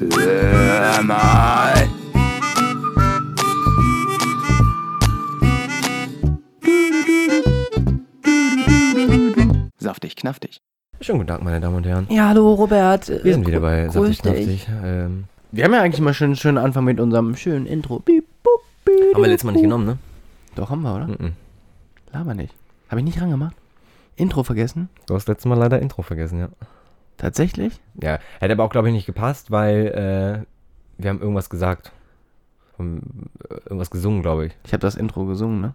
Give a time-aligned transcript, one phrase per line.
[0.00, 1.88] Hör mal.
[9.78, 10.60] Saftig, knaftig.
[11.00, 12.06] Schönen guten Tag, meine Damen und Herren.
[12.10, 13.08] Ja, hallo Robert.
[13.08, 14.64] Wir sind wieder bei grüß Saftig dich.
[14.66, 14.68] Knaftig.
[14.84, 17.98] Ähm, Wir haben ja eigentlich mal schön schönen Anfang mit unserem schönen Intro.
[17.98, 19.98] Piep, bup, piep, haben wir letztes Mal nicht genommen, ne?
[20.54, 21.06] Doch, haben wir, oder?
[21.08, 21.32] Mhm.
[22.12, 22.54] Laber nicht.
[22.88, 23.56] Habe ich nicht rangemacht?
[24.14, 24.88] Intro vergessen?
[25.06, 26.48] Du hast letztes Mal leider Intro vergessen, ja.
[27.18, 27.78] Tatsächlich?
[28.00, 31.92] Ja, hätte aber auch, glaube ich, nicht gepasst, weil äh, wir haben irgendwas gesagt.
[32.78, 32.82] Äh,
[33.66, 34.56] irgendwas gesungen, glaube ich.
[34.64, 35.74] Ich habe das Intro gesungen, ne?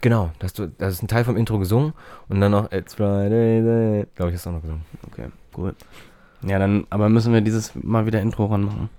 [0.00, 1.92] Genau, das, das ist ein Teil vom Intro gesungen
[2.28, 4.82] und dann noch It's Friday, glaube ich, hast du auch noch gesungen.
[5.10, 5.74] Okay, cool.
[6.46, 8.90] Ja, dann, aber müssen wir dieses Mal wieder Intro ranmachen.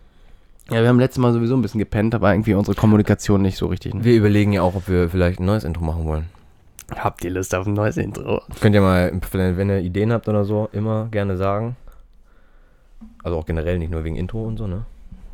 [0.70, 3.68] Ja, wir haben letztes Mal sowieso ein bisschen gepennt, aber irgendwie unsere Kommunikation nicht so
[3.68, 3.94] richtig.
[3.94, 4.04] Ne?
[4.04, 6.26] Wir überlegen ja auch, ob wir vielleicht ein neues Intro machen wollen.
[6.94, 8.42] Habt ihr Lust auf ein neues Intro?
[8.60, 11.76] Könnt ihr mal, wenn ihr Ideen habt oder so, immer gerne sagen.
[13.24, 14.86] Also auch generell, nicht nur wegen Intro und so, ne?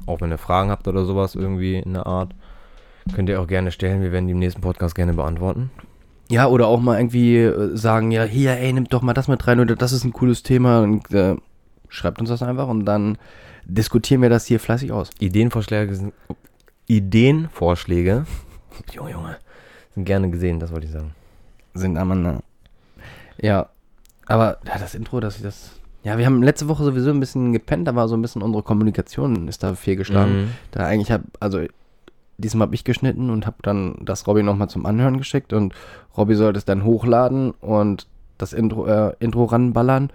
[0.05, 2.33] Auch wenn ihr Fragen habt oder sowas irgendwie in der Art,
[3.13, 4.01] könnt ihr auch gerne stellen.
[4.01, 5.71] Wir werden die im nächsten Podcast gerne beantworten.
[6.29, 9.45] Ja, oder auch mal irgendwie äh, sagen, ja, hier, ey, nimm doch mal das mit
[9.45, 11.35] rein oder das ist ein cooles Thema und äh,
[11.89, 13.17] schreibt uns das einfach und dann
[13.65, 15.09] diskutieren wir das hier fleißig aus.
[15.19, 16.13] Ideenvorschläge sind.
[16.87, 18.25] Ideenvorschläge.
[18.93, 19.37] Junge, Junge.
[19.93, 21.13] Sind gerne gesehen, das wollte ich sagen.
[21.73, 22.41] Sind aneinander.
[23.41, 23.69] Ja,
[24.25, 25.71] aber ja, das Intro, dass ich das.
[26.03, 28.63] Ja, wir haben letzte Woche sowieso ein bisschen gepennt, da war so ein bisschen unsere
[28.63, 30.43] Kommunikation ist da fehlgeschlagen.
[30.43, 30.49] Mhm.
[30.71, 31.59] Da eigentlich hab, also
[32.37, 35.75] diesmal habe ich geschnitten und habe dann das Robby nochmal zum Anhören geschickt und
[36.17, 38.07] Robby sollte es dann hochladen und
[38.39, 40.09] das Intro, äh, Intro ranballern.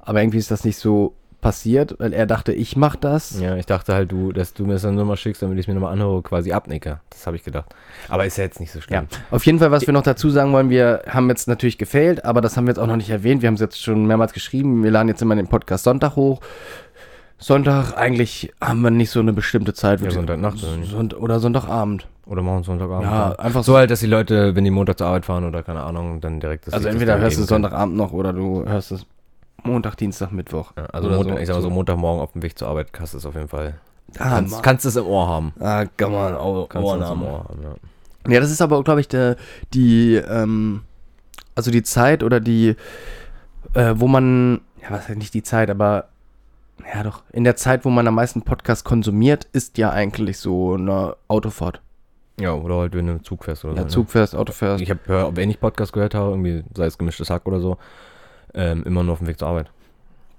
[0.00, 3.40] Aber irgendwie ist das nicht so passiert, weil er dachte, ich mach das.
[3.40, 5.68] Ja, ich dachte halt, du, dass du mir das dann nochmal schickst, damit ich es
[5.68, 7.00] mir nochmal anhöre, quasi abnicke.
[7.10, 7.74] Das habe ich gedacht.
[8.08, 9.06] Aber ist ja jetzt nicht so Ja, schlimm.
[9.30, 12.40] auf jeden Fall, was wir noch dazu sagen wollen, wir haben jetzt natürlich gefailt, aber
[12.40, 13.42] das haben wir jetzt auch noch nicht erwähnt.
[13.42, 14.82] Wir haben es jetzt schon mehrmals geschrieben.
[14.84, 16.40] Wir laden jetzt immer den Podcast Sonntag hoch.
[17.38, 20.02] Sonntag, eigentlich haben wir nicht so eine bestimmte Zeit.
[20.02, 20.58] Ja, Sonntagnacht?
[20.58, 22.06] Sonnt oder Sonntagabend.
[22.26, 23.04] Oder machen Sonntagabend.
[23.10, 25.80] Ja, einfach So halt, dass die Leute, wenn die Montag zur Arbeit fahren oder keine
[25.80, 29.06] Ahnung, dann direkt das Also entweder hörst du Sonntagabend noch oder du hörst es
[29.64, 30.72] Montag, Dienstag, Mittwoch.
[30.76, 31.38] Ja, also Montag, so.
[31.40, 33.48] ich sag mal so Montagmorgen auf dem Weg zur Arbeit kannst du es auf jeden
[33.48, 33.78] Fall.
[34.18, 35.52] Ah, kannst, kannst es im Ohr haben.
[35.60, 37.22] Ah, kann man auch Kannst du es im Ohrnamen.
[37.28, 38.32] Ohr haben, ja.
[38.32, 39.36] Ja, das ist aber, glaube ich, der,
[39.72, 40.82] die, ähm,
[41.54, 42.76] also die Zeit oder die,
[43.74, 46.08] äh, wo man, ja, was heißt nicht die Zeit, aber,
[46.94, 50.74] ja doch, in der Zeit, wo man am meisten Podcast konsumiert, ist ja eigentlich so
[50.74, 51.80] eine Autofahrt.
[52.38, 53.88] Ja, oder halt, wenn du Zug fährst oder Ja, so.
[53.88, 54.54] Zug fährst, Auto Ne?
[54.54, 54.82] fährst.
[54.82, 57.76] Ich habe, wenn ich Podcast gehört habe, irgendwie, sei es gemischtes Hack oder so,
[58.54, 59.70] ähm, immer nur auf dem Weg zur Arbeit.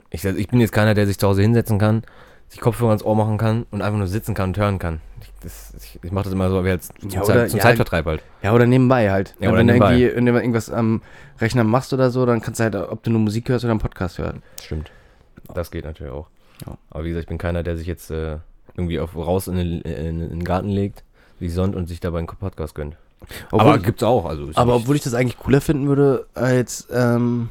[0.09, 2.03] Ich, ich bin jetzt keiner, der sich zu Hause hinsetzen kann,
[2.49, 4.99] sich Kopfhörer ans Ohr machen kann und einfach nur sitzen kann und hören kann.
[5.21, 7.57] Ich, das, ich, ich mache das immer so wie jetzt zum, Ja, Zeit, oder- zum
[7.59, 8.23] ja, Zeitvertreib halt.
[8.43, 9.35] Ja, oder nebenbei halt.
[9.39, 9.93] Ja, oder wenn nebenbei.
[9.95, 11.01] du irgendwie, wenn du irgendwas am
[11.39, 13.79] Rechner machst oder so, dann kannst du halt, ob du nur Musik hörst oder einen
[13.79, 14.43] Podcast hören.
[14.61, 14.91] Stimmt.
[15.53, 16.27] Das geht natürlich auch.
[16.65, 16.77] Ja.
[16.89, 18.37] Aber wie gesagt, ich bin keiner, der sich jetzt äh,
[18.75, 21.03] irgendwie auf, raus in den, in, in den Garten legt,
[21.39, 22.97] wie Sonnt und sich dabei einen Podcast gönnt.
[23.51, 24.25] Obwohl, aber gibt's auch.
[24.25, 27.49] Also aber obwohl ich das eigentlich cooler finden würde, als ähm,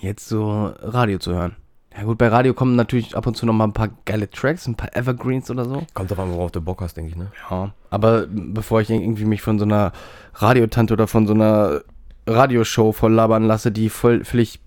[0.00, 1.56] jetzt so Radio zu hören.
[1.96, 4.68] Ja gut, bei Radio kommen natürlich ab und zu noch mal ein paar geile Tracks,
[4.68, 5.84] ein paar Evergreens oder so.
[5.94, 7.32] Kommt drauf an, worauf du Bock hast, denke ich, ne?
[7.50, 7.72] Ja.
[7.90, 9.92] Aber bevor ich irgendwie mich von so einer
[10.34, 11.80] Radiotante oder von so einer
[12.26, 14.60] Radioshow voll labern lasse, die voll völlig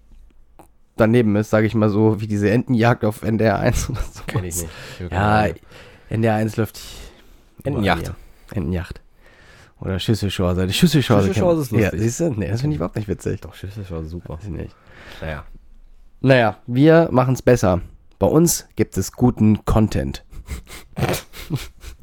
[0.97, 4.23] daneben ist, sage ich mal so, wie diese Entenjagd auf NDR 1 oder so.
[4.27, 4.69] Kenn ich nicht.
[5.09, 5.45] Ja,
[6.09, 6.81] NDR 1 läuft.
[7.63, 7.97] Ja.
[8.53, 8.99] Entenjacht.
[9.79, 10.67] Oder Schüsselschorse.
[10.67, 11.27] Die Schüsselschorse.
[11.27, 11.93] Schüsselschorse ist lustig.
[11.93, 12.29] Ja, siehst du?
[12.31, 13.41] Nee, das finde ich überhaupt nicht witzig.
[13.41, 14.33] Doch, Schüssel war super.
[14.33, 14.75] Weiß ich nicht.
[15.21, 15.45] Naja.
[16.21, 17.81] Naja, wir machen es besser.
[18.19, 20.23] Bei uns gibt es guten Content.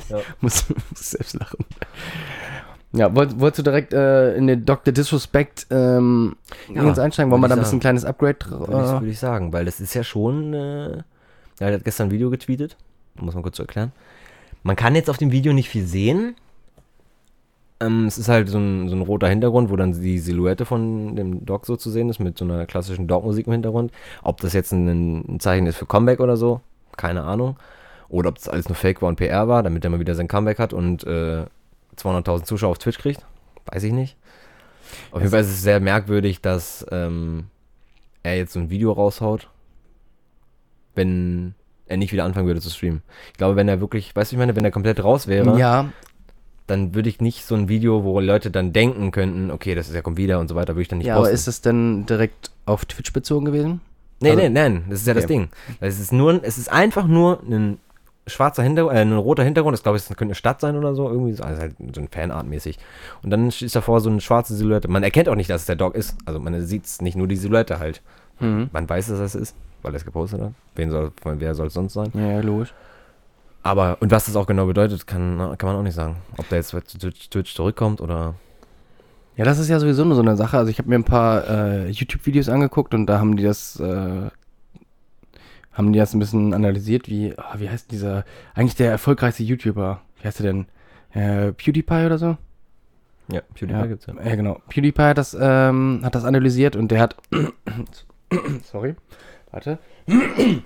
[0.08, 0.20] Ja.
[0.40, 0.64] muss,
[0.94, 1.58] selbst lachen.
[2.92, 4.92] Ja, wollt, wolltest du direkt äh, in den Dr.
[4.92, 6.36] Disrespect ähm,
[6.72, 7.30] Ja, einsteigen?
[7.30, 8.38] Wollen wir da ein bisschen ein kleines Upgrade?
[8.48, 10.54] Würde ich, Äh, würd ich sagen, weil das ist ja schon.
[10.54, 11.02] Äh,
[11.58, 12.78] er hat gestern ein Video getweetet.
[13.16, 13.92] Muss man kurz so erklären.
[14.62, 16.36] Man kann jetzt auf dem Video nicht viel sehen.
[17.81, 21.15] Ähm, es ist halt so ein, so ein roter Hintergrund, wo dann die Silhouette von
[21.15, 23.93] dem Dog so zu sehen ist, mit so einer klassischen Dog-Musik im Hintergrund.
[24.22, 26.61] Ob das jetzt ein, ein Zeichen ist für Comeback oder so,
[26.97, 27.56] keine Ahnung.
[28.09, 30.28] Oder ob das alles nur Fake war und PR war, damit er mal wieder sein
[30.28, 31.45] Comeback hat und äh,
[31.97, 33.25] 200.000 Zuschauer auf Twitch kriegt.
[33.66, 34.16] Weiß ich nicht.
[35.10, 37.47] Auf jeden Fall ist es sehr merkwürdig, dass ähm,
[38.22, 39.48] er jetzt so ein Video raushaut,
[40.95, 41.54] wenn
[41.86, 43.03] er nicht wieder anfangen würde zu streamen.
[43.33, 45.91] Ich glaube, wenn er wirklich, weißt du, ich meine, wenn er komplett raus wäre, ja,
[46.68, 49.94] dann würde ich nicht so ein Video, wo Leute dann denken könnten, okay, das ist
[49.97, 51.34] ja kommt wieder und so weiter, würde ich dann nicht ja aber posten.
[51.34, 53.80] ist es denn direkt auf Twitch bezogen gewesen?
[54.20, 55.32] nee, also- nee, nein, das ist ja das Okay.
[55.34, 55.48] Ding.
[55.80, 57.78] Es ist nur, es ist einfach nur ein
[58.26, 60.94] schwarzer Hintergrund, äh, ein roter Hintergrund, das glaube ich, das könnte eine Stadt sein oder
[60.94, 62.76] so, irgendwie so, also halt so ein Fanart-mäßig.
[63.22, 64.86] Und dann ist davor so eine schwarze Silhouette.
[64.88, 66.14] Man erkennt auch nicht, dass es der Dog ist.
[66.26, 68.03] Also man sieht es nicht nur die Silhouette halt.
[68.41, 68.68] Mhm.
[68.72, 69.56] Man weiß, dass das ist.
[69.82, 70.53] weil er es gepostet hat.
[70.74, 72.10] Wen soll, wer soll es sonst sein?
[72.12, 72.74] Ja, logisch.
[73.68, 76.16] Aber, und was das auch genau bedeutet, kann, kann man auch nicht sagen.
[76.38, 78.34] Ob der jetzt zu Twitch, zurückkommt oder.
[79.36, 80.56] Ja, das ist ja sowieso nur so eine Sache.
[80.56, 84.30] Also ich habe mir ein paar äh, YouTube-Videos angeguckt und da haben die das, äh,
[85.70, 88.24] haben die das ein bisschen analysiert, wie, ah, wie heißt dieser,
[88.54, 90.66] eigentlich der erfolgreichste YouTuber, wie heißt der denn?
[91.12, 92.38] Äh, PewDiePie oder so?
[93.30, 94.14] Ja, PewDiePie Ja, gibt's ja.
[94.14, 94.62] ja, genau.
[94.71, 97.16] PewDiePie hat das, ähm, hat das analysiert und der hat.
[98.64, 98.97] Sorry.
[99.50, 99.78] Warte.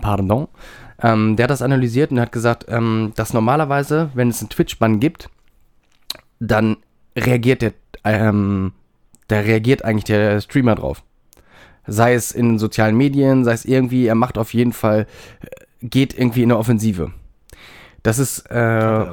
[0.00, 0.46] Pardon.
[1.02, 5.00] Ähm, der hat das analysiert und hat gesagt, ähm, dass normalerweise, wenn es einen Twitch-Bann
[5.00, 5.28] gibt,
[6.40, 6.78] dann
[7.16, 7.72] reagiert der,
[8.04, 8.72] ähm,
[9.28, 11.02] da reagiert eigentlich der Streamer drauf.
[11.86, 15.06] Sei es in sozialen Medien, sei es irgendwie, er macht auf jeden Fall,
[15.40, 17.12] äh, geht irgendwie in eine Offensive.
[18.02, 19.06] Das ist, äh?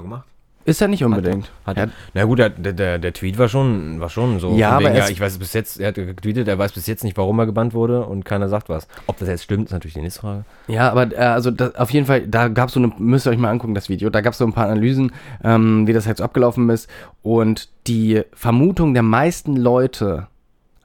[0.65, 1.51] Ist er nicht unbedingt.
[1.65, 4.55] Hat er, na gut, der, der, der Tweet war schon, war schon so.
[4.55, 7.03] Ja, aber ja, es- ich weiß bis jetzt, er hat getweetet, er weiß bis jetzt
[7.03, 8.87] nicht, warum er gebannt wurde und keiner sagt was.
[9.07, 10.45] Ob das jetzt stimmt, ist natürlich die nächste Frage.
[10.67, 13.31] Ja, aber äh, also das, auf jeden Fall, da gab es so eine, müsst ihr
[13.31, 15.11] euch mal angucken, das Video, da gab es so ein paar Analysen,
[15.43, 16.89] ähm, wie das jetzt abgelaufen ist.
[17.21, 20.27] Und die Vermutung der meisten Leute,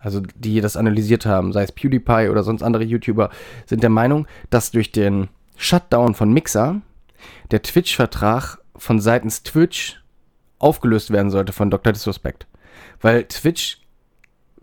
[0.01, 3.31] also die das analysiert haben, sei es PewDiePie oder sonst andere YouTuber,
[3.67, 6.81] sind der Meinung, dass durch den Shutdown von Mixer
[7.51, 10.03] der Twitch-Vertrag von seitens Twitch
[10.59, 11.93] aufgelöst werden sollte von Dr.
[11.93, 12.47] Disrespect.
[13.01, 13.81] Weil Twitch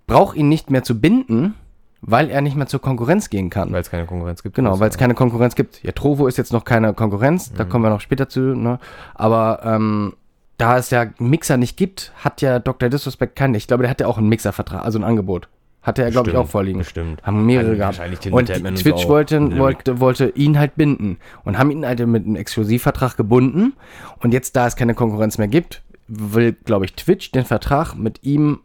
[0.07, 1.56] braucht ihn nicht mehr zu binden,
[2.01, 3.71] weil er nicht mehr zur Konkurrenz gehen kann.
[3.71, 4.56] Weil es keine Konkurrenz gibt.
[4.56, 5.81] Genau, weil es keine Konkurrenz gibt.
[5.83, 8.79] Ja, Trovo ist jetzt noch keine Konkurrenz, da kommen wir noch später zu, ne?
[9.15, 10.13] Aber ähm,
[10.57, 12.89] da es ja Mixer nicht gibt, hat ja Dr.
[12.89, 13.56] Disrespect keinen.
[13.56, 15.50] Ich glaube, der hat ja auch einen Mixervertrag, also ein Angebot.
[15.85, 16.79] Hatte er, glaube ich, auch vorliegen.
[16.79, 17.21] Bestimmt.
[17.21, 17.97] Haben mehrere Also gehabt.
[17.99, 22.25] wahrscheinlich Till Und Twitch wollte, wollte, wollte ihn halt binden und haben ihn halt mit
[22.25, 23.73] einem Exklusivvertrag gebunden.
[24.19, 28.23] Und jetzt, da es keine Konkurrenz mehr gibt, will, glaube ich, Twitch den Vertrag mit
[28.23, 28.61] ihm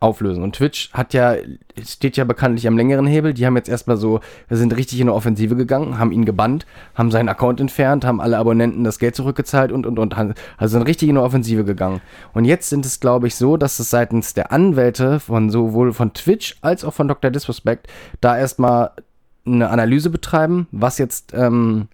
[0.00, 0.42] auflösen.
[0.42, 1.36] Und Twitch hat ja,
[1.86, 3.34] steht ja bekanntlich am längeren Hebel.
[3.34, 7.10] Die haben jetzt erstmal so, sind richtig in eine Offensive gegangen, haben ihn gebannt, haben
[7.10, 10.16] seinen Account entfernt, haben alle Abonnenten das Geld zurückgezahlt und, und, und.
[10.56, 12.00] Also sind richtig in eine Offensive gegangen.
[12.32, 16.14] Und jetzt sind es, glaube ich, so, dass es seitens der Anwälte von sowohl von
[16.14, 17.30] Twitch als auch von Dr.
[17.30, 17.86] Disrespect
[18.22, 18.92] da erstmal
[19.46, 21.88] eine Analyse betreiben, was jetzt, ähm,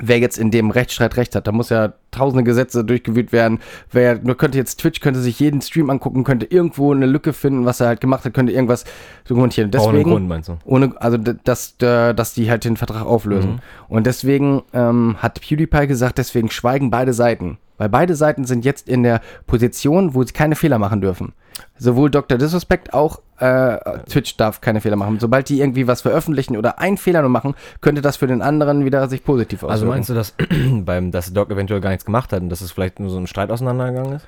[0.00, 1.46] wer jetzt in dem Rechtsstreit recht hat.
[1.46, 3.60] Da muss ja tausende Gesetze durchgewühlt werden.
[3.90, 7.64] Wer nur könnte jetzt Twitch könnte sich jeden Stream angucken, könnte irgendwo eine Lücke finden,
[7.64, 8.84] was er halt gemacht hat, könnte irgendwas
[9.28, 9.70] dokumentieren.
[9.70, 10.58] Ohne Deswegen Grund, meinst du?
[10.64, 13.52] ohne, also dass, dass die halt den Vertrag auflösen.
[13.52, 13.60] Mhm.
[13.88, 17.58] Und deswegen ähm, hat PewDiePie gesagt, deswegen schweigen beide Seiten.
[17.78, 21.32] Weil beide Seiten sind jetzt in der Position, wo sie keine Fehler machen dürfen.
[21.78, 22.38] Sowohl Dr.
[22.38, 23.78] Disrespect auch äh,
[24.08, 25.18] Twitch darf keine Fehler machen.
[25.18, 28.84] Sobald die irgendwie was veröffentlichen oder einen Fehler nur machen, könnte das für den anderen
[28.84, 29.72] wieder sich positiv auswirken.
[29.72, 30.34] Also meinst du, dass
[30.84, 33.26] beim, dass Doc eventuell gar nichts gemacht hat und dass es vielleicht nur so ein
[33.26, 34.26] Streit auseinandergegangen ist?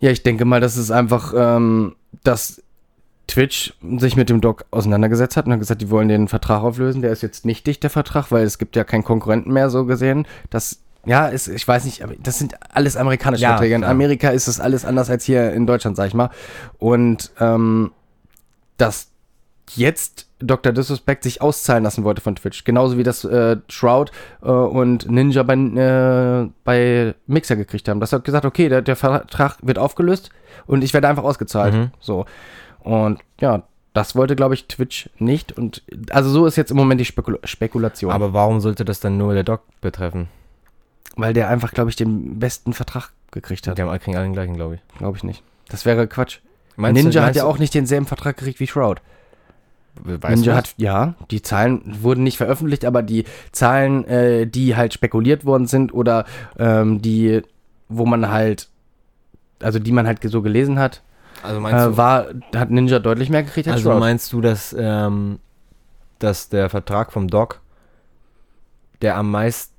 [0.00, 2.62] Ja, ich denke mal, dass es einfach, ähm, dass
[3.26, 7.00] Twitch sich mit dem Doc auseinandergesetzt hat und hat gesagt, die wollen den Vertrag auflösen.
[7.00, 9.86] Der ist jetzt nicht dicht, der Vertrag, weil es gibt ja keinen Konkurrenten mehr, so
[9.86, 10.26] gesehen.
[10.50, 13.74] Das, ja, ist, ich weiß nicht, aber das sind alles amerikanische Ja, Verträge.
[13.74, 13.90] In klar.
[13.90, 16.30] Amerika ist es alles anders als hier in Deutschland, sag ich mal.
[16.78, 17.92] Und ähm,
[18.76, 19.08] dass
[19.74, 20.72] jetzt Dr.
[20.72, 22.64] Disrespect sich auszahlen lassen wollte von Twitch.
[22.64, 24.12] Genauso wie das äh, Shroud
[24.42, 28.00] äh, und Ninja bei, äh, bei Mixer gekriegt haben.
[28.00, 30.30] Das hat gesagt, okay, der, der Vertrag wird aufgelöst
[30.66, 31.74] und ich werde einfach ausgezahlt.
[31.74, 31.90] Mhm.
[32.00, 32.26] So.
[32.80, 33.62] Und ja,
[33.94, 35.56] das wollte, glaube ich, Twitch nicht.
[35.56, 38.12] Und also so ist jetzt im Moment die Spekula Spekulation.
[38.12, 40.28] Aber warum sollte das dann nur der Doc betreffen?
[41.16, 43.78] Weil der einfach, glaube ich, den besten Vertrag gekriegt hat.
[43.78, 44.98] Die haben, kriegen alle den gleichen, glaube ich.
[44.98, 45.42] Glaube ich nicht.
[45.68, 46.38] Das wäre Quatsch.
[46.76, 49.00] Meinst du- Ninja hat meinst ja du- auch nicht denselben Vertrag gekriegt wie Shroud.
[50.02, 54.74] Weißt Ninja du hat, ja, die Zahlen wurden nicht veröffentlicht, aber die Zahlen, äh, die
[54.74, 56.24] halt spekuliert worden sind oder
[56.58, 57.42] ähm, die,
[57.88, 58.68] wo man halt,
[59.62, 61.02] also die man halt so gelesen hat,
[61.44, 62.26] Also meinst äh, du, war,
[62.56, 64.00] hat Ninja deutlich mehr gekriegt als also Shroud.
[64.00, 65.38] meinst du, dass, ähm,
[66.18, 67.60] dass der Vertrag vom Doc
[69.00, 69.73] der am meist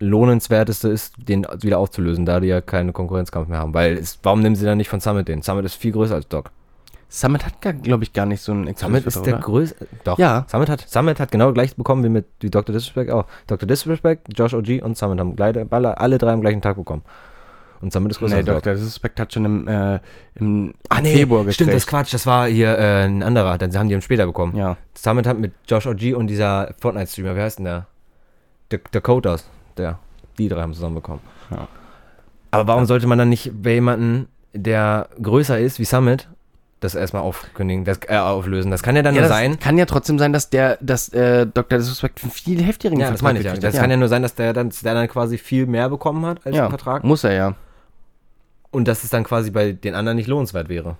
[0.00, 3.74] lohnenswerteste ist, den wieder aufzulösen, da die ja keine Konkurrenzkampf mehr haben?
[3.74, 5.42] Weil, es, warum nehmen sie dann nicht von Summit den?
[5.42, 6.50] Summit ist viel größer als Doc.
[7.10, 9.86] Summit hat, glaube ich, gar nicht so einen Summit ist der größte.
[10.04, 10.18] Doch.
[10.18, 10.44] Ja.
[10.46, 12.74] Summit hat, Summit hat genau gleich bekommen wie mit wie Dr.
[12.74, 13.24] Disrespect auch.
[13.46, 13.66] Dr.
[13.66, 17.02] Disrespect, Josh OG und Summit haben gleich, alle, alle drei am gleichen Tag bekommen.
[17.80, 18.56] Und Summit ist größer Nee, als Doc.
[18.62, 18.74] Dr.
[18.74, 20.00] Disrespect hat schon im, äh,
[20.34, 21.54] im Ah, nee, Februar gekriegt.
[21.54, 22.12] stimmt, das ist Quatsch.
[22.12, 23.56] Das war hier äh, ein anderer.
[23.56, 24.54] Dann haben die ihn später bekommen.
[24.54, 24.76] Ja.
[24.94, 27.86] Summit hat mit Josh OG und dieser Fortnite-Streamer, wie heißt denn der?
[28.70, 29.48] D Dakotas,
[29.78, 29.98] der.
[30.38, 31.20] Die drei haben zusammen bekommen.
[31.50, 31.66] Ja.
[32.50, 36.28] Aber warum sollte man dann nicht bei jemanden, der größer ist wie Summit,
[36.80, 38.70] das erstmal aufkündigen, das äh, auflösen?
[38.70, 39.58] Das kann ja dann Ja, nur sein.
[39.58, 41.78] kann ja trotzdem sein, dass der, dass äh, Dr.
[41.78, 43.54] Disrespect einen viel heftigeren Ja, das meine ich ja.
[43.54, 43.80] Das hat.
[43.80, 46.56] kann ja nur sein, dass der dann, der dann quasi viel mehr bekommen hat als
[46.56, 47.54] ja, Vertrag muss er ja.
[48.70, 50.96] und dass es dann quasi bei den anderen nicht lohnenswert wäre.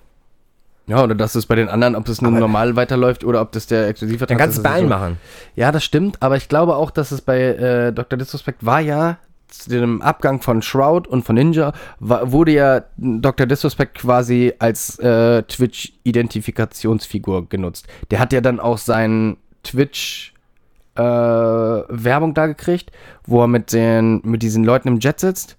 [0.89, 3.53] Ja, oder dass es bei den anderen, ob das nur Aber- normal weiterläuft oder ob
[3.53, 4.71] das der Exklusivvertrag Dann kannst du es ist.
[4.71, 5.19] bei ist allen so- machen.
[5.55, 8.19] Ja, das stimmt, aber ich glaube auch, dass es bei äh, Dr.
[8.19, 9.19] Disrespect war ja
[9.49, 13.47] zu dem Abgang von Shroud und von Ninja war, wurde ja Dr.
[13.47, 15.43] Disrespect quasi als äh,
[16.29, 17.87] Twitch-Identifikationsfigur genutzt.
[18.11, 20.35] Der hat ja dann auch seinen Twitch
[20.97, 22.91] äh, Werbung da gekriegt,
[23.27, 25.57] wo er mit den mit diesen Leuten im Jet sitzt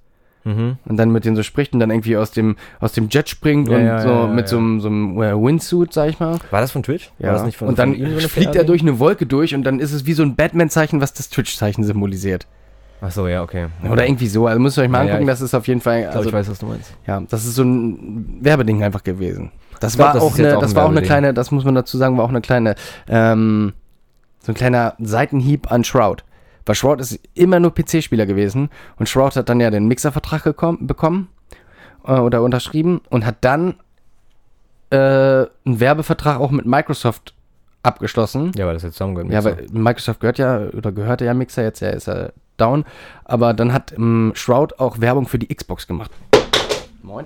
[0.55, 0.77] Mhm.
[0.85, 3.67] und dann mit denen so spricht und dann irgendwie aus dem aus dem Jet springt
[3.69, 4.47] Ja, und ja, so ja, ja, mit ja.
[4.47, 6.37] so einem so einem äh, Windsuit, sag ich mal.
[6.51, 7.11] War das von Twitch?
[7.19, 9.63] War das nicht von, und dann von so fliegt er durch eine Wolke durch und
[9.63, 12.47] dann ist es wie so ein Batman-Zeichen, was das Twitch-Zeichen symbolisiert.
[13.01, 13.67] Ach so, ja, okay.
[13.89, 14.45] Oder irgendwie so.
[14.47, 16.05] Also müsst ihr euch mal Ja, ja, angucken, ich- das ist auf jeden Fall.
[16.07, 16.93] Also, ich weiß, was du meinst.
[17.07, 19.51] ja, das ist so ein Werbeding einfach gewesen.
[19.79, 21.63] Das glaub, war das auch eine, auch das ein war auch eine kleine, das muss
[21.63, 22.75] man dazu sagen, war auch eine kleine,
[23.07, 23.71] ähm,
[24.41, 26.25] so ein kleiner Seitenhieb an Shroud.
[26.69, 31.27] Weil Shroud ist immer nur PC-Spieler gewesen und Shroud hat dann ja den Mixer-Vertrag bekommen
[32.05, 33.73] äh, oder unterschrieben und hat dann
[34.91, 37.33] äh, einen Werbevertrag auch mit Microsoft
[37.81, 38.51] abgeschlossen.
[38.55, 39.33] Ja, weil das jetzt zusammengehört.
[39.33, 42.85] Ja, weil Microsoft gehört ja, oder gehörte ja Mixer, jetzt ja, ist er down.
[43.25, 46.11] Aber dann hat ähm, Shroud auch Werbung für die Xbox gemacht.
[47.01, 47.25] Moin.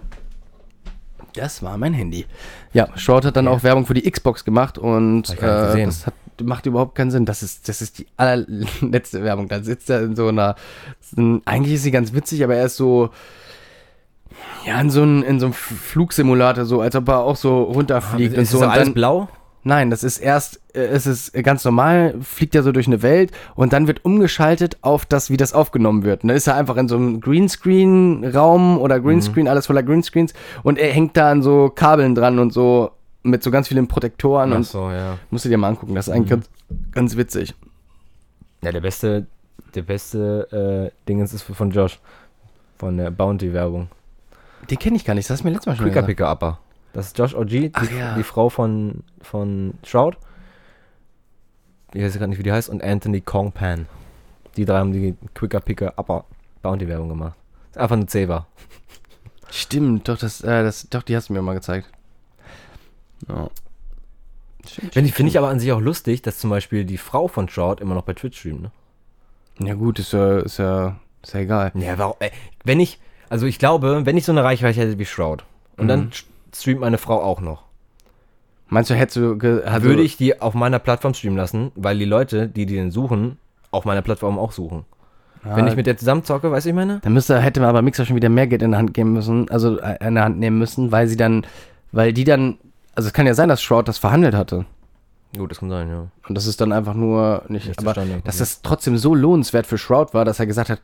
[1.34, 2.28] Das war mein Handy.
[2.72, 6.66] Ja, Shroud hat dann auch Werbung für die Xbox gemacht und äh, das hat, macht
[6.66, 7.26] überhaupt keinen Sinn.
[7.26, 9.48] Das ist, das ist die allerletzte Werbung.
[9.48, 10.56] Da sitzt er in so einer.
[11.46, 13.10] Eigentlich ist sie ganz witzig, aber er ist so.
[14.66, 18.34] Ja, in so einem in so einem Flugsimulator, so als ob er auch so runterfliegt
[18.34, 18.58] ist und so.
[18.60, 19.30] das und alles dann, blau?
[19.66, 23.32] Nein, das ist erst, äh, es ist ganz normal, fliegt er so durch eine Welt
[23.56, 26.24] und dann wird umgeschaltet auf das, wie das aufgenommen wird.
[26.24, 30.78] Und dann ist er einfach in so einem Greenscreen-Raum oder Greenscreen, alles voller Greenscreens und
[30.78, 32.92] er hängt da an so Kabeln dran und so
[33.24, 35.18] mit so ganz vielen Protektoren Ach und so, ja.
[35.32, 36.50] musst du dir mal angucken, das ist eigentlich ganz,
[36.92, 37.56] ganz witzig.
[38.62, 39.28] Ja, der beste,
[39.76, 42.00] der beste äh, Dingens ist von Josh.
[42.78, 43.88] Von der Bounty-Werbung.
[44.70, 46.08] Den kenne ich gar nicht, das hast du mir letztes Mal schon Quicker gesagt.
[46.08, 46.60] Picker Upper.
[46.94, 48.16] Das ist Josh OG, die, ja.
[48.16, 50.18] die Frau von, von Shroud.
[51.94, 52.70] Ich weiß gerade nicht, wie die heißt.
[52.70, 53.88] Und Anthony Kong Pan.
[54.58, 56.26] Die drei haben die Quicker Picker Upper
[56.62, 57.38] Bounty-Werbung gemacht.
[57.76, 58.48] Einfach eine Zewa.
[59.50, 61.90] Stimmt, doch, das, äh, das, doch, die hast du mir mal gezeigt.
[63.28, 63.50] Ja.
[64.92, 67.96] Finde ich, aber an sich auch lustig, dass zum Beispiel die Frau von Shroud immer
[67.96, 68.72] noch bei Twitch streamt, ne?
[69.60, 71.72] Ja gut, ist ja, ist ja, ist ja egal.
[71.76, 72.16] Ja, warum?
[72.20, 72.32] Ey,
[72.64, 73.00] wenn ich,
[73.30, 75.44] also ich glaube, wenn ich so eine Reichweite hätte wie Shroud
[75.78, 76.24] und dann st-
[76.56, 77.64] streamt meine Frau auch noch,
[78.70, 82.06] Meinst du, hättest du, also, würde ich die auf meiner Plattform streamen lassen, weil die
[82.06, 83.38] Leute, die die denn suchen,
[83.70, 84.86] auf meiner Plattform auch suchen.
[85.44, 87.00] Wenn ich mit der zusammen zocke, weißt du, ich meine?
[87.02, 89.48] Dann müsste, hätte man aber Mixer schon wieder mehr Geld in der Hand geben müssen,
[89.52, 91.46] also äh, in der Hand nehmen müssen, weil sie dann,
[91.92, 92.58] weil die dann,
[92.96, 94.66] also es kann ja sein, dass Shroud das verhandelt hatte.
[95.36, 96.08] Gut, das kann sein, ja.
[96.28, 99.78] Und das ist dann einfach nur nicht, Nicht aber dass das trotzdem so lohnenswert für
[99.78, 100.82] Shroud war, dass er gesagt hat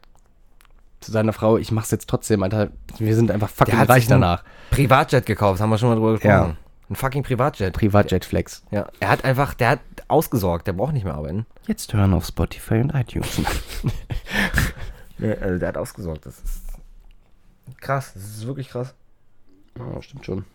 [1.02, 4.44] zu seiner Frau, ich mach's jetzt trotzdem, Alter, wir sind einfach fucking hat reich danach.
[4.72, 6.32] Privatjet gekauft, haben wir schon mal drüber gesprochen.
[6.32, 6.56] Ja.
[6.90, 7.74] Ein fucking Privatjet.
[7.74, 8.64] Privatjet Flex.
[8.72, 8.88] Ja.
[9.00, 11.46] Er hat einfach, der hat ausgesorgt, der braucht nicht mehr arbeiten.
[11.68, 13.42] Jetzt hören auf Spotify und iTunes.
[15.20, 16.64] Ja, also der hat ausgesorgt, das ist
[17.82, 18.96] krass, das ist wirklich krass.
[19.78, 20.46] Ja, stimmt schon.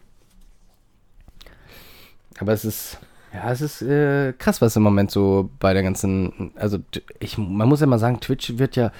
[2.40, 2.98] Aber es ist,
[3.32, 6.78] ja, es ist äh, krass, was im Moment so bei der ganzen, also
[7.20, 8.90] ich, man muss ja mal sagen, Twitch wird ja,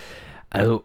[0.50, 0.84] also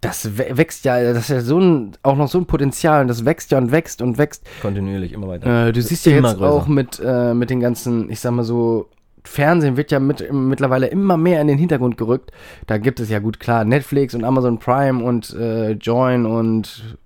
[0.00, 3.08] das wä- wächst ja, das ist ja so ein, auch noch so ein Potenzial und
[3.08, 4.44] das wächst ja und wächst und wächst.
[4.62, 5.68] Kontinuierlich, immer weiter.
[5.68, 6.50] Äh, du siehst ja jetzt größer.
[6.50, 8.88] auch mit, äh, mit den ganzen, ich sag mal so,
[9.24, 12.30] Fernsehen wird ja mit, mittlerweile immer mehr in den Hintergrund gerückt.
[12.66, 16.96] Da gibt es ja gut klar Netflix und Amazon Prime und äh, Join und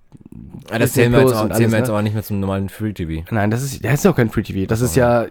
[0.71, 1.93] Ja, das zählen wir, jetzt, auch, zählen wir jetzt ne?
[1.93, 3.23] aber nicht mehr zum normalen Free TV.
[3.31, 4.65] Nein, das ist, das ist ja auch kein Free TV.
[4.67, 5.25] Das ist ja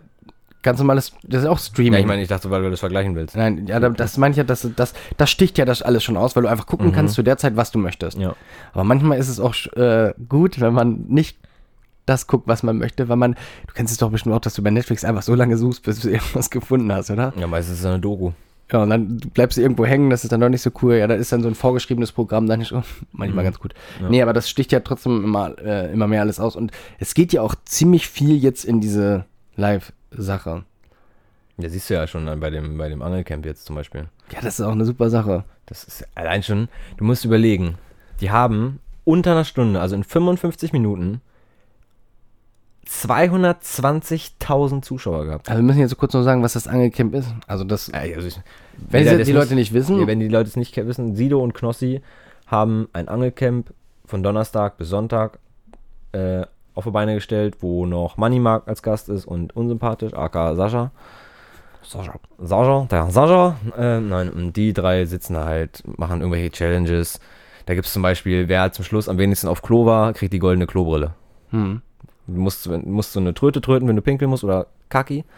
[0.62, 1.94] ganz normales, das ist auch Streaming.
[1.94, 3.34] Ja, ich meine, ich dachte, weil du das vergleichen willst.
[3.34, 6.18] Nein, ja, da- das meine ich ja, das, das, das sticht ja das alles schon
[6.18, 6.92] aus, weil du einfach gucken Mhm.
[6.92, 8.18] kannst zu der Zeit, was du möchtest.
[8.18, 8.34] Ja.
[8.74, 11.38] Aber manchmal ist es auch äh, gut, wenn man nicht
[12.04, 13.34] das guckt, was man möchte, weil man,
[13.68, 16.00] du kennst es doch bestimmt auch, dass du bei Netflix einfach so lange suchst, bis
[16.00, 17.32] du irgendwas gefunden hast, oder?
[17.38, 18.32] Ja, meistens ist es eine Doku.
[18.72, 20.94] Ja, und dann bleibst du irgendwo hängen, das ist dann doch nicht so cool.
[20.94, 23.46] Ja, da ist dann so ein vorgeschriebenes Programm, dann ist oh, manchmal Mhm.
[23.48, 23.74] ganz gut.
[24.00, 24.08] Ja.
[24.08, 26.54] Nee, aber das sticht ja trotzdem immer, äh, immer mehr alles aus.
[26.56, 29.24] Und es geht ja auch ziemlich viel jetzt in diese
[29.56, 30.64] Live-Sache.
[31.58, 34.06] Ja, siehst du ja schon bei dem, bei dem Angelcamp jetzt zum Beispiel.
[34.32, 35.44] Ja, das ist auch eine super Sache.
[35.66, 37.76] Das ist allein schon, du musst überlegen,
[38.20, 41.20] die haben unter einer Stunde, also in 55 Minuten,
[42.90, 45.48] 220.000 Zuschauer gehabt.
[45.48, 47.32] Also wir müssen jetzt so kurz noch sagen, was das Angelcamp ist.
[47.46, 48.40] Also das, Ja, also ich,
[48.88, 51.40] wenn sie, der's die Leute nicht wissen, Ja, wenn die Leute es nicht wissen, Sido
[51.40, 52.02] und Knossi
[52.46, 53.72] haben ein Angelcamp
[54.04, 55.38] von Donnerstag bis Sonntag
[56.12, 56.42] äh,
[56.74, 60.90] auf die Beine gestellt, wo noch Moneymark als Gast ist und unsympathisch, aka Sascha.
[61.82, 62.14] Sascha.
[62.38, 63.56] Sascha, der Sascha.
[63.78, 67.20] Äh, nein, und die drei sitzen da halt, machen irgendwelche Challenges.
[67.66, 70.38] Da gibt es zum Beispiel, wer zum Schluss am wenigsten auf Klo war, kriegt die
[70.40, 71.14] goldene Klobrille.
[71.50, 71.82] hm.
[72.34, 75.24] Du musst, musst so eine Tröte tröten, wenn du pinkeln musst, oder Kaki.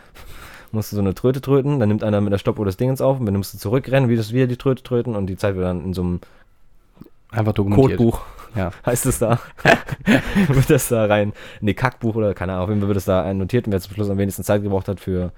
[0.75, 3.21] Musst du so eine Tröte tröten, dann nimmt einer mit der Stoppuhr das Dingens auf
[3.21, 5.67] und dann musst du zurückrennen, wie das wieder die Tröte tröten und die Zeit wird
[5.67, 6.21] dann in so einem
[7.31, 7.99] Einfach dokumentiert.
[7.99, 8.23] Codebuch,
[8.57, 8.71] Ja.
[8.87, 9.39] heißt es da,
[10.49, 13.35] wird das da rein, nee, Kackbuch oder keine Ahnung, auf jeden Fall wird es da
[13.35, 15.33] notiert und wer zum Schluss am wenigsten Zeit gebraucht hat für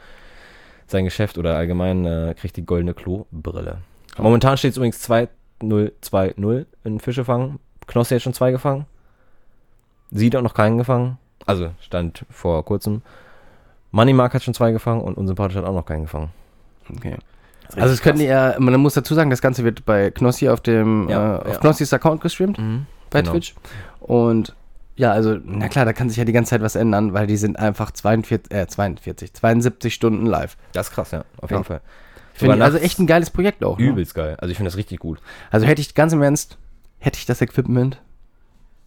[0.86, 3.78] sein Geschäft oder allgemein, äh, kriegt die goldene Klobrille.
[4.16, 7.58] Momentan steht es übrigens 2-0-2-0 in Fischefang.
[7.88, 8.86] Knossi hat schon zwei gefangen.
[10.12, 11.18] Sieht auch noch keinen gefangen.
[11.46, 13.02] Also stand vor kurzem.
[13.90, 16.30] Moneymark hat schon zwei gefangen und Unsympathisch hat auch noch keinen gefangen.
[16.96, 17.16] Okay.
[17.76, 21.08] Also es könnte ja, man muss dazu sagen, das Ganze wird bei Knossi auf dem,
[21.08, 21.58] Ja, äh, auf ja.
[21.58, 22.58] Knossis Account gestreamt,
[23.10, 23.32] bei genau.
[23.32, 23.54] Twitch.
[24.00, 24.54] Und
[24.96, 27.36] ja, also, na klar, da kann sich ja die ganze Zeit was ändern, weil die
[27.36, 30.56] sind einfach 42, äh, 42, 72 Stunden live.
[30.72, 31.56] Das ist krass, ja, auf Ja.
[31.56, 31.80] jeden Fall.
[32.32, 33.78] Finde ich also echt ein geiles Projekt auch.
[33.78, 33.86] Ne?
[33.86, 34.36] Übelst geil.
[34.40, 35.20] Also ich finde das richtig gut.
[35.50, 36.58] Also hätte ich ganz im Ernst,
[36.98, 38.00] hätte ich das Equipment,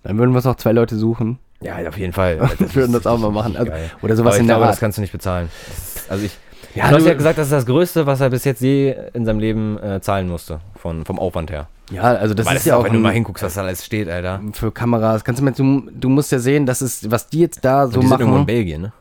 [0.03, 1.39] dann würden wir uns auch zwei Leute suchen.
[1.61, 2.39] Ja, auf jeden Fall.
[2.59, 3.57] Wir würden das auch mal machen.
[3.57, 3.71] Also,
[4.01, 4.73] oder sowas Aber ich in der glaube, Art.
[4.73, 5.49] das kannst du nicht bezahlen.
[5.65, 6.37] Das also ich.
[6.75, 9.25] Ja, du hast ja gesagt, das ist das Größte, was er bis jetzt je in
[9.25, 10.59] seinem Leben äh, zahlen musste.
[10.75, 11.67] Von, vom Aufwand her.
[11.89, 14.09] Ja, also das Weil ist ja auch wenn du mal hinguckst, was da alles steht,
[14.09, 14.41] Alter.
[14.53, 15.23] für Kameras.
[15.23, 18.01] Kannst du mit, du, du musst ja sehen, das ist, was die jetzt da so
[18.01, 18.45] die sind irgendwo in machen.
[18.45, 18.93] Belgien, ne?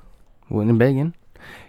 [0.49, 1.15] Wo in Belgien?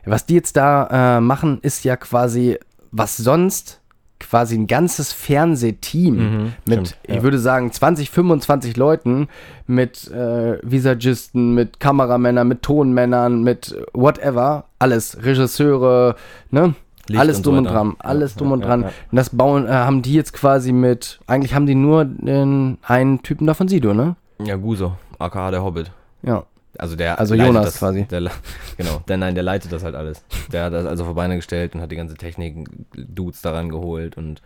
[0.06, 2.58] Was die jetzt da äh, machen, ist ja quasi,
[2.91, 3.82] was sonst
[4.19, 7.24] quasi ein ganzes Fernsehteam Mhm, mit, stimmt, ich ja.
[7.24, 9.27] würde sagen, 20, 25 Leuten
[9.67, 16.15] mit äh, Visagisten, mit Kameramännern, mit Tonmännern, mit whatever, alles, Regisseure,
[16.51, 16.74] ne?
[17.09, 18.83] Licht alles und so drum und dran, alles Ja, drum ja, und dran.
[18.83, 23.21] Und das bauen, äh, haben die jetzt quasi mit, eigentlich haben die nur den einen
[23.24, 24.15] Typen da von Sido, ne?
[24.43, 25.91] Ja, Guso, aka der Hobbit.
[26.24, 26.43] Ja.
[26.77, 28.05] Also der Also Jonas das, quasi.
[28.05, 28.29] Der,
[28.77, 30.24] genau, der, nein, der leitet das halt alles.
[30.51, 34.17] Der hat das also vor Beine gestellt und hat die ganze Technik, Dudes daran geholt
[34.17, 34.41] und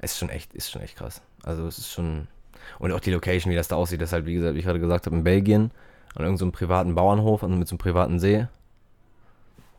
[0.00, 1.22] es ist schon echt, ist schon echt krass.
[1.42, 2.28] Also es ist schon
[2.78, 4.64] und auch die Location, wie das da aussieht, das ist halt, wie gesagt, wie ich
[4.64, 5.70] gerade gesagt habe, in Belgien
[6.14, 8.46] an irgendeinem so privaten Bauernhof und mit so einem privaten See.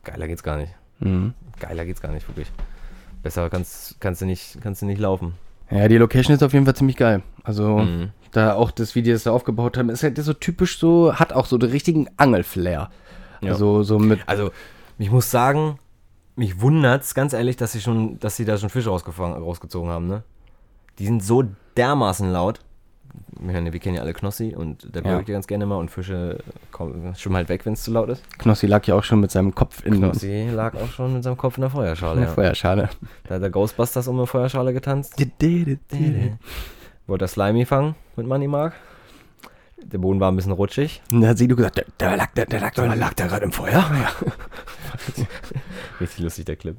[0.03, 0.73] Geiler geht's gar nicht.
[0.99, 1.33] Mhm.
[1.59, 2.47] Geiler geht's gar nicht, wirklich.
[3.23, 5.33] Besser kannst, kannst du nicht, kannst du nicht laufen.
[5.69, 7.21] Ja, die Location ist auf jeden Fall ziemlich geil.
[7.43, 8.09] Also, Mhm.
[8.31, 11.33] Da auch das, wie die das da aufgebaut haben, ist halt so typisch so, hat
[11.33, 12.89] auch so den richtigen Angelflair.
[13.41, 13.51] Ja.
[13.51, 14.51] Also, so mit, Also,
[14.97, 15.79] ich muss sagen,
[16.35, 20.23] mich wundert's ganz ehrlich, dass sie schon, dass sie da schon Fische rausgezogen haben, ne?
[20.99, 21.43] Die sind so
[21.75, 22.59] dermaßen laut.
[23.39, 25.11] Wir, kennen- wir kennen ja alle Knossi und der Ja.
[25.13, 26.39] bewegt ja ganz gerne mal und Fische
[26.71, 28.23] kommen, schwimmen halt weg, wenn es zu laut ist.
[28.39, 31.37] Knossi lag ja auch schon mit seinem Kopf in, Knossi lag auch schon mit seinem
[31.37, 32.13] Kopf in der Feuerschale.
[32.15, 32.33] in der Ja.
[32.33, 32.89] Feuerschale.
[33.27, 35.15] Da hat der Ghostbusters um eine Feuerschale getanzt.
[37.07, 38.73] Wollte der Slimy fangen mit Money Mark.
[39.77, 41.01] Der Boden war ein bisschen rutschig.
[41.11, 43.45] Und da hat Sido gesagt, der, der lag, der, der lag, der lag der gerade
[43.45, 43.71] im Feuer.
[43.73, 44.09] Ja.
[46.01, 46.77] Richtig lustig, der Clip.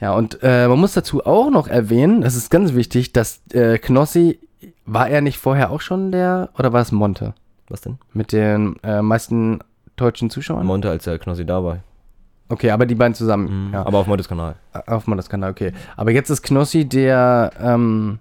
[0.00, 3.78] Ja, und äh, man muss dazu auch noch erwähnen, das ist ganz wichtig, dass äh,
[3.78, 4.40] Knossi,
[4.84, 7.34] war er nicht vorher auch schon der, oder war es Monte?
[7.68, 7.98] Was denn?
[8.12, 9.60] Mit den äh, meisten
[9.96, 10.66] deutschen Zuschauern?
[10.66, 11.80] Monte, als der Knossi da war.
[12.48, 13.70] okay, aber die beiden zusammen.
[13.72, 13.86] Ja.
[13.86, 14.56] Aber auf Montes Kanal.
[14.86, 15.72] Auf mal das Kanal, okay.
[15.96, 18.18] Aber jetzt ist Knossi der ähm,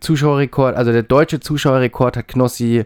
[0.00, 2.84] Zuschauerrekord, also der deutsche Zuschauerrekord hat Knossi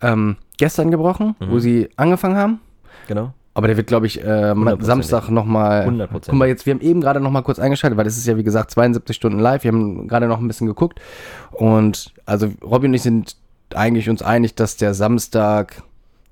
[0.00, 1.60] ähm, gestern gebrochen, wo Mhm.
[1.60, 2.60] sie angefangen haben.
[3.08, 3.32] Genau.
[3.56, 4.54] Aber der wird, glaube ich, äh.
[4.80, 5.86] Samstag nochmal.
[5.86, 6.30] Hundertprozentig.
[6.30, 8.42] Guck mal, jetzt, wir haben eben gerade nochmal kurz eingeschaltet, weil das ist ja, wie
[8.42, 9.62] gesagt, 72 Stunden live.
[9.62, 11.00] Wir haben gerade noch ein bisschen geguckt.
[11.52, 13.36] Und also Robby und ich sind
[13.72, 15.82] eigentlich uns einig, dass der Samstag.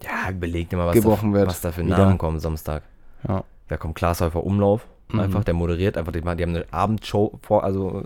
[0.03, 1.49] Ja, belegt immer, was, Gebrochen da, wird.
[1.49, 1.85] was da für.
[1.85, 2.83] Namen kommen Samstag.
[3.29, 3.45] Ja.
[3.69, 5.21] Da kommt Glashäufer Umlauf, Mhm.
[5.21, 8.03] einfach, der moderiert, einfach, die, die haben eine Abendshow vor, also,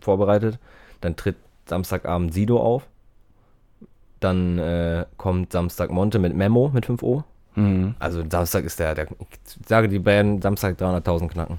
[0.00, 0.58] vorbereitet.
[1.06, 2.86] Dann tritt Samstagabend Sido auf.
[4.20, 7.22] Dann äh, kommt Samstag Monte mit Memo mit 5O.
[7.54, 7.94] Mhm.
[7.98, 11.58] Also Samstag ist der, der ich sage, die werden Samstag 300.000 knacken.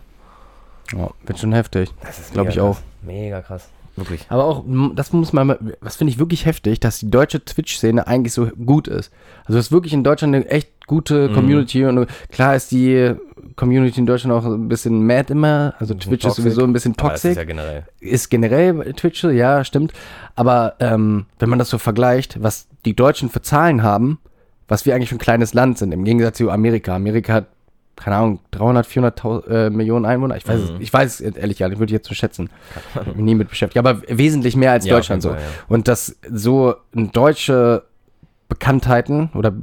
[0.93, 1.89] ja, wird schon heftig.
[2.01, 2.73] Das ist Glaube ich auch.
[2.75, 2.83] krass.
[3.03, 3.69] Mega krass.
[3.95, 4.25] Wirklich.
[4.29, 8.05] Aber auch, das muss man, mal- das finde ich wirklich heftig, dass die deutsche Twitch-Szene
[8.05, 9.11] eigentlich so gut ist.
[9.45, 11.33] Also es ist wirklich in Deutschland eine echt gute Mhm.
[11.33, 13.13] Community und klar ist die
[13.55, 15.73] Community in Deutschland auch ein bisschen mad immer.
[15.79, 16.43] Also bisschen Twitch ist toxic.
[16.43, 17.31] sowieso ein bisschen toxisch.
[17.31, 17.83] ist ja generell.
[17.99, 19.93] ist generell Twitch ja, stimmt.
[20.35, 24.19] Aber ähm, wenn man das so vergleicht, was die Deutschen für Zahlen haben,
[24.67, 26.95] was wir eigentlich für ein kleines Land sind, im Gegensatz zu Amerika.
[26.95, 27.47] Amerika hat,
[27.95, 30.37] keine Ahnung, 300, 400 äh, Millionen Einwohner.
[30.37, 30.75] Ich weiß, Mhm.
[30.75, 32.49] es, ich weiß ehrlich gar nicht, würde ich jetzt so schätzen.
[33.01, 33.77] Ich mich nie mit beschäftigt.
[33.85, 35.29] Aber wesentlich mehr als Ja, Deutschland so.
[35.29, 35.45] Fall, ja.
[35.67, 37.83] Und dass so deutsche
[38.49, 39.53] Bekanntheiten oder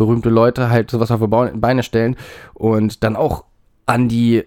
[0.00, 2.16] berühmte Leute halt sowas auf die Beine stellen
[2.54, 3.44] und dann auch
[3.84, 4.44] an die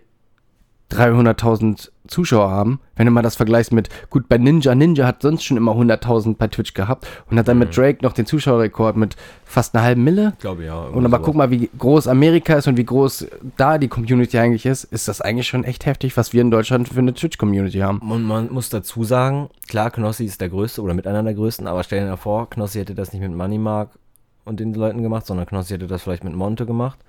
[0.91, 2.79] 300.000 Zuschauer haben.
[2.95, 6.37] Wenn du mal das vergleichst mit, gut, bei Ninja, Ninja hat sonst schon immer 100.000
[6.37, 10.03] bei Twitch gehabt und hat dann mit Drake noch den Zuschauerrekord mit fast einer halben
[10.03, 10.33] Mille.
[10.33, 10.85] Ich glaube ja.
[10.85, 14.65] Und aber guck mal, wie groß Amerika ist und wie groß da die Community eigentlich
[14.65, 17.99] ist, ist das eigentlich schon echt heftig, was wir in Deutschland für eine Twitch-Community haben.
[17.99, 21.67] Und man muss dazu sagen, klar, Knossi ist der größte oder mit einer der größten,
[21.67, 23.89] aber stell dir mal vor, Knossi hätte das nicht mit Moneymark
[24.45, 26.99] und den Leuten gemacht, sondern Knossi hätte das vielleicht mit Monte gemacht.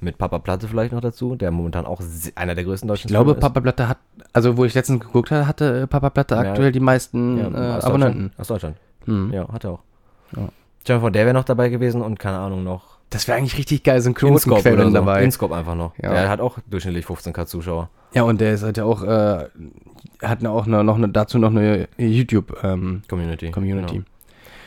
[0.00, 2.02] Mit Papa Platte vielleicht noch dazu, der momentan auch
[2.34, 3.98] einer der größten deutschen Ich glaube, Papa Platte hat,
[4.32, 6.40] also wo ich letztens geguckt habe, hatte äh, Papa Platte Ja.
[6.42, 7.54] aktuell die meisten ist.
[7.54, 8.18] äh, aus Abonnenten.
[8.22, 8.40] Deutschland.
[8.40, 8.76] Aus Deutschland.
[9.06, 9.32] Hm.
[9.32, 9.80] Ja, hat er auch.
[10.36, 10.48] Ja.
[10.82, 12.98] Stell dir vor, der wäre noch dabei gewesen und keine Ahnung noch.
[13.10, 14.94] Das wäre eigentlich richtig geil, so ein Knotenquellen so.
[14.94, 15.22] dabei.
[15.22, 15.96] InScope einfach noch.
[16.02, 16.12] Ja.
[16.12, 17.88] Der hat auch durchschnittlich 15k Zuschauer.
[18.12, 19.44] Ja, und der ist halt ja auch, äh,
[20.22, 23.06] hat auch ne, noch eine, dazu noch eine YouTube-Community.
[23.08, 23.50] Community.
[23.50, 23.94] Community.
[23.94, 24.06] Genau.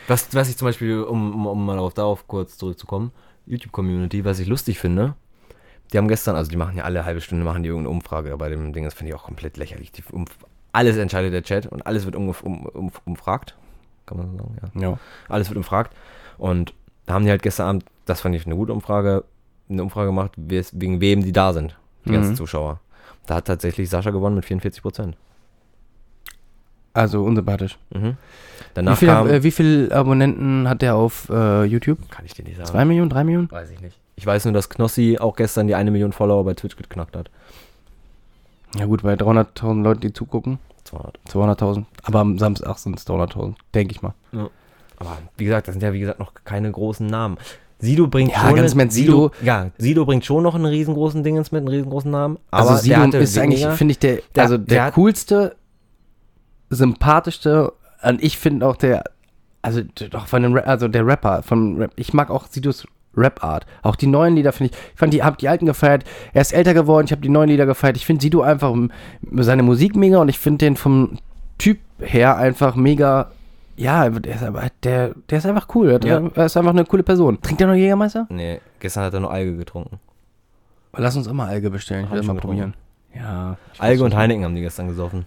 [0.08, 3.12] Was, was ich zum Beispiel, um, um, um mal auf darauf kurz zurückzukommen,
[3.46, 5.14] YouTube-Community, was ich lustig finde,
[5.92, 8.48] die haben gestern, also die machen ja alle halbe Stunde, machen die irgendeine Umfrage bei
[8.48, 9.92] dem Ding, das finde ich auch komplett lächerlich.
[9.92, 10.24] Die, um,
[10.72, 13.56] alles entscheidet der Chat und alles wird um, um, um, umfragt.
[14.06, 14.90] Kann man so sagen, ja.
[14.90, 14.98] Ja.
[15.28, 15.94] Alles wird umfragt.
[16.36, 16.74] Und
[17.06, 19.24] da haben die halt gestern Abend, das fand ich eine gute Umfrage,
[19.68, 22.36] eine Umfrage gemacht, wegen wem die da sind, die ganzen Mhm.
[22.36, 22.80] Zuschauer.
[23.26, 25.16] Da hat tatsächlich Sascha gewonnen mit 44 Prozent.
[26.94, 27.78] Also unsympathisch.
[27.90, 28.02] Mhm.
[28.12, 28.14] Wie
[28.74, 31.98] Danach viel, kam, äh, wie viel Abonnenten hat der auf äh, YouTube?
[32.10, 32.68] kann ich dir nicht sagen.
[32.68, 33.50] Zwei Millionen, drei Millionen?
[33.50, 33.98] Weiß ich nicht.
[34.16, 37.30] Ich weiß nur, dass Knossi auch gestern die eine Million Follower bei Twitch geknackt hat.
[38.78, 40.58] Ja gut, bei 300.000 Leuten, die zugucken.
[40.84, 41.18] 200.
[41.60, 41.84] 200.000.
[42.02, 44.14] Aber am Samstag sind es 300.000, denke ich mal.
[44.96, 47.38] Aber wie gesagt, das sind ja wie gesagt noch keine großen Namen.
[47.80, 51.52] Sido bringt Ja, schon ganz Ernst, Sido- ja, Sido bringt schon noch einen riesengroßen Dingens
[51.52, 52.38] mit, einen riesengroßen Namen.
[52.50, 55.54] Aber also Sido ist eigentlich, weniger- finde ich, der, Der- also der der, coolste,
[56.70, 59.04] sympathischste und ich finde auch der,
[59.62, 63.66] also doch von dem, also der Rapper, von Rap, ich mag auch Sidos Rap-Art.
[63.82, 66.04] Auch die neuen Lieder finde ich, ich fand die, hab die alten gefeiert.
[66.32, 67.96] Er ist älter geworden, ich habe die neuen Lieder gefeiert.
[67.96, 68.74] Ich finde Sido einfach
[69.38, 71.18] seine Musik mega und ich finde den vom
[71.58, 73.32] Typ her einfach mega,
[73.76, 75.98] ja, der ist, aber, der, der ist einfach cool.
[75.98, 76.30] Der, Ja.
[76.34, 77.40] er ist einfach eine coole Person.
[77.42, 78.26] Trinkt er noch Jägermeister?
[78.28, 79.98] Nee, gestern hat er nur Alge getrunken.
[80.96, 82.04] Lass uns mal Alge bestellen.
[82.04, 82.74] Ich will das mal probieren.
[83.14, 83.56] Ja.
[83.78, 84.14] Alge und.
[84.16, 85.24] Heineken haben die gestern gesoffen.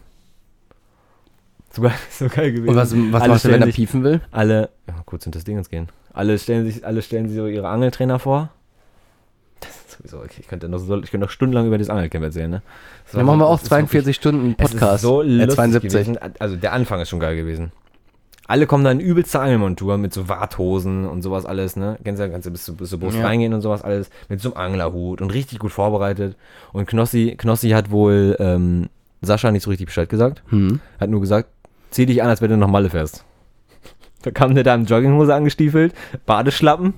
[1.71, 2.69] Sogar so geil gewesen.
[2.69, 4.21] Und was, was machst du, wenn er piefen will?
[4.31, 5.88] Alle, ja, kurz sind das Dingens gehen.
[6.13, 8.49] Alle stellen sich, alle stellen sich so ihre Angeltrainer vor.
[9.60, 12.49] Das ist sowieso, ich könnte noch, so, ich könnte noch stundenlang über das Angelcamp erzählen,
[12.49, 12.62] ne?
[13.05, 14.95] Das Dann machen wir auch das ist wirklich- 42 Stunden Es Podcast.
[14.95, 15.91] ist so äh, lustig 72.
[15.91, 16.17] gewesen.
[16.39, 17.71] Also der Anfang ist schon geil gewesen.
[18.47, 21.99] Alle kommen da in übelster Angelmontur mit so Warthosen und sowas alles, ne?
[22.03, 23.23] Kennst du, kannst du bis, zu- bis zur Brust Ja.
[23.25, 24.10] reingehen und sowas alles.
[24.29, 26.36] Mit so einem Anglerhut und richtig gut vorbereitet.
[26.73, 28.89] Und Knossi, Knossi hat wohl ähm,
[29.21, 30.41] Sascha nicht so richtig Bescheid gesagt.
[30.49, 30.79] Hm.
[30.99, 31.49] Hat nur gesagt,
[31.91, 33.25] zieh dich an, als wenn du nach Malle fährst.
[34.23, 35.93] Da kam der da in Jogginghose angestiefelt,
[36.25, 36.93] Badeschlappen,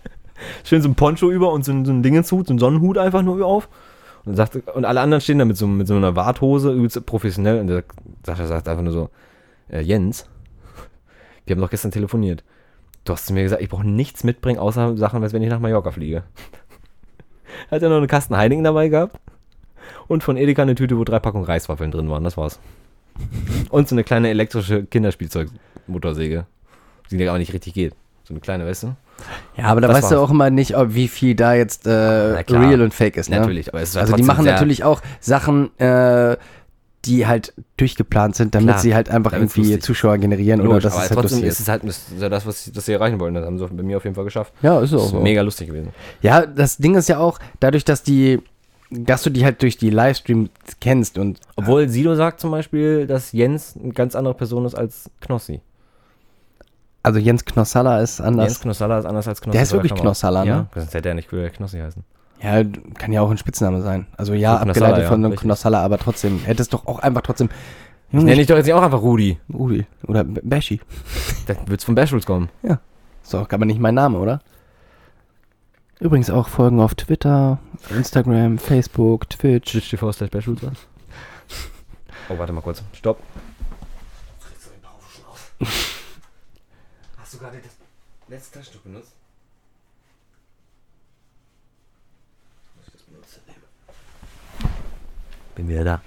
[0.64, 3.22] schön so ein Poncho über und so ein, so ein Dingenshut, so ein Sonnenhut einfach
[3.22, 3.68] nur auf.
[4.24, 7.60] Und, sagte, und alle anderen stehen da mit so, mit so einer Warthose, übelst professionell.
[7.60, 7.84] Und der
[8.24, 9.10] Sascha sagt einfach nur so,
[9.68, 10.26] äh, Jens,
[11.44, 12.42] wir haben doch gestern telefoniert.
[13.04, 15.60] Du hast zu mir gesagt, ich brauche nichts mitbringen, außer Sachen, als wenn ich nach
[15.60, 16.22] Mallorca fliege.
[17.70, 19.20] Hat er noch eine Kasten Heineken dabei gehabt
[20.08, 22.24] und von Edeka eine Tüte, wo drei Packungen Reiswaffeln drin waren.
[22.24, 22.60] Das war's.
[23.70, 26.46] Und so eine kleine elektrische Kinderspielzeugmotorsäge,
[27.10, 27.94] die aber nicht richtig geht.
[28.24, 28.96] So eine kleine, weißt du?
[29.56, 31.90] Ja, aber da Das weißt du auch immer nicht, ob, wie viel da jetzt äh,
[31.92, 33.28] real und fake ist.
[33.30, 33.38] Ne?
[33.38, 36.36] Natürlich, aber es ist Also die machen natürlich auch Sachen, äh,
[37.04, 40.94] die halt durchgeplant sind, damit Klar, sie halt einfach irgendwie Zuschauer generieren oder Logisch, dass
[40.94, 41.60] aber es halt trotzdem lustig ist ist.
[41.60, 43.34] es halt das, ist ja das, was, das sie erreichen wollen.
[43.34, 44.54] Das haben sie bei mir auf jeden Fall geschafft.
[44.62, 45.20] Ja, ist Das auch ist so.
[45.20, 45.90] mega lustig gewesen.
[46.22, 48.40] Ja, das Ding ist ja auch, dadurch, dass die,
[48.90, 53.32] dass du die halt durch die Livestreams kennst und Obwohl Sido sagt zum Beispiel, dass
[53.32, 55.60] Jens eine ganz andere Person ist als Knossi.
[57.02, 58.46] also Jens Knossalla ist anders.
[58.46, 59.52] Jens Knossalla ist anders als Knossi.
[59.52, 59.94] Der ist wirklich.
[59.94, 60.50] Knossalla, ne?
[60.50, 62.04] Ja, sonst hätte er nicht für Knossi heißen.
[62.42, 62.62] Ja,
[62.98, 64.06] kann ja auch ein Spitzname sein.
[64.16, 65.36] Also ja, Von abgeleitet ja, von einem.
[65.36, 67.48] Knossalla, aber trotzdem, hätte es doch auch einfach trotzdem.
[68.10, 69.38] Ich nenne dich doch jetzt nicht auch einfach Rudi.
[69.48, 70.80] Uli oder Bashi.
[71.46, 72.48] Dann wird's von Bashwoods kommen.
[73.22, 74.40] Ist doch aber nicht mein Name, oder?
[76.00, 77.58] Übrigens auch Folgen auf Twitter,
[77.90, 79.72] Instagram, Facebook, Twitch.
[79.72, 80.86] Twitch TV slash was?
[82.28, 82.82] Oh, warte mal kurz.
[82.94, 83.22] Stopp.
[87.18, 87.76] Hast du gerade das
[88.28, 89.12] letzte Taschentuch benutzt?
[92.76, 93.40] Muss ich das benutzen?
[95.54, 96.02] Bin wieder da.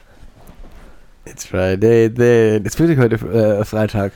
[1.25, 2.65] It's Friday then.
[2.65, 4.11] It's wirklich heute äh, Freitag.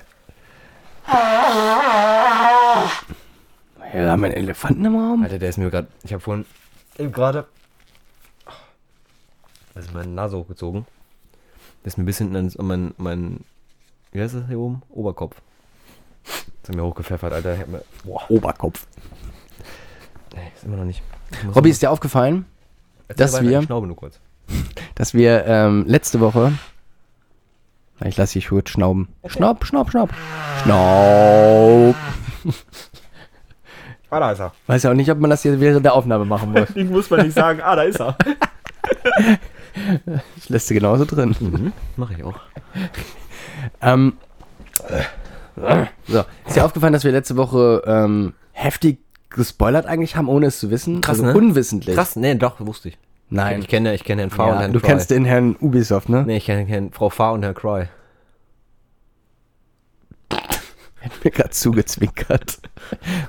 [3.93, 5.23] Ja, haben wir einen Elefanten im Raum?
[5.23, 5.87] Alter, der ist mir gerade.
[6.03, 6.45] Ich habe vorhin
[6.97, 7.45] eben gerade.
[9.73, 10.85] Da ist meine Nase hochgezogen.
[11.83, 13.39] Der ist mir ein bisschen an mein, mein.
[14.11, 14.81] Wie heißt das hier oben?
[14.89, 15.35] Oberkopf.
[16.61, 17.55] Das hat mir hochgepfeffert, Alter.
[17.59, 18.85] Ich mir, boah, Oberkopf.
[20.35, 21.01] nee, ist immer noch nicht.
[21.55, 22.45] Robby, ist dir aufgefallen,
[23.07, 24.19] dass wir- Ich schnaube nur kurz.
[24.95, 26.53] dass wir ähm, letzte Woche.
[28.03, 29.07] Ich lasse dich kurz schnauben.
[29.27, 30.09] Schnaub, schnaub, schnaub.
[30.63, 31.95] Schnaub.
[34.11, 34.53] Ah, da ist er.
[34.67, 36.69] Weiß ja auch nicht, ob man das hier während der Aufnahme machen muss.
[36.75, 38.15] Ich muss mal nicht sagen, ah, da ist er.
[40.35, 41.33] Ich lässt sie genauso drin.
[41.39, 42.35] Mhm, mach ich auch.
[43.81, 44.13] Ähm,
[46.07, 50.59] so, ist dir aufgefallen, dass wir letzte Woche ähm, heftig gespoilert eigentlich haben, ohne es
[50.59, 50.99] zu wissen?
[50.99, 51.37] Krass, also ne?
[51.37, 51.95] unwissentlich.
[51.95, 52.97] Krass, nee, doch, wusste ich.
[53.29, 53.61] Nein.
[53.61, 54.87] Ich kenne, ich kenne Herrn V und Ja, Herrn du Cry.
[54.89, 56.23] kennst den Herrn Ubisoft, ne?
[56.27, 57.85] Nee, ich kenne, kenne Frau F und Herrn Cry.
[61.01, 62.59] Hat mir gerade zugezwinkert.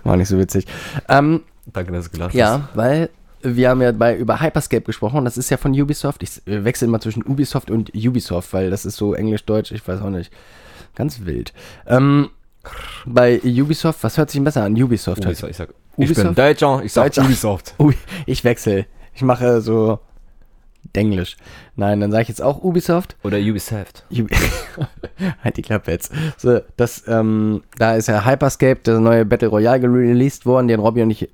[0.04, 0.66] War nicht so witzig.
[1.08, 3.08] Ähm, Danke, dass du gelacht ja, weil
[3.42, 5.24] wir haben ja bei, über Hyperscape gesprochen.
[5.24, 6.22] Das ist ja von Ubisoft.
[6.22, 9.72] Ich wechsle immer zwischen Ubisoft und Ubisoft, weil das ist so Englisch-Deutsch.
[9.72, 10.32] Ich weiß auch nicht.
[10.94, 11.52] Ganz wild.
[11.86, 12.30] Ähm,
[13.04, 14.80] bei Ubisoft, was hört sich denn besser an?
[14.80, 15.24] Ubisoft.
[15.24, 16.26] Ubisoft, ich sag, ich Ubisoft?
[16.26, 17.24] bin Deutscher, ich sag Deutscher.
[17.24, 17.74] Ubisoft.
[18.26, 18.86] Ich wechsle.
[19.14, 19.98] Ich mache so
[20.94, 21.36] Denglisch.
[21.74, 23.16] Nein, dann sage ich jetzt auch Ubisoft.
[23.24, 24.04] Oder Ubisoft.
[24.10, 24.36] Ubi-
[25.42, 26.12] halt die Klappe jetzt.
[26.36, 31.00] So, das, ähm, da ist ja Hyperscape, der neue Battle Royale released worden, den Robby
[31.02, 31.28] und ich äh,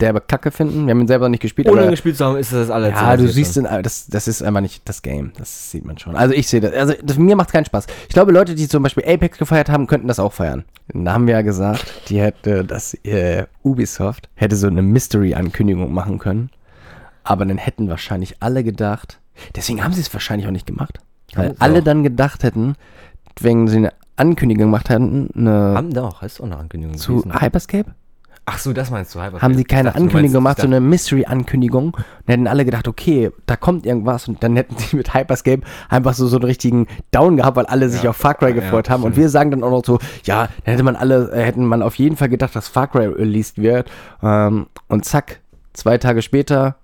[0.00, 0.86] derbe Kacke finden.
[0.86, 2.90] Wir haben ihn selber nicht gespielt, Ohne aber gespielt zu haben, ist das alles.
[2.90, 5.32] ja, du siehst, in, das, das ist einfach nicht das Game.
[5.38, 6.16] Das sieht man schon.
[6.16, 6.72] Also ich sehe das.
[6.72, 7.86] Also das, mir macht keinen Spaß.
[8.08, 10.64] Ich glaube, Leute, die zum Beispiel Apex gefeiert haben, könnten das auch feiern.
[10.92, 16.18] Da haben wir ja gesagt, die hätte das äh, Ubisoft hätte so eine Mystery-Ankündigung machen
[16.18, 16.50] können.
[17.28, 19.20] Aber dann hätten wahrscheinlich alle gedacht.
[19.54, 20.98] Deswegen haben sie es wahrscheinlich auch nicht gemacht.
[21.34, 21.84] Weil alle auch.
[21.84, 22.74] dann gedacht hätten,
[23.40, 26.96] wenn sie eine Ankündigung gemacht hätten, eine Haben doch, heißt auch eine Ankündigung.
[26.96, 27.40] zu gewesen.
[27.40, 27.90] Hyperscape,
[28.50, 29.42] Ach so, das meinst du, Hyperscape.
[29.42, 31.92] haben sie keine dachte, Ankündigung gemacht, so eine Mystery-Ankündigung.
[31.94, 34.26] Und hätten alle gedacht, okay, da kommt irgendwas.
[34.26, 35.60] Und dann hätten sie mit Hyperscape
[35.90, 38.10] einfach so, so einen richtigen Down gehabt, weil alle sich Ja.
[38.10, 39.02] auf Far Cry Ja, gefreut haben.
[39.02, 41.82] Und wir sagen dann auch noch so, ja, dann hätte man alle, äh, hätten man
[41.82, 43.90] auf jeden Fall gedacht, dass Far Cry released wird.
[44.22, 45.40] Ähm, und zack,
[45.74, 46.76] zwei Tage später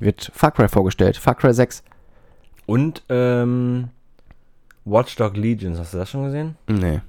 [0.00, 1.16] wird Far Cry vorgestellt.
[1.16, 1.82] Far Cry 6.
[2.66, 3.88] Und, ähm,
[4.84, 6.56] Watchdog Legions, hast du das schon gesehen?
[6.68, 7.00] Nee.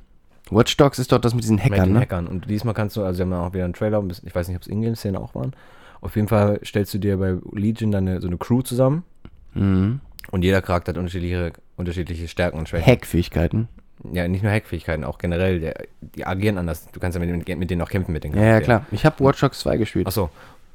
[0.49, 1.99] Watch Dogs ist doch das mit diesen Mit Hackern, den ne?
[2.01, 2.27] Hackern.
[2.27, 4.57] Und diesmal kannst du, also sie haben ja auch wieder einen Trailer, ich weiß nicht,
[4.57, 5.53] ob es Ingame-Szenen auch waren.
[6.01, 9.03] Auf jeden Fall stellst du dir bei Legion dann eine, so eine Crew zusammen
[9.53, 9.99] Mhm.
[10.31, 12.85] und jeder Charakter hat unterschiedliche, unterschiedliche Stärken und Schwächen.
[12.87, 13.67] Hackfähigkeiten.
[14.11, 15.59] Ja, nicht nur Hackfähigkeiten, auch generell.
[15.59, 16.87] Der, die agieren anders.
[16.91, 18.85] Du kannst ja mit, mit, mit denen auch kämpfen, mit den Ja, ja, klar.
[18.91, 20.07] Ich habe Watch Dogs 2 gespielt.
[20.07, 20.29] Achso,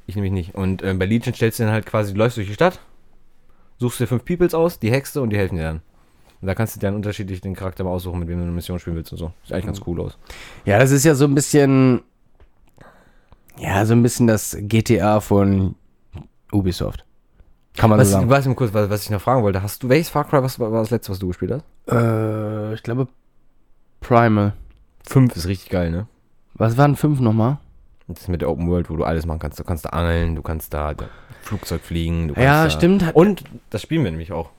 [0.07, 0.55] ich nämlich nicht.
[0.55, 2.79] Und äh, bei Legion stellst du dann halt quasi, du läufst durch die Stadt,
[3.77, 5.81] suchst dir fünf Peoples aus, die hackst du und die helfen dir dann.
[6.41, 8.79] Und da kannst du dann unterschiedlich den Charakter mal aussuchen, mit wem du eine Mission
[8.79, 9.31] spielen willst und so.
[9.43, 10.17] Sieht eigentlich ganz cool aus.
[10.65, 12.01] Ja, das ist ja so ein bisschen.
[13.59, 15.73] Ja, so ein bisschen das GTA von
[16.51, 17.05] Ubisoft.
[17.75, 18.29] Kann man Was, so sagen.
[18.29, 20.71] was, kurz, was, was ich noch fragen wollte, hast du, welches Far Cry was, war
[20.71, 21.93] das letzte, was du gespielt hast?
[21.93, 23.07] Äh, ich glaube
[23.99, 24.53] Primal.
[25.07, 26.07] Fünf ist richtig geil, ne?
[26.53, 27.59] Was waren fünf nochmal?
[28.07, 29.59] Das ist mit der Open World, wo du alles machen kannst.
[29.59, 30.93] Du kannst da angeln, du kannst da
[31.41, 32.29] Flugzeug fliegen.
[32.29, 33.05] Du kannst Ja, da stimmt.
[33.05, 34.49] Hat- Und das spielen wir nämlich auch.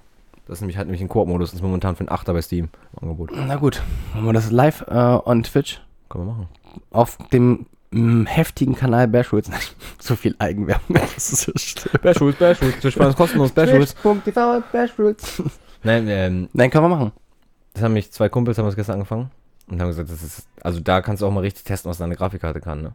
[0.46, 2.68] Das ist nämlich, hat nämlich einen Koop-Modus, das ist momentan für einen Achter bei Steam
[2.94, 3.30] im Angebot.
[3.34, 3.82] Na gut,
[4.14, 6.48] machen wir das live äh, on Twitch Können wir machen.
[6.90, 9.50] auf dem mm, heftigen Kanal Bashwoods.
[9.98, 10.96] so viel Eigenwerbung.
[10.96, 12.00] Das ist so schlimm.
[12.02, 13.94] Bashwoods, Bashwoods, Twitch ist kostenlos, Bashwoods.
[13.94, 15.42] Twitch.tv Bashwoods.
[15.82, 17.12] Nein, ähm, Nein, können wir machen.
[17.74, 19.30] das haben mich zwei Kumpels, haben das gestern angefangen.
[19.68, 22.16] Und haben gesagt, das ist, also da kannst du auch mal richtig testen, was deine
[22.16, 22.92] Grafikkarte kann, ne?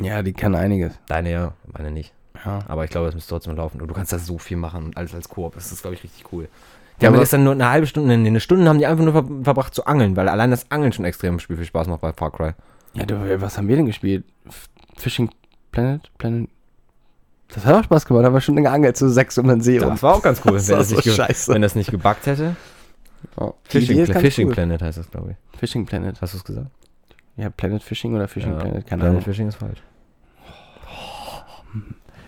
[0.00, 0.94] Ja, die kann einiges.
[1.06, 2.12] Deine ja, meine nicht.
[2.44, 2.60] Ja.
[2.68, 3.80] Aber ich glaube, das müsste trotzdem laufen.
[3.80, 5.54] Und du kannst da so viel machen und alles als Koop.
[5.54, 6.48] Das ist, glaube ich, richtig cool.
[7.00, 9.12] Die Ja, haben gestern nur eine halbe Stunde, nee, eine Stunde haben die einfach nur
[9.12, 12.12] ver verbracht zu angeln, weil allein das Angeln schon extrem viel, viel Spaß macht bei
[12.12, 12.52] Far Cry.
[12.94, 14.24] Ja, du, was haben wir denn gespielt?
[14.96, 15.28] Fishing
[15.72, 16.10] Planet?
[16.18, 16.48] Planet?
[17.48, 19.78] Das hat auch Spaß gemacht, da haben wir schon geangelt zu sechs um den See.
[19.78, 22.56] Das war auch ganz cool, Das wenn, das so nicht wenn das nicht gebuggt hätte.
[23.72, 24.54] Die Fishing, Fishing cool.
[24.54, 25.58] Planet heißt das, glaube ich.
[25.58, 26.20] Fishing Planet.
[26.20, 26.68] Hast du es gesagt?
[27.36, 29.22] Ja, Planet Fishing oder Fishing Ja, Planet, keine Planet Ahnung.
[29.22, 29.82] Fishing ist falsch.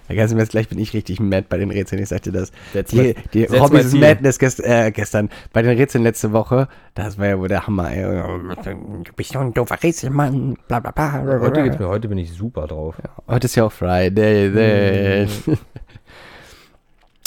[0.09, 2.33] Ja, ganz im Ernst, gleich bin ich richtig mad bei den Rätseln, ich sag dir
[2.33, 2.53] das.
[2.73, 7.27] That's Die, die my Madness gest, äh, gestern, bei den Rätseln letzte Woche, das war
[7.27, 8.05] ja wohl der Hammer, ey.
[8.05, 11.41] Du bist doch ein doofer Rätselmann, bla bla bla.
[11.41, 12.95] Heute, geht's mir, heute bin ich super drauf.
[13.27, 14.53] Heute ist ja auch Friday.
[14.53, 15.29] Then.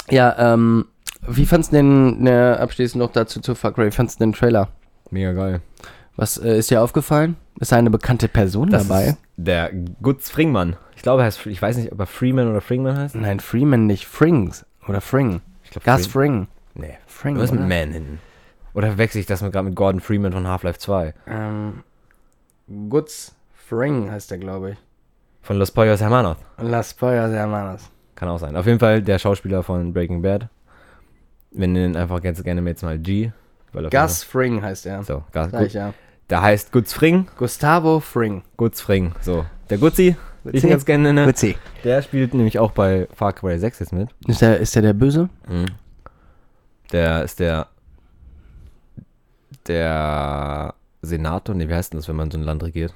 [0.09, 0.85] ja, ähm,
[1.27, 4.31] wie fandst du denn, ne, abschließend noch dazu zu Far Cry, wie fandst du den
[4.31, 4.69] Trailer?
[5.11, 5.61] Mega geil.
[6.19, 7.37] Was äh, ist dir aufgefallen?
[7.59, 9.05] Ist eine bekannte Person Das dabei?
[9.05, 10.75] ist der Gutz Fringmann.
[10.97, 13.15] Ich glaube, er heißt, ich weiß nicht, ob er Freeman oder Fringman heißt.
[13.15, 14.65] Nein, Freeman nicht, Frings.
[14.87, 15.41] Oder Fring.
[15.63, 16.47] Ich glaube, Gus Fring.
[16.73, 16.97] Nee.
[17.07, 17.69] Fring, Was ist mit oder?
[17.69, 18.19] Man hinten?
[18.73, 21.13] Oder verwechsel ich das gerade mit Gordon Freeman von Half-Life 2?
[21.27, 21.83] Ähm,
[22.89, 24.77] Gutz Fring heißt der, glaube ich.
[25.41, 26.35] Von Los Pollos Hermanos.
[26.57, 27.89] Las Pollas Hermanos.
[28.15, 28.57] Kann auch sein.
[28.57, 30.49] Auf jeden Fall der Schauspieler von Breaking Bad.
[31.51, 33.31] Wir nennen ihn einfach ganz gerne jetzt mal G.
[33.89, 35.01] Gus Fring heißt er.
[35.03, 35.49] So, Gus.
[35.51, 35.73] Sag ich Gut.
[35.73, 35.93] ja.
[36.29, 37.27] Der heißt Gutz Fring.
[37.37, 38.43] Gustavo Fring.
[38.57, 39.13] Gutz Fring.
[39.21, 39.45] So.
[39.69, 41.25] Der Gutzi, wie ich ihn ganz gerne nenne.
[41.25, 41.55] Gutzi.
[41.83, 44.09] Der spielt nämlich auch bei Far Cry 6 jetzt mit.
[44.27, 45.29] Ist der, ist der der Böse?
[46.91, 47.67] Der ist der.
[49.67, 51.55] Der Senator.
[51.55, 52.93] Ne, wie heißt denn das, wenn man so ein Land regiert?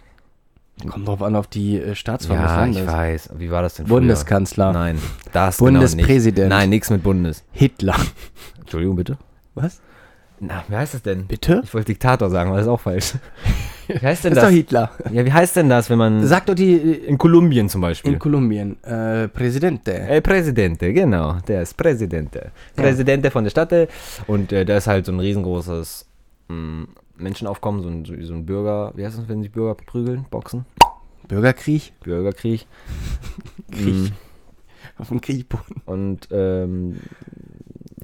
[0.90, 2.94] Kommt drauf an, auf die äh, Staatsform des Ja, ich Landes.
[2.94, 3.30] weiß.
[3.38, 3.98] Wie war das denn früher?
[3.98, 4.74] Bundeskanzler.
[4.74, 4.98] Nein,
[5.32, 6.36] das Bundespräsident.
[6.36, 6.62] Genau nicht.
[6.62, 7.44] Nein, nichts mit Bundes.
[7.52, 7.96] Hitler.
[8.60, 9.18] Entschuldigung, bitte.
[9.54, 9.82] Was?
[10.46, 11.26] Na, wie heißt das denn?
[11.26, 11.62] Bitte?
[11.64, 13.14] Ich wollte Diktator sagen, aber das ist auch falsch.
[13.88, 14.54] Wie heißt denn Das ist doch?
[14.56, 14.92] Hitler.
[15.12, 16.26] Ja, wie heißt denn das, wenn man.
[16.26, 18.14] Sag doch die in Kolumbien zum Beispiel.
[18.14, 18.82] in Kolumbien.
[18.82, 19.94] Äh, Presidente.
[19.94, 21.36] El Presidente, genau.
[21.50, 22.52] Der ist Presidente.
[22.78, 22.84] Ja.
[22.84, 23.74] Presidente von der Stadt.
[24.28, 26.06] Und äh, da ist halt so ein riesengroßes
[26.48, 28.94] mh, Menschenaufkommen, so ein, so, so ein Bürger.
[28.96, 30.26] Wie heißt das, wenn sich Bürger prügeln?
[30.32, 30.66] Boxen?
[31.28, 31.92] Bürgerkrieg.
[32.04, 32.66] Bürgerkrieg.
[33.72, 33.94] Krieg.
[33.96, 34.08] Mm,
[34.98, 35.82] Auf dem Kriegboden.
[35.86, 37.02] Und ähm,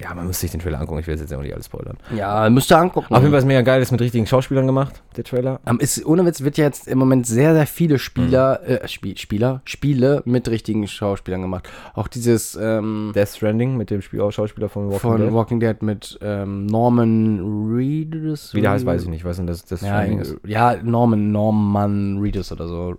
[0.00, 1.00] ja, man muss sich den Trailer angucken.
[1.00, 1.96] Ich will jetzt auch nicht alles spoilern.
[2.16, 3.12] Ja, müsst ihr angucken.
[3.14, 5.60] Auf jeden Fall ist mega geil, ist mit richtigen Schauspielern gemacht, der Trailer.
[5.66, 9.18] Ähm, ist, ohne Witz wird ja jetzt im Moment sehr, sehr viele Spieler, äh, Spiel,
[9.18, 11.68] Spieler, Spiele mit richtigen Schauspielern gemacht.
[11.94, 15.32] Auch dieses ähm, Death Stranding mit dem Spiel Schauspieler von Walking von Dead.
[15.32, 18.54] Walking Dead mit ähm, Norman Reedus.
[18.54, 19.20] Wie der heißt, weiß ich nicht.
[19.20, 20.36] Ich weiß nur, dass das Ja, Stranding ist.
[20.46, 22.96] ja, Norman, Norman Reedus oder so.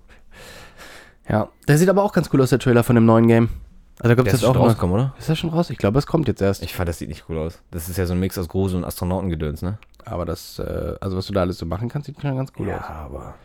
[1.30, 3.50] Ja, der sieht aber auch ganz cool aus, der Trailer von dem neuen Game.
[4.04, 5.14] Also da kommt jetzt auch rausgekommen, oder?
[5.20, 5.70] Ist das schon raus?
[5.70, 6.64] Ich glaube, es kommt jetzt erst.
[6.64, 7.60] Ich fand, das sieht nicht cool aus.
[7.70, 9.78] Das ist ja so ein Mix aus Grusel und Astronautengedöns, ne?
[10.06, 12.72] Aber das, äh, also was du da alles so machen kannst, sieht schon ganz cool
[12.72, 12.84] aus.
[12.84, 13.36] aber.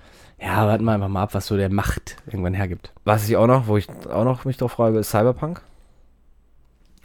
[0.41, 2.93] Ja, warten wir einfach mal ab, was so der Macht irgendwann hergibt.
[3.05, 5.61] Was ich auch noch, wo ich auch noch mich drauf freue, ist Cyberpunk.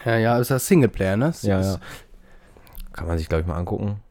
[0.05, 1.33] Ja, ja, ist das Singleplayer, ne?
[1.41, 1.77] Ja, Ist- ja.
[2.93, 4.01] Kann man sich, glaube ich, mal angucken.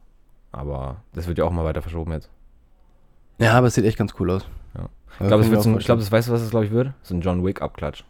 [0.51, 2.29] Aber das wird ja auch mal weiter verschoben jetzt.
[3.39, 4.45] Ja, aber es sieht echt ganz cool aus.
[4.75, 4.81] Ja.
[4.81, 5.85] Also Ich glaube, kann das mir wird auch so, ein- ich vorstellen.
[5.85, 6.91] glaube, das weißt du, was das, glaube ich, wird?
[7.03, 8.03] So ein John Wick-Abklatsch.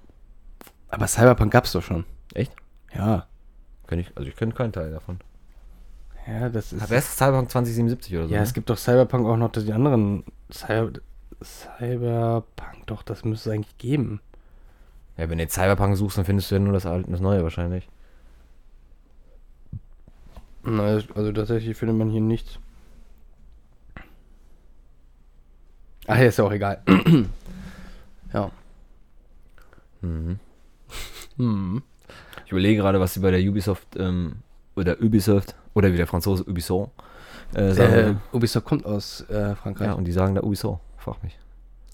[0.91, 2.06] Aber Cyberpunk gab's doch schon.
[2.34, 2.54] Echt?
[2.93, 3.25] Ja.
[3.88, 5.19] Kenn ich, also ich kenne keinen Teil davon.
[6.27, 6.89] Ja, das ist.
[6.89, 8.34] Wer ist Cyberpunk 2077 oder so?
[8.34, 8.43] ja, ne?
[8.43, 10.23] es gibt doch Cyberpunk auch noch die anderen.
[10.51, 10.99] Cyber,
[11.43, 14.19] Cyberpunk, doch, das müsste es eigentlich geben.
[15.17, 17.21] ja, wenn du jetzt Cyberpunk suchst, dann findest du ja nur das alte und das
[17.21, 17.89] neue wahrscheinlich.
[20.63, 22.60] Na, also tatsächlich findet man hier nichts.
[26.06, 26.84] Ach, ist ja auch egal.
[28.34, 28.51] ja.
[30.01, 30.39] Mhm.
[31.41, 31.82] Hm.
[32.45, 34.38] Ich überlege gerade, was sie bei der Ubisoft ähm,
[34.75, 36.91] oder Ubisoft oder wie der Franzose Ubisoft
[37.54, 38.19] äh, sagen.
[38.34, 39.88] Äh, Ubisoft kommt aus äh, Frankreich.
[39.88, 40.82] ja, und die sagen da Ubisoft.
[40.97, 41.38] Frag mich.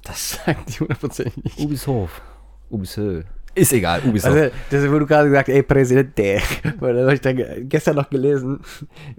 [0.04, 1.60] Das sagen die hundertprozentig nicht.
[1.60, 2.22] Ubisoft.
[2.70, 3.26] Ubisoft.
[3.56, 4.36] Ist egal, Ubisoft.
[4.36, 6.40] Also, das wurde gerade gesagt, ey, Präsidente.
[6.80, 8.60] Weil da habe ich dann ge- gestern noch gelesen,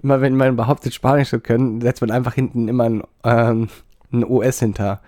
[0.01, 3.69] immer wenn man behauptet, Spanisch zu können, setzt man einfach hinten immer ein, ähm,
[4.13, 5.01] ein OS hinter.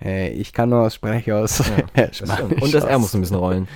[0.00, 1.64] Äh, ich kann nur sprechen aus Ja,
[2.02, 2.34] äh, das Spanisch.
[2.36, 2.62] stimmt.
[2.62, 3.00] und das R aus.
[3.02, 3.68] muss ein bisschen rollen.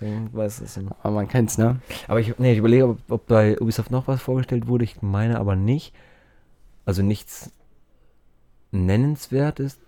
[0.00, 0.94] Dann weiß es immer.
[1.02, 1.76] Aber man kennt's, ne?
[2.06, 4.84] Aber ich, nee, ich überlege, ob, ob bei Ubisoft noch was vorgestellt wurde.
[4.84, 5.94] Ich meine aber nicht.
[6.84, 7.50] Also nichts
[8.70, 9.78] nennenswertes.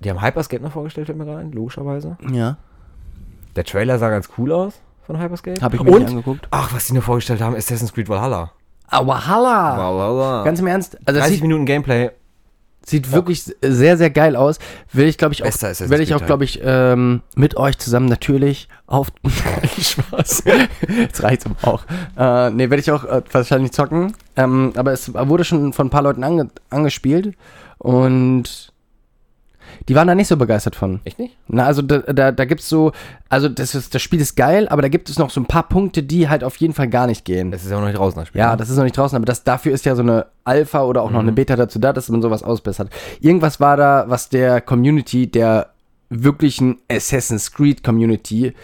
[0.00, 2.16] Die haben Hyperscape noch vorgestellt, fällt mir gerade ein, logischerweise.
[2.30, 2.56] Ja.
[3.56, 5.60] Der Trailer sah ganz cool aus von Hyperscape.
[5.60, 6.46] Habe ich mir nicht Und, angeguckt.
[6.50, 8.52] ach, was die noch vorgestellt haben, Assassin's Creed Valhalla.
[8.86, 9.76] Aber Halla!
[9.76, 10.44] Valhalla.
[10.44, 12.10] Ganz im Ernst, also das 30 sieht, Minuten Gameplay.
[12.88, 14.58] Sieht wirklich sehr, sehr geil aus.
[14.92, 17.78] Will ich, glaube ich, auch, Bester Assassin's werde ich auch, glaube ich, ähm, mit euch
[17.78, 19.08] zusammen natürlich auf.
[19.80, 20.44] Spaß.
[20.88, 21.84] Jetzt reicht's aber auch.
[22.16, 24.14] Äh, nee, werde ich auch äh, wahrscheinlich zocken.
[24.36, 27.36] Ähm, aber es wurde schon von ein paar Leuten ange angespielt
[27.78, 28.67] und
[29.88, 31.00] die waren da nicht so begeistert von.
[31.04, 31.36] Echt nicht?
[31.48, 32.92] Na, also da, da, da gibt's so,
[33.28, 35.68] also das, ist, das Spiel ist geil, aber da gibt es noch so ein paar
[35.68, 37.52] Punkte, die halt auf jeden Fall gar nicht gehen.
[37.52, 38.38] Es ist ja auch noch nicht draußen, das Spiel.
[38.40, 38.56] Ja, ne?
[38.58, 41.10] das ist noch nicht draußen, aber das, dafür ist ja so eine Alpha oder auch
[41.10, 41.28] noch Mhm.
[41.28, 42.90] eine Beta dazu da, dass man sowas ausbessert.
[43.20, 45.70] Irgendwas war da, was der Community, der
[46.10, 48.54] wirklichen Assassin's Creed Community,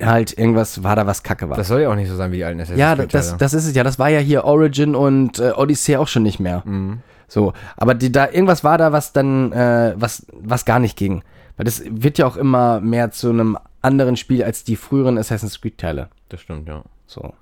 [0.00, 1.56] halt irgendwas war da, was kacke war.
[1.56, 3.38] Das soll ja auch nicht so sein wie die alten Assassin's ja, Creed das, Teile.
[3.38, 3.84] das ist es ja.
[3.84, 6.62] Das war ja hier Origin und äh, Odyssey auch schon nicht mehr.
[6.64, 6.98] Mhm.
[7.32, 11.22] So, aber die, da irgendwas war da, was dann, äh, was, was gar nicht ging.
[11.56, 15.58] Weil das wird ja auch immer mehr zu einem anderen Spiel als die früheren Assassin's
[15.58, 16.10] Creed Teile.
[16.28, 16.82] Das stimmt, ja.
[17.06, 17.32] So.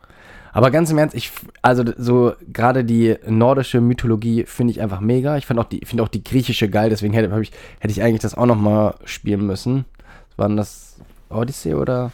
[0.53, 5.37] Aber ganz im Ernst, ich, also so gerade die nordische Mythologie finde ich einfach mega.
[5.37, 7.51] Ich finde auch die, finde auch die griechische geil, deswegen hätte, ich,
[7.81, 9.87] hätte ich eigentlich das auch noch mal spielen müssen.
[10.29, 11.01] Was war denn das?
[11.31, 12.13] Odyssey oder?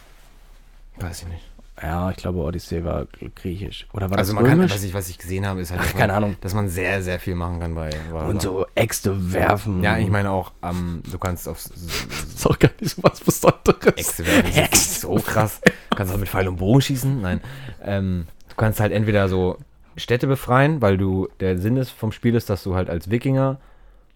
[0.98, 1.44] Weiß ich nicht.
[1.82, 3.86] Ja, ich glaube Odyssey war gr- griechisch.
[3.92, 4.72] Oder war Also das man kann, römisch?
[4.74, 6.36] was ich, was ich gesehen habe, ist halt, Ach, dass man, keine Ahnung.
[6.40, 8.30] dass man sehr, sehr viel machen kann bei Valhalla.
[8.30, 9.82] Und so Äxte werfen.
[9.82, 13.20] Ja, ich meine auch, ähm, du kannst auf Das ist auch gar nicht so was
[13.20, 13.94] Besonderes.
[13.96, 15.60] Äxte werfen, ist nicht so krass.
[15.90, 17.20] Du kannst auch mit Pfeil und Bogen schießen.
[17.20, 17.40] Nein.
[17.82, 19.58] Ähm, du kannst halt entweder so
[19.98, 23.58] Städte befreien, weil du, der Sinn ist vom Spiel ist, dass du halt als Wikinger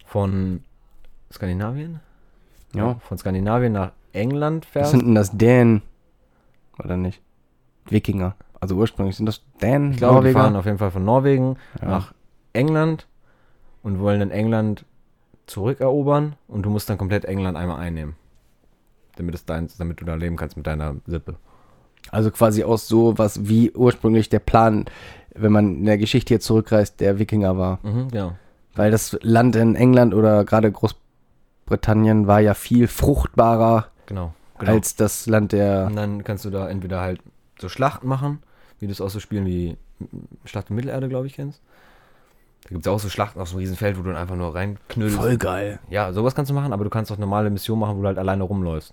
[0.06, 0.62] von
[1.32, 2.00] Skandinavien?
[2.74, 2.96] Ja.
[3.06, 4.90] Von Skandinavien nach England Was fährst.
[4.92, 5.82] sind denn das Dänen?
[6.82, 7.20] Oder nicht?
[7.88, 8.34] Wikinger.
[8.60, 10.58] Also ursprünglich sind das Dänen, Ich glaube, die fahren Norweger?
[10.58, 11.88] auf jeden Fall von Norwegen Ja.
[11.88, 12.14] nach
[12.52, 13.06] England
[13.82, 14.84] und wollen dann England
[15.46, 18.14] zurückerobern und du musst dann komplett England einmal einnehmen.
[19.16, 21.36] Damit, es dein, damit du da leben kannst mit deiner Sippe.
[22.10, 24.84] Also quasi aus so was wie ursprünglich der Plan,
[25.34, 27.78] wenn man in der Geschichte hier zurückreist, der Wikinger war.
[27.82, 28.36] Mhm, ja.
[28.74, 34.32] Weil das Land in England oder gerade Großbritannien war ja viel fruchtbarer Genau.
[34.58, 34.72] genau.
[34.72, 35.86] als das Land der.
[35.86, 37.20] Und dann kannst du da entweder halt
[37.60, 38.42] so Schlachten machen,
[38.78, 39.76] wie du es aus so Spielen wie
[40.44, 41.60] Schlacht um Mittelerde, glaube ich, kennst.
[42.64, 44.54] Da gibt es auch so Schlachten auf so einem Riesenfeld, wo du dann einfach nur
[44.54, 45.16] reinknüllst.
[45.16, 45.78] Voll geil.
[45.88, 48.18] Ja, sowas kannst du machen, aber du kannst auch normale Missionen machen, wo du halt
[48.18, 48.90] alleine rumläufst.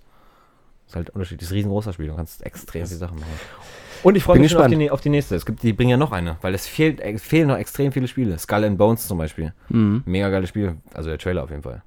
[0.86, 1.40] Das ist halt unterschiedlich.
[1.40, 2.08] Das ist ein riesengroßer Spiel.
[2.08, 3.32] Du kannst extrem viele Sachen machen.
[4.02, 5.34] Und ich freue mich schon auf die, auf die nächste.
[5.34, 8.08] Es gibt, die bringen ja noch eine, weil es fehlt, es fehlen noch extrem viele
[8.08, 8.38] Spiele.
[8.38, 9.52] Skull and Bones zum Beispiel.
[9.68, 10.02] Mhm.
[10.06, 10.76] Mega geiles Spiel.
[10.94, 11.82] Also der Trailer auf jeden Fall.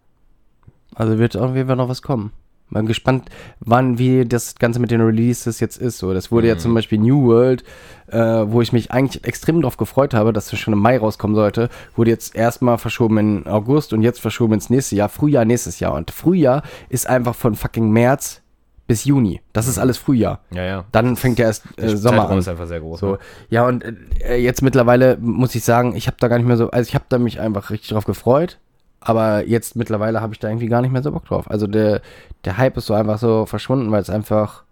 [0.93, 2.31] Also wird auf jeden Fall noch was kommen.
[2.71, 5.97] Bin gespannt, wann, wie das Ganze mit den Releases jetzt ist.
[5.97, 6.59] So, das wurde ja Mhm.
[6.59, 7.63] zum Beispiel New World,
[8.07, 11.35] äh, wo ich mich eigentlich extrem drauf gefreut habe, dass es schon im Mai rauskommen
[11.35, 15.79] sollte, wurde jetzt erstmal verschoben in August und jetzt verschoben ins nächste Jahr, Frühjahr nächstes
[15.79, 15.93] Jahr.
[15.93, 18.41] Und Frühjahr ist einfach von fucking März
[18.87, 19.39] bis Juni.
[19.53, 20.39] Das ist alles Frühjahr.
[20.53, 20.85] Ja, ja.
[20.91, 22.37] Dann fängt ja erst Der äh, Sommer an.
[22.37, 22.99] ist einfach sehr groß.
[22.99, 23.19] So, ne?
[23.49, 23.83] ja, und
[24.21, 26.95] äh, jetzt mittlerweile muss ich sagen, ich habe da gar nicht mehr so, also ich
[26.95, 28.59] habe da mich einfach richtig drauf gefreut,
[29.01, 31.49] aber jetzt mittlerweile habe ich da irgendwie gar nicht mehr so Bock drauf.
[31.49, 32.01] Also der,
[32.45, 34.63] der Hype ist so einfach so verschwunden, weil es einfach,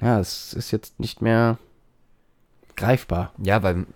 [0.00, 1.58] ja, es ist jetzt nicht mehr
[2.76, 3.32] greifbar.
[3.42, 3.86] Ja, weil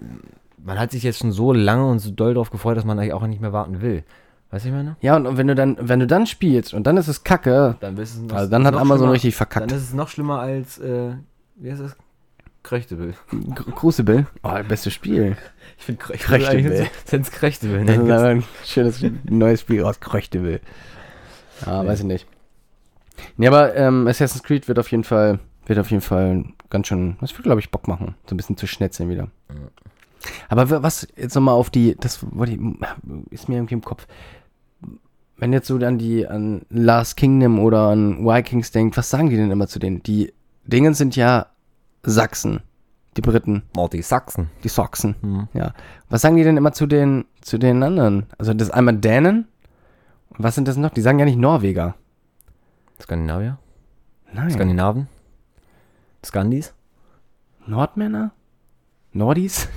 [0.64, 3.12] man hat sich jetzt schon so lange und so doll drauf gefreut, dass man eigentlich
[3.12, 4.04] auch nicht mehr warten will.
[4.50, 4.96] Weißt du, ich meine?
[5.00, 7.96] Ja, und wenn du dann, wenn du dann spielst und dann ist es kacke, Dann
[7.96, 9.72] ist es noch, also dann hat Amazon richtig Dann verkackt.
[9.72, 11.14] ist es noch schlimmer als, äh,
[11.56, 11.96] wie heißt das?
[12.62, 13.14] Kröchtebel.
[13.54, 15.36] Gr- Crucible, oh, bestes Spiel.
[15.78, 16.86] Ich finde Kröchtebel.
[17.04, 17.84] Sind es Kröchtebel?
[17.84, 20.60] Das ist ein schönes neues Spiel aus Kröchtebel.
[21.66, 21.88] Ja, Nee.
[21.88, 22.26] weiß ich nicht.
[23.36, 27.16] Nee, aber ähm, Assassin's Creed wird auf jeden Fall, wird auf jeden Fall ganz schön,
[27.20, 28.14] das wird, glaube ich, Bock machen.
[28.26, 29.28] So ein bisschen zu schnetzeln wieder.
[29.48, 29.54] Ja.
[30.48, 32.58] Aber wa- was, jetzt nochmal auf die, das ich,
[33.30, 34.06] ist mir irgendwie im Kopf.
[35.36, 39.36] Wenn jetzt so dann die an Last Kingdom oder an Vikings denkt, was sagen die
[39.36, 40.02] denn immer zu denen?
[40.04, 40.32] Die
[40.64, 41.46] Dingen sind ja
[42.04, 42.60] Sachsen,
[43.16, 44.50] die Briten, Morty Sachsen.
[44.64, 45.14] die Sachsen.
[45.20, 45.48] Hm.
[45.54, 45.72] Ja.
[46.08, 48.26] Was sagen die denn immer zu den, zu den anderen?
[48.38, 49.46] Also das ist einmal Dänen.
[50.30, 50.90] Und was sind das noch?
[50.90, 51.94] Die sagen ja nicht Norweger.
[53.00, 53.58] Skandinavier?
[54.32, 54.50] Nein.
[54.50, 55.08] Skandinaven?
[56.24, 56.72] Skandis?
[57.66, 58.32] Nordmänner?
[59.12, 59.68] Nordis?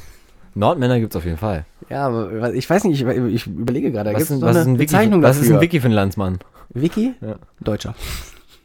[0.54, 1.66] Nordmänner gibt es auf jeden Fall.
[1.90, 4.12] Ja, aber ich weiß nicht, ich, ich überlege gerade.
[4.12, 5.88] Da Was, ist, es was, so ist eine ein Wiki, was ist ein Wiki für
[5.88, 6.40] ein Landsmann?
[6.70, 7.14] Wiki?
[7.22, 7.36] Ja.
[7.60, 7.94] Deutscher.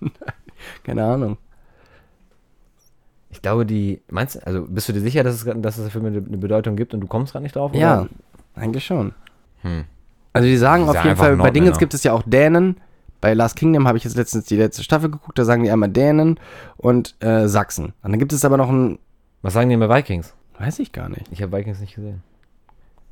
[0.85, 1.37] Keine Ahnung.
[3.31, 4.01] Ich glaube, die.
[4.11, 6.77] Meinst du, also bist du dir sicher, dass es, dass es dafür eine, eine Bedeutung
[6.77, 7.75] gibt und du kommst gerade nicht drauf?
[7.75, 8.09] Ja, Oder?
[8.57, 9.13] eigentlich schon.
[9.63, 9.85] Hm.
[10.33, 11.51] Also die sagen Die auf jeden Fall, bei.
[11.51, 12.77] Dingens gibt es ja auch Dänen.
[13.21, 15.91] Bei Last Kingdom habe ich jetzt letztens die letzte Staffel geguckt, da sagen die einmal
[15.91, 16.41] Dänen
[16.79, 17.93] und äh, Sachsen.
[18.03, 18.99] Und dann gibt es aber noch ein,
[19.43, 20.35] Was sagen die bei Vikings?
[20.59, 21.27] weiß ich gar nicht.
[21.31, 22.23] Ich habe Vikings nicht gesehen.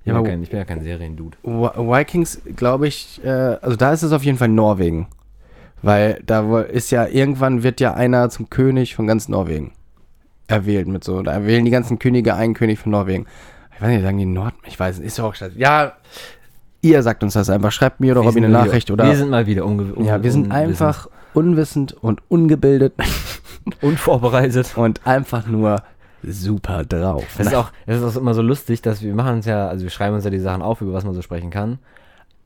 [0.00, 1.36] Ich, Ja, bin, ja kein, ich bin ja kein Seriendude.
[1.42, 5.08] Vikings, glaube ich, äh, also da ist es auf jeden Fall Norwegen.
[5.82, 9.72] Weil da ist ja, irgendwann wird ja einer zum König von ganz Norwegen
[10.48, 11.22] erwählt mit so.
[11.22, 13.26] Da wählen die ganzen Könige einen König von Norwegen.
[13.74, 15.56] Ich weiß nicht, sagen die Nord, ich weiß nicht, ist ja auch scheiße.
[15.56, 15.92] Ja,
[16.80, 17.70] ihr sagt uns das einfach.
[17.70, 19.10] Schreibt mir oder Robby eine Nachricht wieder, oder.
[19.10, 22.94] Wir sind mal wieder unge un ja, wir sind einfach unwissend und ungebildet
[23.80, 24.76] unvorbereitet.
[24.76, 25.82] und einfach nur
[26.24, 27.24] super drauf.
[27.36, 29.84] Das ist, auch, das ist auch immer so lustig, dass wir machen uns ja, also
[29.84, 31.78] wir schreiben uns ja die Sachen auf, über was man so sprechen kann.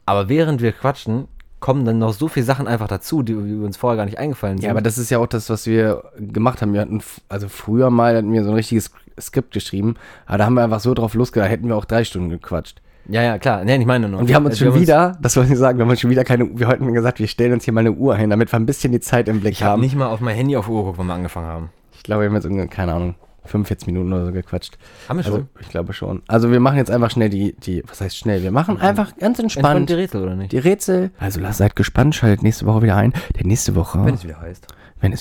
[0.05, 1.28] Aber während wir quatschen,
[1.62, 4.58] kommen dann noch so viele Sachen einfach dazu, die, die uns vorher gar nicht eingefallen
[4.58, 4.66] sind.
[4.66, 6.74] Ja, aber das ist ja auch das, was wir gemacht haben.
[6.74, 7.00] Wir hatten,
[7.30, 9.94] also früher mal hatten wir so ein richtiges Skript geschrieben,
[10.26, 12.82] aber da haben wir einfach so drauf losgedacht, hätten wir auch drei Stunden gequatscht.
[13.08, 13.64] ja, ja, klar.
[13.64, 14.20] Nee, ich meine nur.
[14.20, 16.10] Und wir haben uns Also schon wieder, das wollte ich sagen, wir haben uns schon
[16.10, 18.58] wieder keine, wir hatten gesagt, wir stellen uns hier mal eine Uhr hin, damit wir
[18.58, 19.80] ein bisschen die Zeit im Blick ich habe haben.
[19.80, 21.70] nicht mal auf mein Handy auf Uhr geguckt, wann wir angefangen haben.
[21.92, 23.14] Ich glaube, wir haben jetzt, irgendwie, keine Ahnung,
[23.45, 24.78] 45 Minuten oder so gequatscht.
[25.09, 25.32] Haben wir schon?
[25.34, 26.22] Also, ich glaube schon.
[26.28, 28.43] Also wir machen jetzt einfach schnell die, die, was heißt schnell?
[28.43, 30.53] Wir machen einfach ganz Entspannt entspannt die Rätsel, oder nicht?
[30.53, 31.11] die Rätsel.
[31.18, 33.12] Also lasst seid gespannt, schaltet nächste Woche wieder ein.
[33.38, 34.66] Denn nächste Woche, Wenn wenn es es, wieder heißt.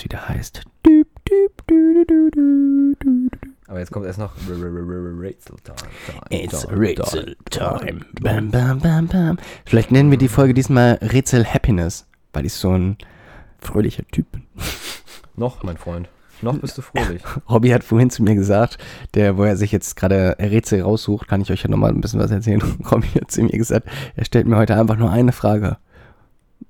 [0.04, 0.64] wieder heißt.
[0.86, 3.30] Dü, dü, dü, dü.
[3.68, 5.56] Aber jetzt kommt erst noch Rätsel
[6.30, 8.02] It's Rätsel Time.
[8.22, 9.38] Bam, bam, bam, bam.
[9.66, 12.98] Vielleicht nennen wir die Folge diesmal Rätsel Happiness, weil ich so ein
[13.60, 14.44] fröhlicher Typ bin.
[15.38, 16.10] Noch, mein Freund.
[16.42, 17.22] Noch bist du fröhlich.
[17.50, 18.78] Robby hat vorhin zu mir gesagt,
[19.14, 22.20] der, wo er sich jetzt gerade Rätsel raussucht, kann ich euch ja nochmal ein bisschen
[22.20, 22.62] was erzählen.
[22.92, 25.78] Robby hat zu mir gesagt, er stellt mir heute einfach nur eine Frage.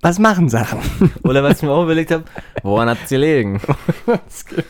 [0.00, 0.78] Was machen Sachen?
[1.22, 2.24] Oder was ich mir auch überlegt habe,
[2.62, 3.60] woran hat es gelegen?
[4.06, 4.66] Was gibt-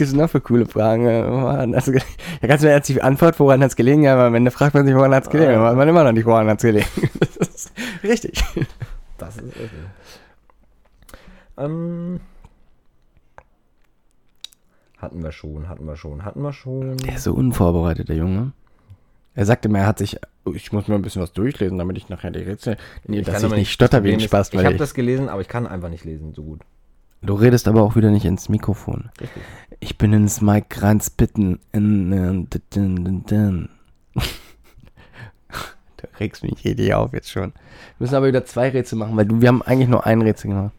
[0.00, 1.04] es noch für coole Fragen?
[1.06, 2.00] Woran hat's ge-
[2.42, 4.02] Ja, ganz mir jetzt die Antwort, woran hat es gelegen?
[4.02, 5.54] Ja, aber am Ende fragt man sich, woran hat es gelegen?
[5.54, 6.86] Aber weiß man immer noch nicht, woran hat es gelegen.
[7.38, 7.72] Das ist
[8.02, 8.42] richtig.
[9.16, 9.70] Das ist richtig.
[11.58, 12.20] Ähm,
[15.06, 16.96] hatten wir schon, hatten wir schon, hatten wir schon.
[16.96, 18.50] Der ist so unvorbereitet, der Junge.
[19.36, 21.96] Er sagte mir, er hat sich, oh, ich muss mir ein bisschen was durchlesen, damit
[21.96, 22.76] ich nachher die Rätsel,
[23.06, 25.40] nee, dass kann ich nicht stotter wie ein Spaß, Ich habe ich, das gelesen, aber
[25.40, 26.62] ich kann einfach nicht lesen so gut.
[27.22, 29.10] du redest aber auch wieder nicht ins Mikrofon.
[29.20, 29.42] Richtig.
[29.78, 30.76] Ich bin ins Mike
[31.32, 33.68] in, in.
[35.98, 37.52] Du regst mich richtig auf jetzt schon.
[37.52, 37.52] Wir
[38.00, 40.72] müssen aber wieder zwei Rätsel machen, weil du, wir haben eigentlich nur ein Rätsel gemacht.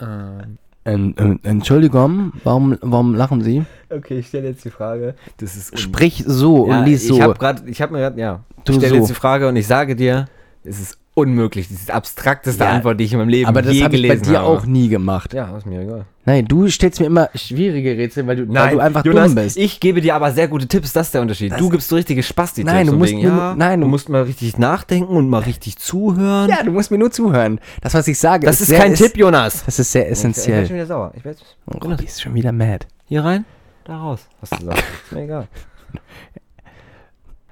[0.00, 3.64] Ähm, Entschuldigung, warum, warum lachen Sie?
[3.90, 5.14] Okay, ich stelle jetzt die Frage.
[5.38, 7.14] Das ist Sprich so ja, und lies so.
[7.14, 8.40] Ich habe gerade, ich habe mir gerade, ja.
[8.64, 8.96] Du ich stelle so.
[8.96, 10.26] jetzt die Frage und ich sage dir,
[10.62, 11.68] es ist unmöglich.
[11.68, 13.96] Das ist die abstrakteste Ja, Antwort, die ich in meinem Leben aber das je habe
[13.96, 14.48] ich bei gelesen dir habe.
[14.48, 15.32] auch nie gemacht.
[15.32, 16.04] Ja, ist mir egal.
[16.26, 19.56] Nein, du stellst mir immer schwierige Rätsel, weil du, weil du einfach Jonas, dumm bist.
[19.58, 21.52] ich gebe dir aber sehr gute Tipps, das ist der Unterschied.
[21.52, 22.72] Das- du gibst so richtige Spasti-Tipps.
[22.72, 25.76] Nein, du musst wegen, mir- ja, nein, du musst mal richtig nachdenken und mal richtig
[25.76, 26.48] zuhören.
[26.48, 27.60] ja, du musst mir nur zuhören.
[27.82, 29.64] Das, was ich sage, das ist sehr kein es- Tipp, Jonas.
[29.66, 30.66] Das ist sehr Ich werde essentiell.
[30.66, 31.12] schon wieder sauer.
[31.14, 32.86] Ich werde Oh, Robby ist schon wieder mad.
[33.06, 33.44] hier rein,
[33.84, 34.20] da raus.
[34.40, 34.78] Hast du gesagt.
[35.04, 35.48] ist mir egal.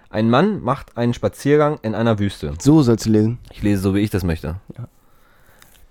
[0.08, 2.52] Ein Mann macht einen Spaziergang in einer Wüste.
[2.60, 3.38] So sollst du lesen.
[3.50, 4.56] Ich lese so, wie ich das möchte.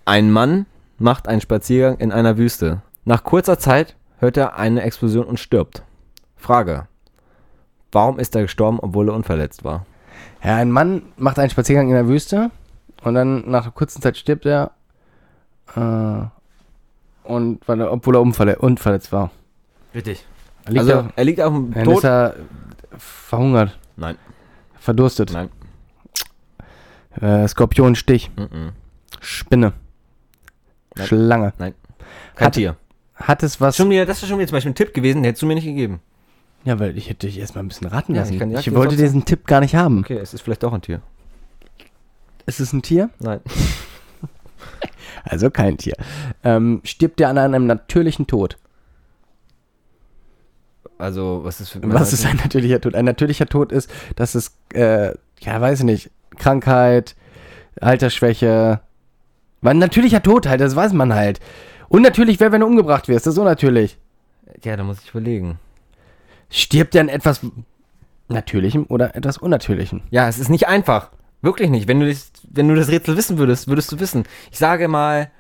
[0.06, 0.66] Ein Mann
[1.02, 2.82] macht einen Spaziergang in einer Wüste.
[3.06, 5.84] Nach kurzer Zeit hört er eine Explosion und stirbt.
[6.38, 6.88] Frage.
[7.92, 9.86] Warum ist er gestorben, obwohl er unverletzt war?
[10.44, 12.52] Ja, ein Mann macht einen Spaziergang in der Wüste
[13.04, 14.72] und dann nach einer kurzen Zeit stirbt er.
[15.76, 16.26] Äh,
[17.24, 19.32] und weil er, obwohl er unverle unverletzt war.
[19.94, 20.26] Richtig.
[20.66, 21.98] Er liegt also, er, er liegt auf dem dann Tod.
[21.98, 22.36] ist er
[22.98, 24.18] verhungert, Nein,
[24.80, 25.32] verdurstet.
[25.34, 25.50] nein.
[27.20, 28.72] Äh, Skorpionstich, Mhm.
[29.20, 29.74] Spinne,
[30.96, 31.08] Nein.
[31.08, 31.54] Schlange.
[31.58, 31.74] Kein
[32.38, 32.76] Hat- Tier.
[33.16, 33.78] Hat es was?
[33.78, 35.56] Schon wieder, das ist schon wieder zum Beispiel ein Tipp gewesen, den hättest du mir
[35.56, 36.02] nicht gegeben.
[36.64, 38.34] Ja, weil ich hätte dich erstmal ein bisschen raten Ja, lassen.
[38.34, 40.00] ich kann- ja, ich wollte trotzdem- diesen Tipp gar nicht haben.
[40.00, 41.02] Okay, es ist vielleicht doch ein Tier.
[42.46, 43.10] Ist es ein Tier?
[43.20, 43.40] Nein.
[45.24, 45.94] Also kein Tier.
[46.44, 48.58] Ähm, stirbt er an einem natürlichen Tod?
[50.98, 52.96] Also, was ist für Was ist ein natürlicher Tod?
[52.96, 57.16] Ein natürlicher Tod ist, dass es, äh, ja, weiß ich nicht, Krankheit,
[57.80, 58.82] Altersschwäche.
[59.62, 61.40] Weil ein natürlicher Tod halt, das weiß man halt.
[61.90, 63.98] Unnatürlich wäre, wenn du umgebracht wirst, das ist unnatürlich.
[64.64, 65.60] Ja, da muss ich überlegen.
[66.50, 67.42] Stirbt er an etwas
[68.28, 70.02] Natürlichem oder etwas Unnatürlichem?
[70.10, 71.12] Ja, es ist nicht einfach.
[71.42, 71.88] Wirklich nicht.
[71.88, 74.24] Wenn du, das, wenn du das Rätsel wissen würdest, würdest du wissen.
[74.52, 75.32] Ich sage mal,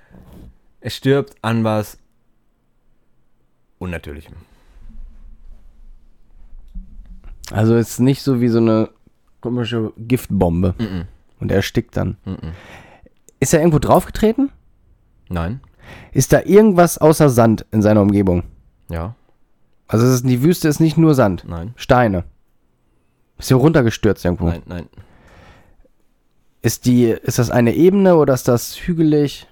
[0.82, 1.98] es stirbt an was
[3.80, 4.36] Unnatürlichem.
[7.52, 8.90] Also ist nicht so wie so eine
[9.42, 11.06] komische Giftbombe Mhm.
[11.40, 12.18] und er erstickt dann.
[12.26, 12.54] Mhm.
[13.42, 14.50] Ist er irgendwo draufgetreten?
[15.28, 15.60] Nein.
[16.14, 18.44] Ist da irgendwas außer Sand in seiner Umgebung?
[18.90, 19.16] Ja.
[19.88, 21.74] Also es ist, die Wüste ist nicht nur Sand, Nein.
[21.76, 22.24] Steine.
[23.38, 24.46] Ist er runtergestürzt irgendwo?
[24.46, 24.86] Nein, nein.
[26.62, 29.48] Ist die, ist das eine Ebene oder ist das hügelig?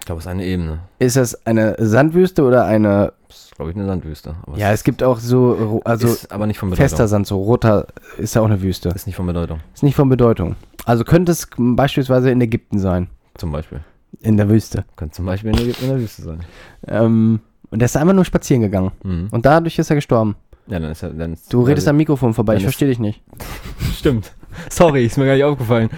[0.00, 0.80] Ich glaube, es ist eine Ebene.
[0.98, 3.12] Ist das eine Sandwüste oder eine?
[3.28, 4.34] Das ist, glaube ich, eine Sandwüste.
[4.46, 6.88] Aber Ja, es gibt auch so, also ist aber nicht von Bedeutung.
[6.88, 7.86] fester Sand, so roter,
[8.16, 8.88] ist ja auch eine Wüste.
[8.88, 9.60] Ist nicht von Bedeutung.
[9.74, 10.56] Ist nicht von Bedeutung.
[10.88, 13.80] Also könnte es beispielsweise in Ägypten sein, Zum Beispiel.
[14.20, 14.84] in der Wüste.
[14.96, 16.40] Könnte zum Beispiel in der, in der Wüste sein.
[16.86, 18.92] Ähm, und der ist einfach nur spazieren gegangen.
[19.04, 19.28] Mhm.
[19.30, 20.36] Und dadurch ist er gestorben.
[20.66, 21.10] Ja, dann ist er.
[21.10, 23.22] Dann ist, Du redest am Mikrofon vorbei, ich verstehe dich nicht.
[23.96, 24.32] Stimmt.
[24.70, 25.90] Sorry, ist mir gar nicht aufgefallen.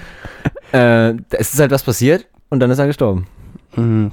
[0.73, 3.27] äh, es ist halt was passiert und dann ist er gestorben.
[3.77, 4.11] Mhm.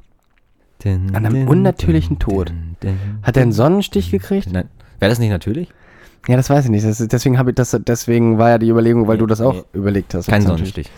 [0.85, 2.53] An einem unnatürlichen Tod.
[3.23, 4.49] Hat er einen Sonnenstich gekriegt?
[4.51, 4.69] Nein.
[4.99, 5.69] Wäre das nicht natürlich?
[6.27, 6.85] Ja, das weiß ich nicht.
[6.85, 9.53] Das deswegen habe ich das, deswegen war ja die Überlegung, weil Nee, du das auch
[9.53, 9.63] nee.
[9.73, 10.27] überlegt hast.
[10.27, 10.89] Kein Sonnenstich.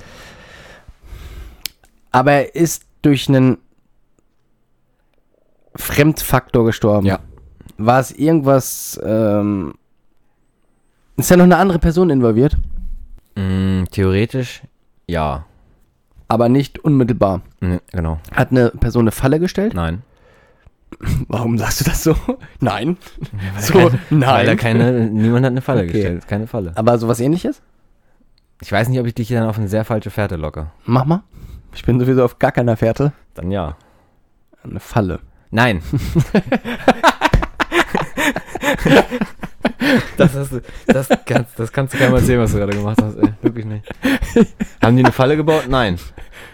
[2.11, 3.57] Aber er ist durch einen
[5.75, 7.05] Fremdfaktor gestorben.
[7.05, 7.19] Ja.
[7.77, 9.75] War es irgendwas, ähm,
[11.17, 12.57] ist ja noch eine andere Person involviert,
[13.35, 14.63] Mm, theoretisch
[15.07, 15.45] ja.
[16.27, 17.41] aber nicht unmittelbar.
[17.61, 18.19] Ne, genau.
[18.33, 19.73] Hat eine Person eine Falle gestellt?
[19.75, 20.01] Nein.
[21.27, 22.15] Warum sagst du das so?
[22.59, 22.97] Nein.
[23.53, 24.29] Weil So, keine, nein.
[24.29, 25.91] Weil da keine, niemand hat eine Falle Okay.
[25.93, 26.27] gestellt.
[26.27, 26.71] Keine Falle.
[26.75, 27.61] Aber sowas ähnliches?
[28.61, 30.71] Ich weiß nicht, ob ich dich dann auf eine sehr falsche Fährte locke.
[30.85, 31.23] Mach mal.
[31.73, 33.13] Ich bin sowieso auf gar keiner Fährte.
[33.35, 33.77] Dann ja.
[34.63, 35.19] Eine Falle.
[35.51, 35.81] Nein.
[40.17, 43.15] das, hast du, das, kannst, das kannst du keinem erzählen, was du gerade gemacht hast,
[43.17, 43.33] ey.
[43.41, 43.87] Wirklich nicht.
[44.81, 45.65] Haben die eine Falle gebaut?
[45.69, 45.97] Nein.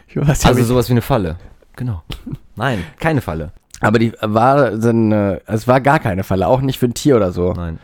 [0.07, 1.37] Ich weiß Also sowas wie eine Falle.
[1.75, 2.03] Genau.
[2.55, 3.51] Nein, keine Falle.
[3.85, 7.15] Aber die war dann, äh, es war gar keine Falle, auch nicht für ein Tier
[7.15, 7.53] oder so.
[7.53, 7.79] Nein.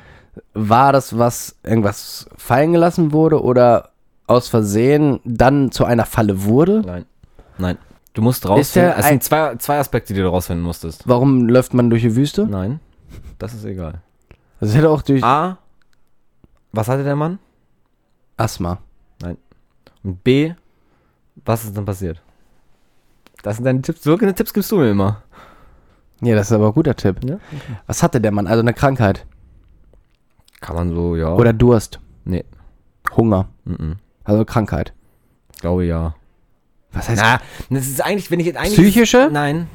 [0.54, 3.90] War das was, irgendwas fallen gelassen wurde oder
[4.26, 6.82] aus Versehen dann zu einer Falle wurde?
[6.86, 7.06] Nein.
[7.58, 7.78] Nein.
[8.14, 8.94] Du musst rausfinden.
[8.98, 11.08] Es sind zwei, zwei Aspekte, die du rausfinden musstest.
[11.08, 12.48] Warum läuft man durch die Wüste?
[12.48, 12.80] Nein.
[13.38, 14.02] Das ist egal.
[14.60, 15.58] Das hätte auch durch A.
[16.72, 17.40] Was hatte der Mann?
[18.38, 18.80] Asthma.
[20.04, 20.54] Und B.
[21.46, 22.22] Was ist dann passiert?
[23.44, 24.04] Das sind deine Tipps.
[24.04, 25.22] So Tipps gibst du mir immer.
[26.22, 27.18] Ja, das ist aber ein guter Tipp.
[27.24, 27.38] Ja?
[27.88, 28.48] Was hatte der Mann?
[28.48, 29.26] Also eine Krankheit.
[30.60, 31.34] Kann man so, ja.
[31.34, 32.00] Oder Durst.
[32.24, 32.46] Nee.
[33.16, 33.50] Hunger.
[33.66, 33.96] Mhm.
[34.24, 34.94] Also Krankheit.
[35.54, 36.16] Ich glaube ja.
[36.94, 38.76] Was heißt Na, das ist eigentlich, wenn ich jetzt eigentlich.
[38.76, 39.30] Psychische?
[39.32, 39.68] Nein.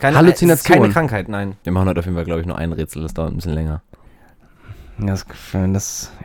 [0.00, 0.78] Keine, Halluzination.
[0.78, 1.56] Keine Krankheit, nein.
[1.62, 3.02] Wir machen heute auf jeden Fall, glaube ich, nur ein Rätsel.
[3.02, 3.82] Das dauert ein bisschen länger.
[4.98, 5.26] das?
[5.52, 6.12] das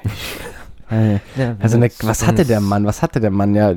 [0.89, 1.19] Hey.
[1.59, 2.83] also eine, was hatte der Mann?
[2.87, 3.53] Was hatte der Mann?
[3.53, 3.75] Ja,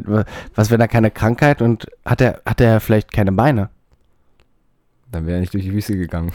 [0.55, 3.68] was wenn er keine Krankheit und hat er hat er vielleicht keine Beine?
[5.13, 6.33] Dann wäre er nicht durch die Wüste gegangen.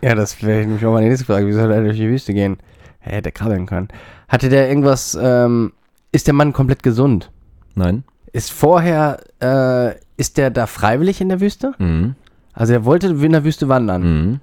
[0.00, 1.46] Ja, das wäre nämlich auch meine nächste Frage.
[1.46, 2.56] Wie soll er durch die Wüste gehen?
[3.00, 3.88] Er hätte krabbeln können.
[4.28, 5.72] Hatte der irgendwas, ähm,
[6.12, 7.30] ist der Mann komplett gesund?
[7.74, 8.04] Nein.
[8.32, 11.74] Ist vorher, äh, ist der da freiwillig in der Wüste?
[11.78, 12.14] Mhm.
[12.52, 14.02] Also er wollte in der Wüste wandern.
[14.02, 14.40] Mhm.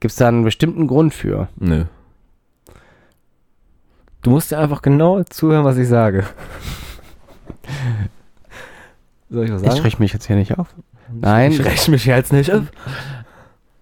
[0.00, 1.48] Gibt es da einen bestimmten Grund für?
[1.56, 1.84] Nö.
[4.22, 6.24] Du musst dir einfach genau zuhören, was ich sage.
[9.30, 9.80] Soll ich was Ich sagen?
[9.82, 10.68] richte mich jetzt hier nicht auf.
[11.12, 11.52] Nein.
[11.52, 12.64] Ich räche mich jetzt nicht auf.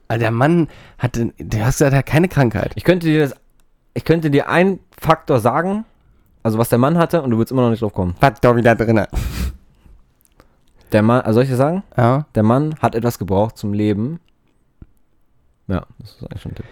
[0.08, 0.68] Also der Mann
[0.98, 2.72] hatte, der hast gesagt, er hat keine Krankheit.
[2.74, 3.34] Ich könnte dir das,
[3.94, 5.84] ich könnte dir einen Faktor sagen,
[6.42, 8.14] also was der Mann hatte, und du würdest immer noch nicht drauf kommen.
[8.20, 9.06] Was da wieder drin?
[10.92, 11.82] Der Mann, also soll ich dir sagen?
[11.96, 12.26] Ja.
[12.34, 14.20] Der Mann hat etwas gebraucht zum Leben.
[15.68, 16.66] Ja, das ist eigentlich schon ein Tipp.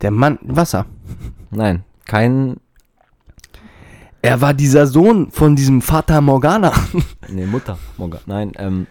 [0.00, 0.86] Der Mann, Wasser.
[1.50, 2.56] Nein, kein,
[4.22, 6.72] Er war dieser Sohn von diesem Vater Morgana.
[7.28, 8.20] nee, Mutter, Morgan.
[8.26, 8.86] Nein, ähm,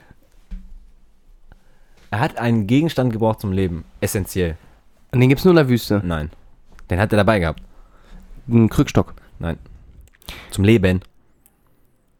[2.16, 3.84] er hat einen Gegenstand gebraucht zum Leben.
[4.02, 4.56] Essentiell.
[5.12, 6.02] Und den gibt's nur in der Wüste.
[6.04, 6.30] Nein.
[6.90, 7.62] Den hat er dabei gehabt.
[8.48, 9.14] Ein Krückstock.
[9.40, 9.58] Nein.
[10.52, 11.02] Zum Leben.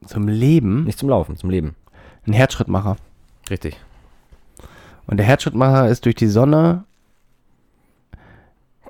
[0.06, 0.84] Zum Leben.
[0.84, 1.76] Nicht zum Laufen, zum Leben.
[2.28, 2.98] Ein Herzschrittmacher.
[3.50, 3.78] Richtig.
[5.08, 6.84] Und der Herzschrittmacher ist durch die Sonne.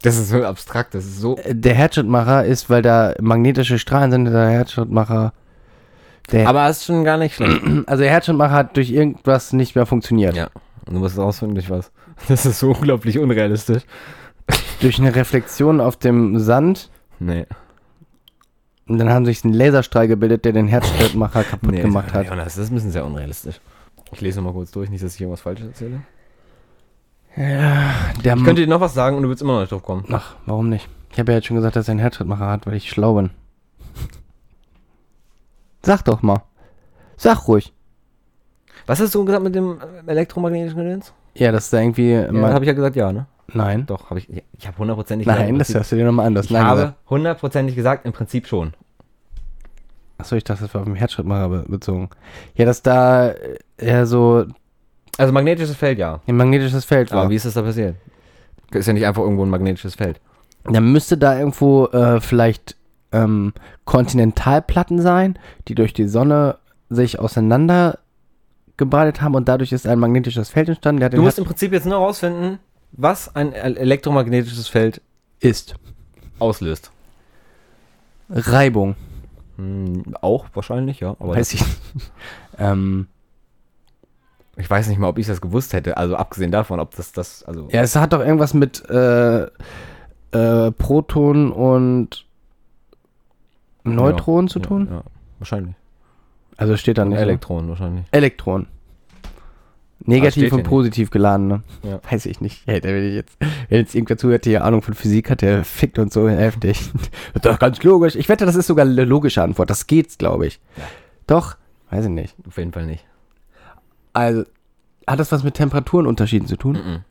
[0.02, 1.38] Das ist so abstrakt, das ist so.
[1.38, 5.34] äh, Der Herzschrittmacher ist, weil da magnetische Strahlen sind, der Herzschrittmacher.
[6.32, 7.62] Der, Aber es ist schon gar nicht schlecht.
[7.88, 10.36] also der Herzschrittmacher hat durch irgendwas nicht mehr funktioniert.
[10.36, 10.48] ja.
[10.88, 11.92] Und du musst rausfinden, durch was.
[12.28, 13.84] Das ist so unglaublich unrealistisch.
[14.82, 16.90] Durch eine Reflexion auf dem Sand.
[17.20, 17.46] Nee.
[18.88, 22.28] Und dann haben sich ein Laserstrahl gebildet, der den Herzschrittmacher kaputt nee gemacht hat.
[22.28, 23.60] Jonas, das ist ein bisschen sehr unrealistisch.
[24.12, 26.02] Ich lese nochmal kurz durch, nicht, dass ich irgendwas Falsches erzähle.
[27.38, 30.06] Der Ich könnte dir noch was sagen und du würdest immer noch nicht drauf kommen.
[30.12, 30.88] Ach, warum nicht?
[31.12, 33.32] Ich habe ja jetzt schon gesagt, dass er einen Herzschrittmacher hat, weil ich schlau bin.
[35.82, 36.44] Sag doch mal.
[37.18, 37.74] Sag ruhig.
[38.88, 41.14] Was hast du gesagt mit dem äh, elektromagnetischen Gedöns?
[41.34, 42.12] Ja, dass da irgendwie.
[42.12, 43.26] Ja, habe ich ja gesagt, ja, ne?
[43.54, 43.86] Nein.
[43.86, 44.30] Doch, habe ich.
[44.58, 45.82] Ich habe hundertprozentig Nein, das gesagt.
[45.82, 46.36] hörst du dir nochmal an.
[46.36, 46.98] Das Ich Nein habe gesagt.
[47.10, 48.74] hundertprozentig gesagt, im Prinzip schon.
[50.18, 52.10] Achso, ich dachte, das war auf den Herzschrittmacher be bezogen.
[52.56, 54.46] Ja, dass da äh, eher so
[55.18, 56.22] Also magnetisches Feld, ja.
[56.26, 57.22] ein magnetisches Feld war.
[57.22, 57.96] Aber wie ist das da passiert?
[58.72, 60.20] Ist ja nicht einfach irgendwo ein magnetisches Feld.
[60.64, 62.76] Dann müsste da irgendwo äh, vielleicht
[63.12, 66.58] ähm, Kontinentalplatten sein, die durch die Sonne
[66.90, 68.00] sich auseinander
[68.78, 71.00] gebreitet haben und dadurch ist ein magnetisches Feld entstanden.
[71.00, 72.60] Der Du musst im Prinzip jetzt nur rausfinden,
[72.92, 75.02] was ein el- elektromagnetisches Feld
[75.40, 75.76] ist
[76.40, 76.92] auslöst.
[78.30, 78.96] Reibung.
[79.58, 81.12] Hm, auch wahrscheinlich, ja.
[81.20, 81.62] Aber Weiß ich.
[81.62, 82.12] nicht.
[82.58, 83.08] ähm,
[84.58, 85.98] ich weiß nicht mal, ob ich das gewusst hätte.
[85.98, 90.72] Also abgesehen davon, ob das das, also ja, es hat doch irgendwas mit äh, äh,
[90.72, 92.26] Protonen und
[93.84, 94.88] Neutronen zu ja, tun.
[94.90, 95.04] Ja,
[95.40, 95.76] wahrscheinlich.
[96.58, 97.18] Also steht da nicht.
[97.18, 97.24] so.
[97.24, 98.06] Elektronen wahrscheinlich.
[98.12, 98.68] Elektron.
[98.68, 100.68] Ah, Negativ und hier nicht.
[100.70, 101.64] positiv geladen, ne?
[101.84, 102.00] Ja.
[102.12, 102.62] Weiß ich nicht.
[102.68, 103.38] Hey, wenn, ich jetzt,
[103.70, 106.92] wenn jetzt irgendwer zuhört, der Ahnung von Physik hat, der fickt und so heftig.
[107.42, 108.16] Doch ganz logisch.
[108.16, 109.70] Ich wette, das ist sogar eine logische Antwort.
[109.70, 110.60] Das geht's, glaube ich.
[110.78, 110.84] Ja.
[111.28, 111.56] Doch?
[111.90, 112.36] Weiß ich nicht.
[112.48, 113.06] Auf jeden Fall nicht.
[114.14, 114.44] Also,
[115.08, 116.74] hat das was mit Temperaturenunterschieden zu tun?
[116.74, 117.04] Mhm.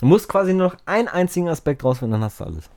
[0.00, 2.70] Du musst quasi nur noch einen einzigen Aspekt rausfinden, dann hast du alles.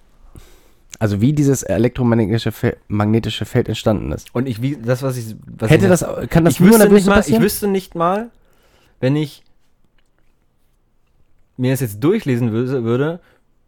[1.01, 4.35] Also, wie dieses elektromagnetische Fel magnetische Feld entstanden ist.
[4.35, 5.35] Und ich, wie, das, was ich.
[5.57, 8.29] Was Hätte ich das, kann das ich nur wüsste nicht mal, ich wüsste nicht mal,
[8.99, 9.43] wenn ich
[11.55, 13.21] mir das jetzt durchlesen würde,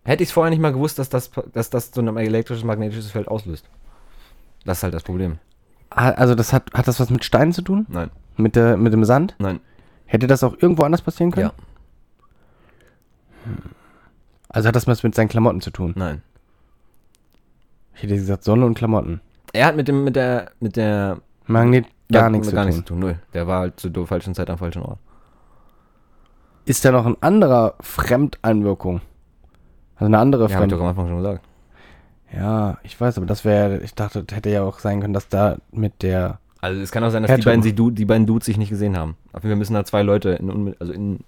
[0.04, 3.12] hätte ich es vorher nicht mal gewusst, dass das, dass das so ein elektrisches magnetisches
[3.12, 3.66] Feld auslöst.
[4.66, 5.40] Das ist halt das Problem.
[5.90, 7.86] Also, das hat, hat das was mit Steinen zu tun?
[7.90, 9.36] Nein, Mit, der, mit dem Sand?
[9.40, 9.60] nein.
[10.06, 11.48] Hätte das auch irgendwo anders passieren können?
[11.48, 11.54] Ja.
[14.50, 15.94] Also hat das was mit seinen Klamotten zu tun?
[15.96, 16.22] Nein.
[18.02, 19.22] Ich hätte gesagt Sonne und Klamotten.
[19.54, 22.86] Er hat mit dem, mit der, mit der Magnet gar nichts gar zu nichts tun.
[22.86, 23.00] zu tun.
[23.00, 23.20] Null.
[23.36, 24.98] Der war halt zur falschen Zeit am falschen Ort.
[26.66, 29.02] Ist da noch ein anderer Fremdeinwirkung?
[29.98, 31.46] Also eine andere Ja, hab ich doch am Anfang schon gesagt.
[32.36, 35.30] Ja, ich weiß, aber das wäre, ich dachte, das hätte ja auch sein können, dass
[35.30, 36.40] da mit der.
[36.60, 38.98] Also es kann auch sein, dass die beiden, sie, die beiden Dudes sich nicht gesehen
[38.98, 39.16] haben.
[39.32, 41.20] Auf jeden Fall müssen da zwei Leute in, also in,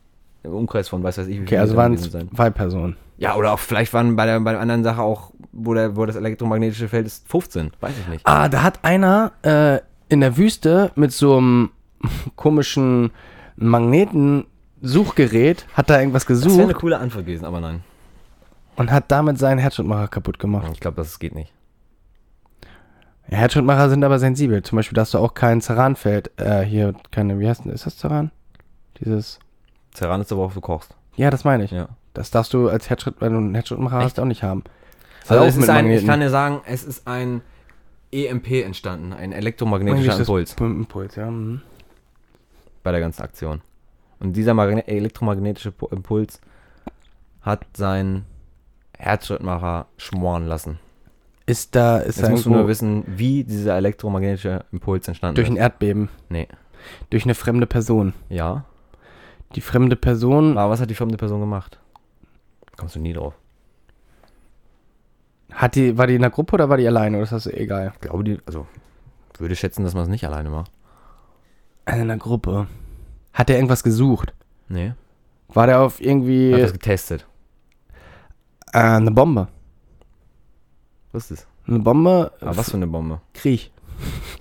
[0.44, 2.98] im Umkreis von, weiß weiß ich, wie Okay, also waren es zwei Personen.
[3.18, 6.06] Ja, oder auch vielleicht waren bei der, bei der anderen Sache auch, wo, der, wo
[6.06, 7.72] das elektromagnetische Feld ist, 15.
[7.80, 8.28] Weiß ich nicht.
[8.28, 9.80] Ah, da hat einer äh,
[10.10, 11.70] in der Wüste mit so einem
[12.36, 13.12] komischen
[13.56, 17.84] Magneten-Suchgerät, hat da irgendwas Das wäre eine gesucht coole Antwort gewesen, aber nein.
[18.76, 20.68] und hat damit seinen Herzschrittmacher kaputt gemacht.
[20.74, 21.54] Ich glaube, das geht nicht.
[23.30, 24.62] Ja, Herzschrittmacher sind aber sensibel.
[24.64, 27.98] Zum Beispiel, dass du auch kein Ceranfeld, äh, hier, keine, wie heißt denn, ist das
[27.98, 28.32] Ceran?
[29.00, 29.40] Dieses,
[29.94, 30.96] Ceran ist aber auch, du kochst.
[31.16, 31.72] ja, das meine ich.
[31.72, 31.90] Ja.
[32.14, 34.64] Das darfst du als Herzschritt, wenn du einen Herzschrittmacher hast, auch nicht haben.
[35.22, 37.42] Das Also es ist ein, ich kann dir sagen, es ist ein
[38.12, 41.30] EMP entstanden, ein elektromagnetischer Impuls Impuls, ja.
[41.30, 41.62] mhm.
[42.84, 43.62] bei der ganzen Aktion.
[44.20, 46.40] Und dieser magne elektromagnetische Impuls
[47.42, 48.26] hat seinen
[48.98, 50.80] Herzschrittmacher schmoren lassen.
[51.46, 55.50] Ist da, ist Jetzt da musst du nur wissen, wie dieser elektromagnetische Impuls entstanden durch
[55.50, 55.62] ein ist.
[55.62, 56.10] Erdbeben?
[56.30, 56.48] Nee.
[57.10, 58.14] Durch eine fremde Person.
[58.30, 58.66] Ja.
[59.56, 61.80] Die fremde Person Aber was hat die fremde Person gemacht?
[62.78, 63.34] Kommst du nie drauf.
[65.52, 67.18] hat die, war die in der Gruppe oder war die alleine?
[67.18, 67.92] Oder ist das egal?
[67.94, 68.66] Ich glaube, die, also,
[69.38, 70.72] würde schätzen, dass man es nicht alleine macht.
[71.86, 72.68] Also in der Gruppe.
[73.34, 74.34] Hat der irgendwas gesucht?
[74.70, 74.94] Nee.
[75.50, 77.28] War der auf irgendwie Hat äh, das getestet.
[78.72, 79.48] eine Bombe?
[81.12, 81.48] Was ist das?
[81.68, 82.32] Eine Bombe?
[82.42, 83.22] Aber was für eine Bombe?
[83.34, 83.72] Krieg.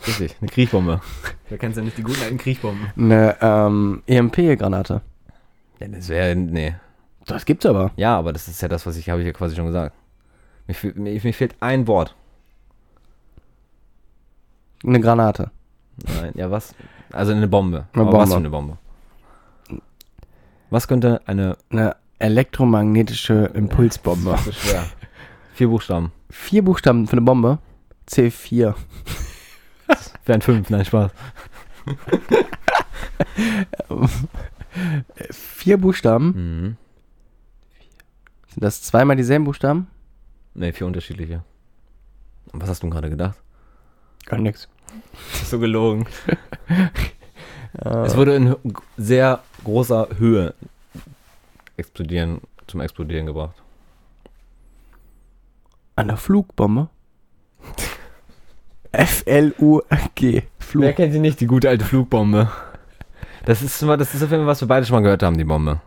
[0.06, 1.00] Richtig, eine Kriechbombe.
[1.48, 2.92] Wer kennt ja nicht die guten alten Kriechbomben?
[2.96, 5.02] Eine ähm, EMP-Granate.
[5.80, 6.74] Ja, das wäre, nee.
[7.26, 7.92] Das gibt's aber.
[7.96, 9.94] Ja, aber das ist ja das, was ich, habe ich ja quasi schon gesagt.
[10.66, 12.14] Mir, mir, mir fehlt ein Wort.
[14.84, 15.50] Eine Granate.
[16.20, 16.74] Nein, ja, was?
[17.12, 17.86] Also eine Bombe.
[17.92, 18.32] Eine Aber was Bombe.
[18.32, 18.78] für eine Bombe?
[20.70, 21.56] Was könnte eine.
[21.70, 24.30] Eine elektromagnetische Impulsbombe.
[24.30, 24.84] Das ist schwer.
[25.54, 26.12] Vier Buchstaben.
[26.30, 27.58] Vier Buchstaben für eine Bombe.
[28.08, 28.74] C4.
[30.24, 31.10] Wären fünf, nein, Spaß.
[35.30, 36.26] Vier Buchstaben.
[36.26, 36.76] Mhm.
[38.48, 39.88] Sind das zweimal dieselben Buchstaben?
[40.54, 41.42] Ne, vier unterschiedliche.
[42.52, 43.38] Und was hast du gerade gedacht?
[44.26, 44.68] Gar nichts.
[45.32, 46.06] Das ist so gelogen.
[47.74, 48.54] Es wurde in
[48.98, 50.54] sehr großer Höhe
[51.78, 53.54] explodieren, zum Explodieren gebracht.
[55.96, 56.90] Eine Flugbombe.
[58.92, 60.42] F-L-U-G.
[60.58, 60.82] Flug.
[60.84, 62.50] Wer kennt sie nicht, die gute alte Flugbombe?
[63.44, 65.36] Das ist, mal- das ist auf jeden Fall, was wir beide schon mal gehört haben,
[65.36, 65.80] die Bombe.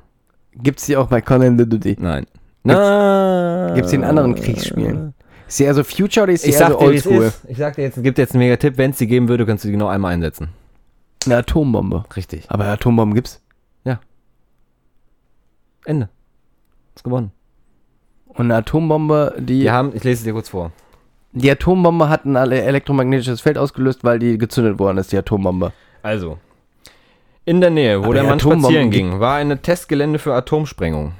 [0.55, 1.97] Gibt's die auch bei Call of Duty?
[1.99, 2.25] Nein.
[2.63, 5.13] Na, gibt's die in anderen Kriegsspielen?
[5.47, 7.33] Ist die also Future oder ist die Ich eher sag so dir, wie es Oldschool?
[7.47, 9.45] Ich sag dir jetzt, es gibt jetzt einen mega Tipp, wenn es die geben würde,
[9.45, 10.49] könntest du die genau einmal einsetzen.
[11.25, 12.03] Eine Atombombe.
[12.15, 12.45] Richtig.
[12.49, 13.41] Aber Atombomben gibt's.
[15.87, 16.09] Ende.
[16.95, 17.31] Ist gewonnen.
[18.25, 20.71] Und eine Atombombe, die, Wir haben, ich lese es dir kurz vor.
[21.35, 25.71] Die Atombombe hat ein ele- elektromagnetisches Feld ausgelöst, weil die gezündet worden ist, die Atombombe.
[26.01, 26.37] Also,
[27.45, 31.13] in der Nähe, wo Aber der Mann Atombomben spazieren ging, war ein Testgelände für Atomsprengung.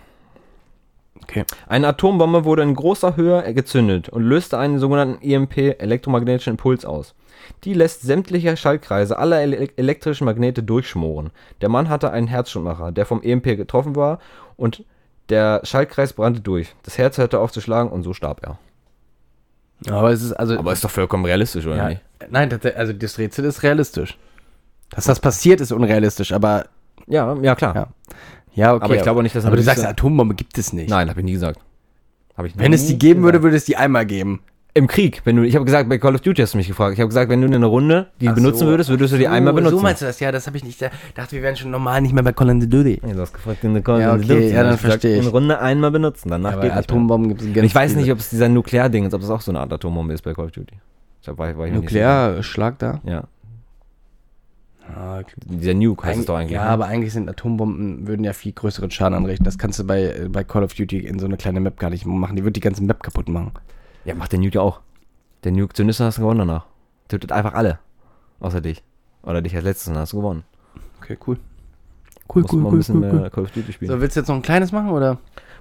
[1.24, 1.44] Okay.
[1.68, 7.14] Eine Atombombe wurde in großer Höhe gezündet und löste einen sogenannten EMP, elektromagnetischen Impuls, aus.
[7.64, 11.32] Die lässt sämtliche Schaltkreise aller ele elektrischen Magnete durchschmoren.
[11.62, 14.20] Der Mann hatte einen Herzschrittmacher, der vom EMP getroffen war
[14.56, 14.84] und
[15.30, 16.76] der Schaltkreis brannte durch.
[16.84, 18.58] Das Herz hörte auf zu schlagen und so starb er.
[19.88, 20.56] Aber es ist also.
[20.70, 22.00] ist doch vollkommen realistisch, oder ja,
[22.30, 24.18] nein, das, also das Rätsel ist realistisch.
[24.90, 26.68] Dass das passiert, ist unrealistisch, aber
[27.08, 27.76] Ja, ja, klar.
[27.76, 27.88] Ja.
[28.54, 28.86] ja, okay.
[28.86, 30.90] Aber ich glaube nicht, dass Aber du sagst, Atombombe gibt es nicht.
[30.90, 31.60] Nein, habe ich nie gesagt.
[32.38, 33.44] Hab ich Wenn es die geben würde, gesagt.
[33.44, 34.42] würde es die einmal geben.
[34.78, 36.96] Im Krieg, wenn du, ich habe gesagt, bei Call of Duty hast du mich gefragt.
[36.96, 38.66] Ich habe gesagt, wenn du eine Runde die Ach benutzen so.
[38.66, 39.78] würdest, würdest du die einmal benutzen.
[39.78, 40.20] So meinst du das?
[40.20, 40.82] Ja, das habe ich nicht.
[40.82, 43.00] Ich dachte, wir wären schon normal nicht mehr bei Call of Duty.
[43.08, 44.48] Ja, du hast gefragt, in der Call Ja, of okay, Duty.
[44.50, 45.22] ja, dann hab ich gesagt, verstehe ich.
[45.22, 46.74] Eine Runde einmal benutzen, danach Aber geht.
[46.74, 49.40] Atombomben gibt es Und ich weiß nicht, ob es dieser Nuklear-Ding ist, ob das auch
[49.40, 50.76] so eine Art Atombombe ist bei Call of Duty.
[51.26, 53.00] Hab, war, war Nuklearschlag da.
[53.06, 53.24] Ja,
[54.88, 56.52] Ah, dieser Nuke heißt es doch eigentlich.
[56.52, 56.70] Ja, ne?
[56.70, 59.44] aber eigentlich sind Atombomben, würden ja viel größeren Schaden anrichten.
[59.44, 61.90] Das kannst du bei, äh, bei Call of Duty in so eine kleine Map gar
[61.90, 62.36] nicht machen.
[62.36, 63.52] Die wird die ganze Map kaputt machen.
[64.06, 64.82] Ja, macht der Nuke ja auch.
[65.44, 66.66] Der Nuke zündest hast du gewonnen danach.
[67.08, 67.80] Tötet einfach alle.
[68.40, 68.84] Außer dich.
[69.24, 70.44] Oder dich als letztes, dann hast du gewonnen.
[71.02, 71.38] Okay, cool.
[72.34, 73.92] Cool, Muss mal ein bisschen mehr Call of Duty spielen.
[73.92, 75.18] So, willst du jetzt noch ein kleines machen, oder?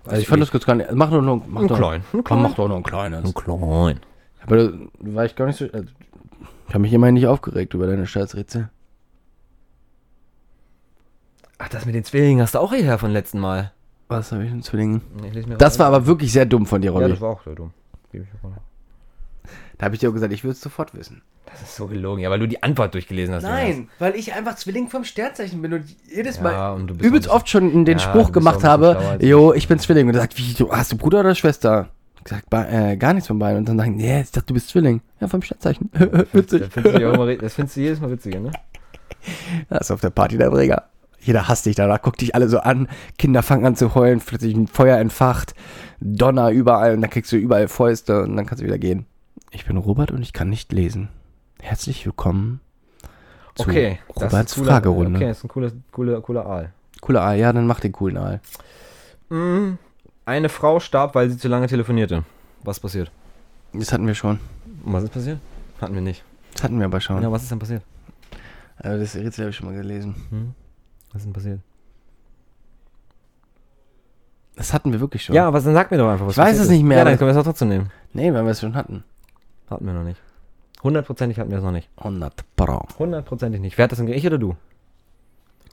[0.07, 0.91] Also ich fand das kurz gar nicht.
[0.93, 2.43] Mach doch noch, mach Ein doch, klein, ein Komm, klein.
[2.43, 3.25] mach doch noch ein kleines.
[3.25, 4.01] Ein klein.
[4.43, 5.67] Aber da war ich gar nicht so.
[5.73, 5.89] Also,
[6.69, 8.69] ich habe mich immerhin nicht aufgeregt über deine Scheißrätsel.
[11.59, 13.73] Ach, das mit den Zwillingen hast du auch hierher von letzten Mal.
[14.09, 15.03] Was habe ich denn Zwillingen?
[15.21, 17.11] Mir Das war aber wirklich sehr dumm von dir, Ja, Robby.
[17.11, 17.73] das war auch sehr dumm.
[18.15, 18.57] Gebe ich auch mal.
[19.79, 21.23] da habe ich dir auch gesagt, ich würde es sofort wissen.
[21.47, 22.23] Das ist so gelogen.
[22.23, 23.43] Ja, weil du die Antwort durchgelesen hast.
[23.45, 23.89] Jonas.
[23.99, 27.49] weil ich einfach Zwilling vom Sternzeichen bin und jedes Ja, und du bist übelst oft
[27.49, 30.09] schon den Ja, Spruch gemacht habe, jo, ich bin Zwilling.
[30.09, 31.89] Und er sagt, wie, du, hast du Bruder oder Schwester?
[32.25, 33.59] Ich ba- äh, gar nichts von beiden.
[33.59, 35.03] Und dann sagen, nee, ich dachte, du bist Zwilling.
[35.21, 35.91] Ja, vom Sternzeichen.
[36.33, 36.63] Witzig.
[36.63, 38.51] Das findest, du jedes Mal witziger, ne?
[39.69, 40.85] Das ist auf der Party der Träger.
[41.25, 42.87] Jeder hasst dich danach, guckt dich alle so an.
[43.19, 45.55] Kinder fangen an zu heulen, plötzlich ein Feuer entfacht,
[46.01, 49.07] Donner überall und dann kriegst du überall Fäuste und dann kannst du wieder gehen.
[49.51, 51.09] Ich bin Robert und ich kann nicht lesen.
[51.63, 52.61] Herzlich willkommen
[53.55, 53.99] zu Okay.
[54.09, 55.19] das ist ein Roberts cooler- Fragerunde.
[55.19, 56.73] Okay, das ist ein cooler, cooler, cooler Aal.
[57.01, 58.41] Cooler Aal, ja, dann mach den coolen Aal.
[59.31, 59.79] Mhm.
[60.27, 62.25] Eine Frau starb, weil sie zu lange telefonierte.
[62.65, 63.11] Was passiert?
[63.73, 64.41] Das hatten wir schon.
[64.85, 65.39] Und was ist passiert?
[65.81, 66.23] Hatten wir nicht.
[66.53, 67.23] Das hatten wir aber schon.
[67.23, 67.83] Ja, was ist denn passiert?
[68.77, 70.15] Also das Rätsel habe ich schon mal gelesen.
[70.31, 70.55] Hm?
[71.15, 71.61] Was ist denn passiert?
[74.57, 75.35] Das hatten wir wirklich schon.
[75.35, 77.13] Ja, was dann sag mir doch einfach, was Ich weiß es nicht mehr, Ja, dann
[77.15, 77.91] aber- können wir es auch trotzdem nehmen.
[78.13, 79.03] Nee, weil wir es schon hatten.
[79.69, 80.21] Hatten wir noch nicht.
[80.83, 81.89] Hundertprozentig hatten wir es noch nicht.
[81.97, 82.87] 100 Pro.
[82.99, 83.79] Hundertprozentig nicht.
[83.79, 84.09] Wer hat das denn?
[84.09, 84.55] Ich oder du?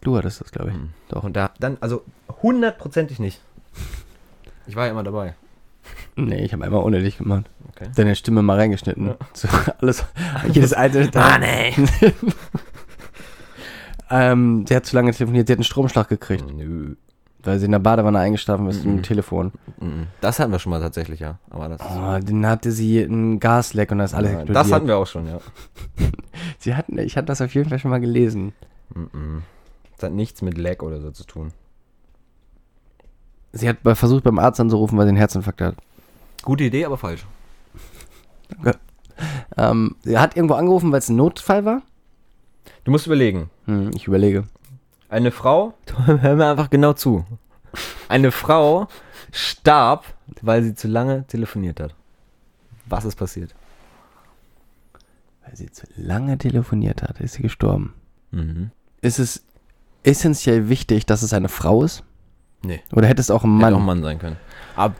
[0.02, 0.76] Du hattest das, glaube ich.
[1.10, 1.24] Doch.
[1.24, 2.04] Und da, dann, also
[2.42, 3.42] hundertprozentig nicht.
[4.66, 5.36] Ich war ja immer dabei.
[6.16, 7.50] Nee, ich habe einmal ohne dich gemacht.
[7.70, 7.90] Okay.
[7.96, 9.08] Deine Stimme mal reingeschnitten.
[9.08, 9.16] Ja.
[9.34, 9.48] So,
[9.80, 10.06] alles,
[10.52, 11.74] jedes einzelne Mann, ey.
[14.12, 16.96] ähm, sie hat zu lange telefoniert, sie hat einen Stromschlag gekriegt, Nö.
[17.44, 18.98] weil sie in der Badewanne eingeschlafen ist Mhm.
[18.98, 19.52] im Telefon.
[19.80, 20.08] Mhm.
[20.22, 21.40] Das hatten wir schon mal tatsächlich, ja.
[21.50, 24.56] Aber das, Oh, dann hatte sie ein Gasleck und das ist alles explodiert.
[24.56, 25.40] das hatten wir auch schon, ja.
[26.60, 28.54] Sie hatten, ich hatte das auf jeden Fall schon mal gelesen.
[28.94, 29.42] Mhm.
[29.96, 31.52] Das hat nichts mit Lag oder so zu tun.
[33.54, 35.76] Sie hat bei- versucht beim Arzt anzurufen, weil sie einen Herzinfarkt hat.
[36.44, 37.26] Gute Idee, aber falsch.
[39.58, 41.82] Ähm, sie hat irgendwo angerufen, weil es ein Notfall war.
[42.84, 43.50] Du musst überlegen.
[43.72, 44.44] Hm, ich überlege.
[45.08, 45.74] Eine Frau,
[46.06, 47.26] hör mir einfach genau zu.
[48.10, 48.88] Eine Frau
[49.32, 50.06] starb,
[50.42, 51.96] weil sie zu lange telefoniert hat.
[52.86, 53.56] Was ist passiert?
[55.46, 57.94] Weil sie zu lange telefoniert hat, ist sie gestorben.
[58.32, 58.72] Mhm.
[59.00, 59.46] Ist es
[60.04, 62.04] essentiell wichtig, dass es eine Frau ist?
[62.64, 62.82] Nee.
[62.92, 63.70] Oder hätte es auch ein Mann.
[63.70, 64.38] Hätte auch Mann sein können.
[64.76, 64.96] Aber,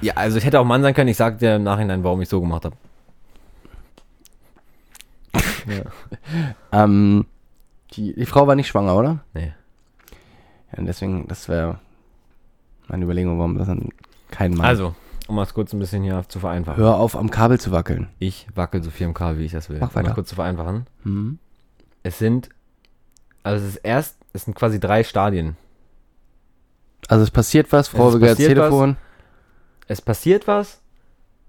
[0.00, 1.08] ja, also ich hätte auch Mann sein können.
[1.08, 2.76] Ich sag dir im Nachhinein, warum ich so gemacht habe.
[5.66, 5.82] Ja.
[6.72, 7.26] Ähm,
[7.92, 9.24] die, die Frau war nicht schwanger, oder?
[9.34, 9.52] Nee.
[10.72, 11.78] Ja, und deswegen, das wäre
[12.88, 13.90] meine Überlegung, warum das dann
[14.30, 14.94] kein Mann Also,
[15.28, 16.82] um es kurz ein bisschen hier zu vereinfachen.
[16.82, 18.08] Hör auf, am Kabel zu wackeln.
[18.18, 19.78] Ich wackel so viel im Kabel, wie ich das will.
[19.78, 20.08] Mach Um weiter.
[20.08, 20.86] es kurz zu vereinfachen.
[21.02, 21.38] Hm?
[22.02, 22.48] Es sind,
[23.42, 25.56] also es ist erst, es sind quasi drei Stadien.
[27.08, 28.68] Also es passiert was, Frau ans passiert was.
[28.68, 28.96] Telefon
[29.86, 30.80] Es passiert was,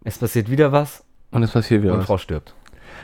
[0.03, 2.05] es passiert wieder was und es passiert wieder und was.
[2.05, 2.53] Frau stirbt.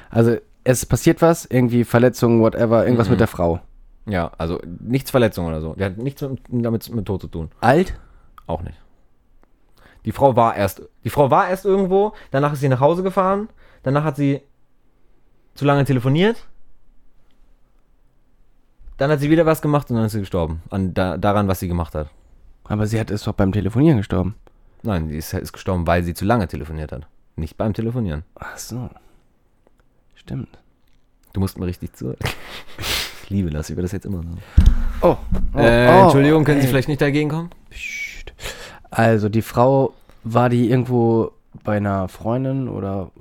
[0.10, 3.14] Also es passiert was, irgendwie Verletzungen, whatever, irgendwas Mhm.
[3.14, 3.60] mit der Frau.
[4.06, 5.76] Ja, also nichts Verletzung oder so.
[5.76, 7.50] Die hat nichts mit, damit mit Tod zu tun.
[7.62, 7.98] Alt?
[8.48, 8.78] Auch nicht.
[10.06, 13.48] Die Frau war erst, die Frau war erst irgendwo, danach ist sie nach Hause gefahren,
[13.84, 14.42] danach hat sie
[15.56, 16.46] zu lange telefoniert,
[18.98, 20.62] dann hat sie wieder was gemacht und dann ist sie gestorben.
[20.70, 22.10] An, da, daran, was sie gemacht hat.
[22.66, 24.36] Aber sie hat ist doch beim Telefonieren gestorben.
[24.84, 27.08] Nein, sie ist, ist gestorben, weil sie zu lange telefoniert hat.
[27.36, 28.24] Nicht beim Telefonieren.
[28.36, 28.90] Ach so.
[30.24, 30.58] Stimmt.
[31.34, 32.16] Du musst mir richtig zu.
[33.24, 34.38] Ich liebe das, ich will das jetzt immer sagen.
[35.02, 35.18] Oh.
[35.54, 36.72] oh äh, oh, Entschuldigung, können Sie ey.
[36.72, 37.50] vielleicht nicht dagegen kommen?
[37.70, 38.34] Psst.
[38.92, 39.94] Also die Frau,
[40.24, 41.32] war die irgendwo
[41.64, 43.12] bei einer Freundin oder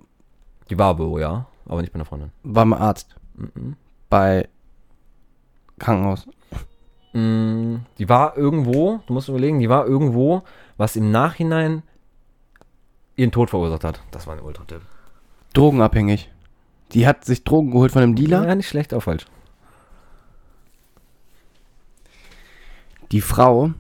[0.71, 2.31] Die war Büro, ja, aber nicht bei einer Freundin.
[2.43, 3.15] beim Arzt?
[3.35, 3.77] Mhm.
[4.09, 4.49] Bei
[5.79, 6.27] Krankenhaus?
[7.13, 10.43] Mm, Die war irgendwo, du musst überlegen, die war irgendwo,
[10.77, 11.83] was im Nachhinein
[13.17, 14.01] ihren Tod verursacht hat.
[14.11, 14.81] Das war ein Ultra-Tipp.
[15.55, 16.31] Drogenabhängig.
[16.93, 18.47] Die hat sich Drogen geholt von einem Dealer.
[18.47, 19.27] Ja, nicht schlecht, auch falsch.
[23.13, 23.71] Die Frau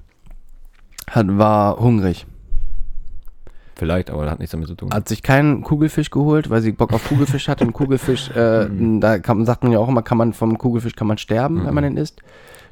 [1.10, 2.26] hat, war hungrig.
[3.74, 4.90] Vielleicht, aber das hat nichts damit zu tun.
[4.92, 7.64] Hat sich keinen Kugelfisch geholt, weil sie Bock auf Kugelfisch hatte.
[7.64, 8.68] Und Kugelfisch, äh,
[9.00, 11.74] da kann, sagt man ja auch immer, kann man vom Kugelfisch kann man sterben, wenn
[11.74, 12.22] man den isst.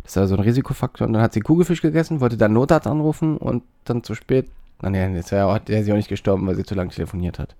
[0.02, 1.06] Das ist also ein Risikofaktor.
[1.06, 4.48] Und dann hat sie Kugelfisch gegessen, wollte dann Notarzt anrufen und dann zu spät.
[4.82, 7.54] Nein, jetzt wäre sie auch nicht gestorben, weil sie zu lange telefoniert hat.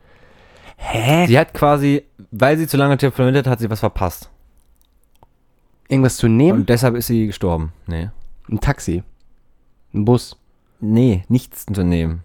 [0.83, 1.26] Hä?
[1.26, 4.31] Sie hat quasi, weil sie zu lange telefoniert hat, hat sie was verpasst.
[5.89, 6.61] Irgendwas zu nehmen?
[6.61, 7.72] Und deshalb ist sie gestorben.
[7.87, 8.11] Nee.
[8.49, 9.03] Ein Taxi.
[9.93, 10.37] Ein Bus.
[10.81, 12.24] Nee, nichts zu nehmen.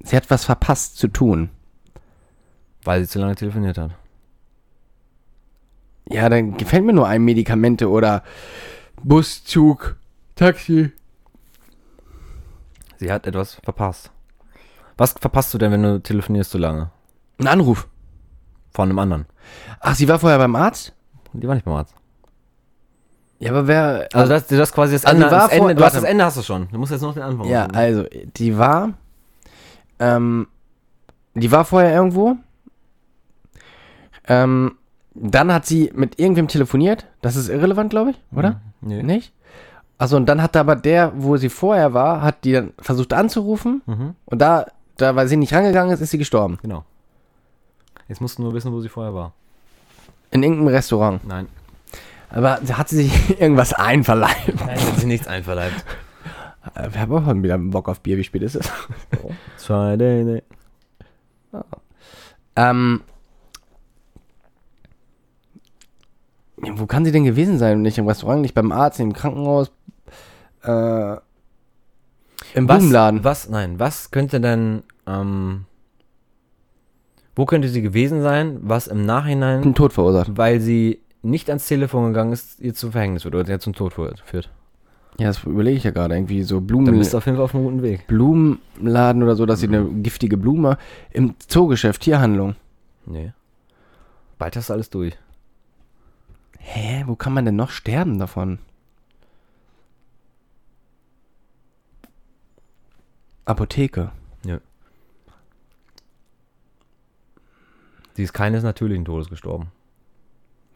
[0.00, 1.50] Sie hat was verpasst zu tun.
[2.82, 3.92] Weil sie zu lange telefoniert hat.
[6.08, 8.24] Ja, dann gefällt mir nur ein Medikamente oder
[9.02, 9.96] Bus, Zug,
[10.34, 10.92] Taxi.
[12.98, 14.10] Sie hat etwas verpasst.
[14.96, 16.90] Was verpasst du denn, wenn du telefonierst zu lange?
[17.38, 17.88] Ein Anruf.
[18.72, 19.26] Von einem anderen.
[19.80, 20.92] Ach, sie war vorher beim Arzt?
[21.32, 21.94] Die war nicht beim Arzt.
[23.40, 24.08] Ja, aber wer.
[24.12, 25.30] Also das, das ist quasi das Also Ende.
[25.36, 26.68] das Ende du hast das Ende hast du schon.
[26.70, 27.76] Du musst jetzt noch den Anfang Ja, machen.
[27.76, 28.04] also,
[28.36, 28.90] die war.
[29.98, 30.46] Ähm,
[31.34, 32.36] die war vorher irgendwo.
[34.26, 34.76] Ähm,
[35.14, 37.06] dann hat sie mit irgendwem telefoniert.
[37.20, 38.60] Das ist irrelevant, glaube ich, oder?
[38.80, 39.02] Nee.
[39.02, 39.32] Nicht?
[39.98, 43.82] Achso, und dann hat aber der, wo sie vorher war, hat die dann versucht anzurufen.
[43.86, 44.66] Mhm, Und da,
[44.96, 46.58] da, weil sie nicht rangegangen ist, ist sie gestorben.
[46.62, 46.84] genau.
[48.08, 49.32] Jetzt musst du nur wissen, wo sie vorher war.
[50.30, 51.24] In irgendeinem Restaurant.
[51.26, 51.48] Nein.
[52.30, 54.54] Aber hat sie sich irgendwas einverleibt?
[54.60, 55.84] Nein, hat sie nichts einverleibt.
[56.74, 58.16] Äh, Wir haben auch wieder Bock auf Bier.
[58.18, 58.70] Wie spät ist es?
[59.56, 60.44] Friday night.
[62.56, 63.02] Ähm.
[66.64, 67.82] Ja, wo kann sie denn gewesen sein?
[67.82, 69.70] Nicht im Restaurant, nicht beim Arzt, nicht im Krankenhaus.
[70.62, 71.16] Äh,
[72.54, 73.24] Im Was, Blumenladen.
[73.24, 75.64] was, nein, was könnte denn, ähm,
[77.36, 80.36] wo könnte sie gewesen sein, was im Nachhinein, Einen Tod verursacht.
[80.36, 83.92] weil sie nicht ans Telefon gegangen ist, ihr zum Verhängnis wird oder ihr zum Tod
[83.92, 84.22] führt?
[85.18, 86.14] Ja, das überlege ich ja gerade.
[86.16, 88.06] Irgendwie so Dann Blumen, bist du auf jeden Fall auf einem guten Weg.
[88.08, 90.76] Blumenladen oder so, dass sie eine giftige Blume
[91.12, 92.56] im Zoogeschäft, Tierhandlung.
[93.06, 93.32] Nee.
[94.38, 95.16] Bald hast du alles durch.
[96.58, 97.04] Hä?
[97.06, 98.58] Wo kann man denn noch sterben davon?
[103.44, 104.10] Apotheke.
[108.16, 109.72] Sie ist keines natürlichen Todes gestorben.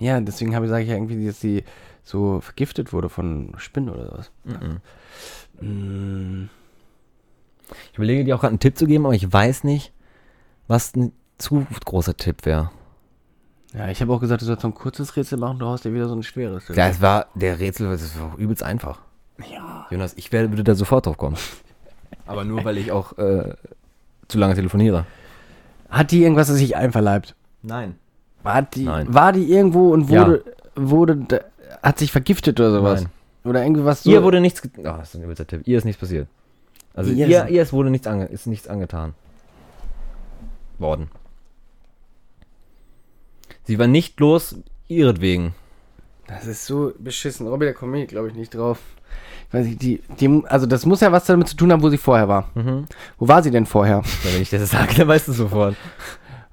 [0.00, 1.64] Ja, deswegen habe ich sage ich ja irgendwie, dass sie
[2.02, 4.30] so vergiftet wurde von Spinnen oder sowas.
[5.60, 6.44] Mm,
[7.92, 9.92] Ich überlege dir auch gerade einen Tipp zu geben, aber ich weiß nicht,
[10.66, 12.70] was ein zu großer Tipp wäre.
[13.74, 15.92] Ja, ich habe auch gesagt, du sollst so ein kurzes Rätsel machen, du haust dir
[15.94, 16.64] wieder so ein schweres.
[16.74, 19.00] Das war der Rätsel, das war übelst einfach.
[19.48, 19.86] Ja.
[19.90, 21.36] Jonas, ich werde, würde da sofort drauf kommen.
[22.28, 23.54] Aber nur, weil ich auch äh,
[24.28, 25.06] zu lange telefoniere.
[25.88, 27.34] Hat die irgendwas, das sich einverleibt?
[27.62, 27.96] Nein.
[28.44, 29.12] Hat die, Nein.
[29.12, 31.40] War die irgendwo und wurde, wurde, da-
[31.82, 33.02] hat sich vergiftet oder sowas?
[33.02, 33.10] Nein.
[33.44, 34.10] Oder irgendwie was so?
[34.10, 34.62] Ihr wurde nichts.
[34.78, 35.62] Oh, das ist ein übelster Tipp.
[35.66, 36.28] Ihr ist nichts passiert.
[36.94, 39.14] Also Ihr ihr, ist- ihr ist wurde nichts ange, ist nichts angetan.
[40.78, 41.10] Worden.
[43.64, 44.56] Sie war nicht los
[44.88, 45.54] ihretwegen.
[46.26, 47.46] Das ist so beschissen.
[47.46, 48.78] Robby, da komme ich, glaube ich, nicht drauf.
[49.48, 51.88] Ich weiß nicht, die, die, also das muss ja was damit zu tun haben, wo
[51.88, 52.50] sie vorher war.
[52.54, 52.84] Mhm.
[53.18, 54.02] Wo war sie denn vorher?
[54.24, 55.74] Ja, wenn ich das sage, dann weißt du sofort.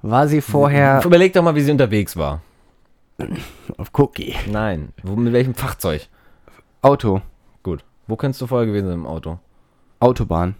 [0.02, 2.40] War sie vorher Überleg doch mal, wie sie unterwegs war.
[3.76, 4.34] auf Cookie?
[4.50, 4.90] Nein.
[5.02, 6.08] Wo, mit welchem Fahrzeug?
[6.82, 7.20] Auto,
[7.62, 7.84] Gut.
[8.06, 9.38] Wo könntest du vorher gewesen sein im Auto?
[10.00, 10.54] Autobahn,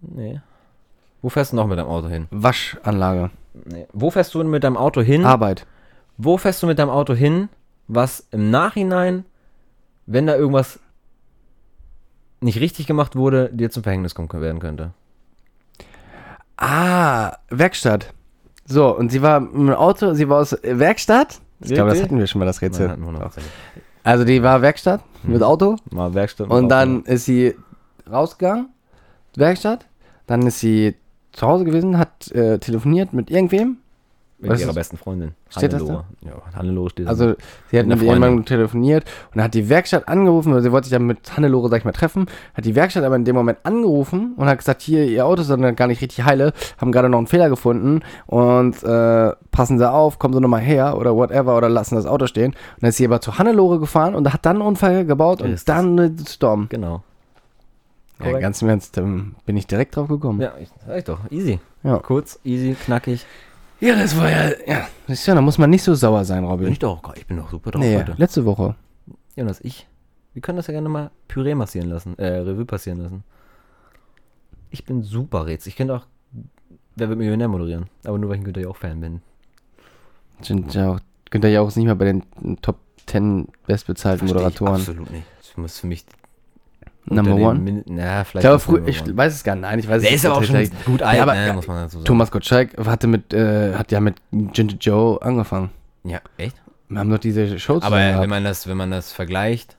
[0.00, 0.40] Nee.
[1.20, 2.28] Wo fährst du noch mit deinem Auto hin?
[2.30, 3.30] Waschanlage,
[3.64, 3.86] Nee.
[3.92, 5.24] Wo fährst du mit deinem Auto hin?
[5.24, 5.66] Arbeit.
[6.16, 7.48] Wo fährst du mit deinem Auto hin,
[7.88, 9.24] was im Nachhinein,
[10.06, 10.78] wenn da irgendwas
[12.40, 14.92] nicht richtig gemacht wurde, dir zum Verhängnis kommen werden könnte?
[16.56, 18.12] Ah, Werkstatt.
[18.66, 21.40] So, und sie war im Auto, sie war aus äh, Werkstatt.
[21.60, 22.96] Ich glaube, das hatten wir schon mal, das Rätsel.
[24.04, 26.48] Also die war Werkstatt mit Auto Mal Werkstatt.
[26.48, 26.68] und Auto.
[26.68, 27.54] dann ist sie
[28.10, 28.68] rausgegangen,
[29.34, 29.86] Werkstatt.
[30.26, 30.94] Dann ist sie
[31.32, 33.78] zu Hause gewesen, hat äh, telefoniert mit irgendwem.
[34.40, 35.32] Mit was ihrer ist- besten Freundin.
[35.48, 36.04] Steht das Hannelore.
[36.24, 37.10] Ja, Hannelore steht da.
[37.10, 37.34] Also
[37.70, 40.92] sie hat Mit einer jemandem telefoniert und hat die Werkstatt angerufen, oder sie wollte sich
[40.96, 44.34] dann mit Hannelore, sag ich mal, treffen, hat die Werkstatt aber in dem Moment angerufen
[44.36, 47.18] und hat gesagt, hier, ihr Auto ist dann gar nicht richtig heile, haben gerade noch
[47.18, 51.68] einen Fehler gefunden und äh, passen Sie auf, kommen Sie nochmal her oder whatever oder
[51.68, 52.52] lassen das Auto stehen.
[52.52, 55.50] Und dann ist sie aber zu Hannelore gefahren und hat dann einen Unfall gebaut und
[55.52, 56.66] Ist dann eine Storm.
[56.68, 57.02] genau.
[58.24, 60.40] Ja, ganz im Ernst, ähm, bin ich direkt drauf gekommen.
[60.40, 61.20] Ja, ich, sag ich doch.
[61.30, 61.60] Easy.
[61.84, 61.98] Ja.
[61.98, 63.24] Kurz, easy, knackig.
[63.80, 66.42] Ja, das war ja, ja, das ist ja, da muss man nicht so sauer sein,
[66.42, 66.72] Bin Robin.
[66.72, 67.00] ich doch.
[67.16, 68.14] Ich bin doch super drauf Nee, heute.
[68.18, 68.74] letzte Woche.
[69.36, 69.86] Jonas, ich.
[70.34, 72.18] Wir können das ja gerne mal Püree massieren lassen.
[72.18, 73.24] Äh, Revue passieren lassen.
[74.70, 75.70] Ich bin super Rätsel.
[75.70, 76.06] Ich könnte auch
[76.96, 77.86] Wer wird Millionär moderieren.
[78.04, 79.22] Aber nur, weil ich ein Günther Jauch-Fan bin.
[80.42, 81.00] Sind ja auch,
[81.30, 82.24] Günther Jauch ist nicht mal bei den
[82.60, 84.80] Top 10 bestbezahlten Versteh ich Moderatoren.
[84.80, 85.24] Absolut nicht.
[85.40, 86.04] Das muss für mich.
[87.10, 87.58] Number one?
[87.60, 88.42] Min na, Ich vielleicht.
[88.44, 89.16] glaube, früher, Number ich one.
[89.16, 89.62] weiß es gar nicht.
[89.62, 90.84] Nein, ich weiß Der es ist aber auch schon tatsächlich.
[90.84, 92.04] gut alt, Ja, aber, ne, ja, muss man dazu sagen.
[92.04, 95.70] Thomas Gottschalk hatte mit, äh, hat ja mit Ginger Joe angefangen.
[96.04, 96.56] Ja, echt?
[96.88, 98.28] Wir haben doch diese Show Aber wenn gehabt.
[98.28, 99.76] man das, wenn man das vergleicht,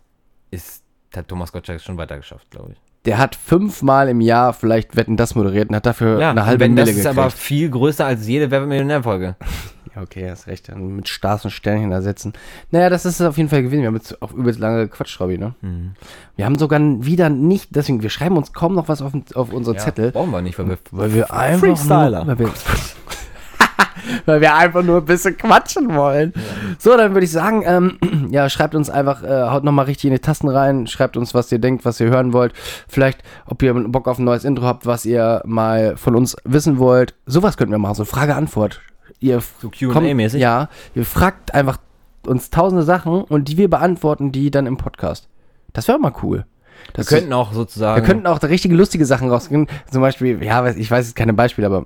[0.51, 0.83] ist,
[1.15, 2.77] hat Thomas Gottschalk schon weiter geschafft, glaube ich.
[3.05, 6.67] Der hat fünfmal im Jahr vielleicht Wetten das moderiert und hat dafür eine und halbe
[6.67, 7.17] Mille das ist gekriegt.
[7.17, 9.35] aber viel größer als jede Wer wird Millionär-Folge.
[9.39, 9.47] ja,
[10.01, 10.69] okay, hast recht.
[10.69, 12.33] Dann mit Stars und Sternchen da setzen.
[12.71, 13.81] Naja, das ist auf jeden Fall gewesen.
[13.81, 15.55] Wir haben jetzt auch übelst lange gequatscht, Robby, ne?
[15.61, 15.91] Mhm.
[16.35, 19.77] Wir haben sogar wieder nicht, deswegen, wir schreiben uns kaum noch was auf, auf unsere
[19.77, 20.11] Zettel.
[20.11, 22.25] Brauchen wir nicht, weil wir Weil wir einfach Freestyler.
[22.25, 22.51] Nur, weil, wir,
[24.25, 26.33] weil wir einfach nur ein bisschen quatschen wollen.
[26.77, 27.97] So, dann würde ich sagen, ähm,
[28.31, 31.51] ja, schreibt uns einfach, äh, haut nochmal richtig in die Tasten rein, schreibt uns, was
[31.51, 32.53] ihr denkt, was ihr hören wollt.
[32.87, 36.77] Vielleicht, ob ihr Bock auf ein neues Intro habt, was ihr mal von uns wissen
[36.77, 37.15] wollt.
[37.25, 38.81] Sowas könnten wir machen, so Frage-Antwort.
[39.19, 40.41] Ihr So Q&A-mäßig?
[40.41, 41.77] Ja, ihr fragt einfach
[42.25, 45.27] uns tausende Sachen und die wir beantworten die dann im Podcast.
[45.73, 46.45] Das wäre mal cool.
[46.85, 48.01] Wir Das könnten auch sozusagen.
[48.01, 49.67] wir könnten auch da richtige lustige Sachen rausgehen.
[49.91, 51.85] Zum Beispiel, ja, ich weiß jetzt keine Beispiele, aber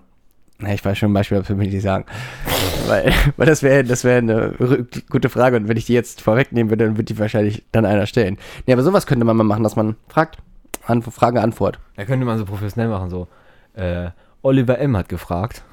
[0.59, 2.05] na, ich weiß schon ein Beispiel, das will ich nicht sagen.
[2.87, 6.69] weil, weil das wäre das wäre eine gute Frage und wenn ich die jetzt vorwegnehmen
[6.69, 8.37] würde, dann wird die wahrscheinlich dann einer stellen.
[8.67, 10.37] Nee, aber sowas könnte man mal machen, dass man fragt,
[10.85, 11.79] Anf Frage, Antwort.
[11.95, 13.27] Da könnte man so professionell machen, so.
[13.73, 14.09] Äh,
[14.41, 14.95] Oliver M.
[14.97, 15.63] hat gefragt,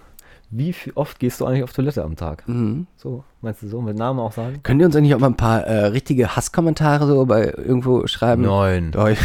[0.50, 2.46] wie oft gehst du eigentlich auf Toilette am Tag?
[2.48, 2.86] Mhm.
[2.96, 4.60] So, meinst du so, mit Namen auch sagen?
[4.62, 8.42] Könnt ihr uns eigentlich auch mal ein paar äh, richtige Hasskommentare so bei irgendwo schreiben?
[8.42, 8.90] Nein.
[8.92, 9.18] Doch, ich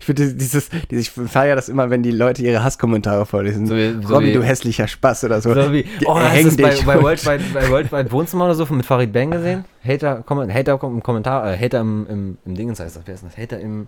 [0.00, 3.66] ich finde dieses, dieses, ich feiere das immer, wenn die Leute ihre Hasskommentare vorlesen.
[3.66, 5.54] So wie- so Robby, wie- du hässlicher Spaß oder so.
[5.54, 8.66] So wie, oh, hast Häng du das bei, bei, Worldwide, bei Worldwide Wohnzimmer oder so
[8.70, 9.64] mit Farid Bang gesehen?
[9.86, 13.24] Hater, Komment, Hater im Kommentar, äh, Hater im, im, im Dingens heißt das, wer ist
[13.24, 13.36] das?
[13.36, 13.86] Hater im,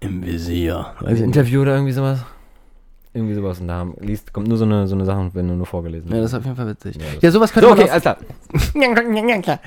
[0.00, 0.86] Im Visier.
[1.06, 1.16] im.
[1.16, 2.20] Interview oder irgendwie sowas?
[3.16, 5.66] Irgendwie sowas und da liest, kommt nur so eine, so eine Sache, wenn du nur
[5.66, 6.96] vorgelesen Ja, das ist auf jeden Fall witzig.
[6.96, 8.18] Ja, Ja, sowas könnte So, okay, man alles klar.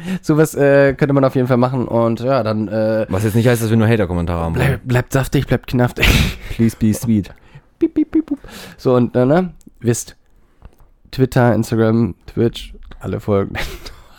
[0.22, 3.48] Sowas äh, könnte man auf jeden Fall machen und ja, dann äh, Was jetzt nicht
[3.48, 6.06] heißt, dass wir nur Hater-Kommentare haben bleib, bleibt saftig, bleibt knaftig.
[6.50, 7.30] Please be sweet.
[7.80, 8.38] piep, piep, piep.
[8.76, 10.18] So und äh, ne, wisst
[11.12, 13.56] Twitter, Instagram, Twitch, alle folgen.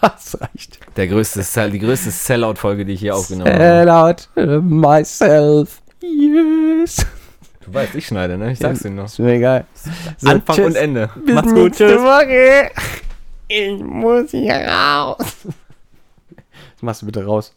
[0.01, 0.79] Das reicht.
[0.97, 3.59] Der größte die größte Sellout-Folge, die ich hier aufgenommen habe.
[3.59, 4.29] Sell out
[4.63, 5.83] myself.
[6.01, 7.05] Yes.
[7.69, 8.53] Du weißt, ich schneide, ne?
[8.53, 9.05] Ich sag's dir noch.
[9.05, 9.67] Ist mir egal.
[10.17, 10.67] So, Anfang tschüss.
[10.69, 11.11] und Ende.
[11.25, 12.01] Bis Macht's gut, tschüss.
[12.01, 12.71] Woche.
[13.47, 15.17] Ich muss hier raus.
[15.19, 17.55] Das machst du bitte raus.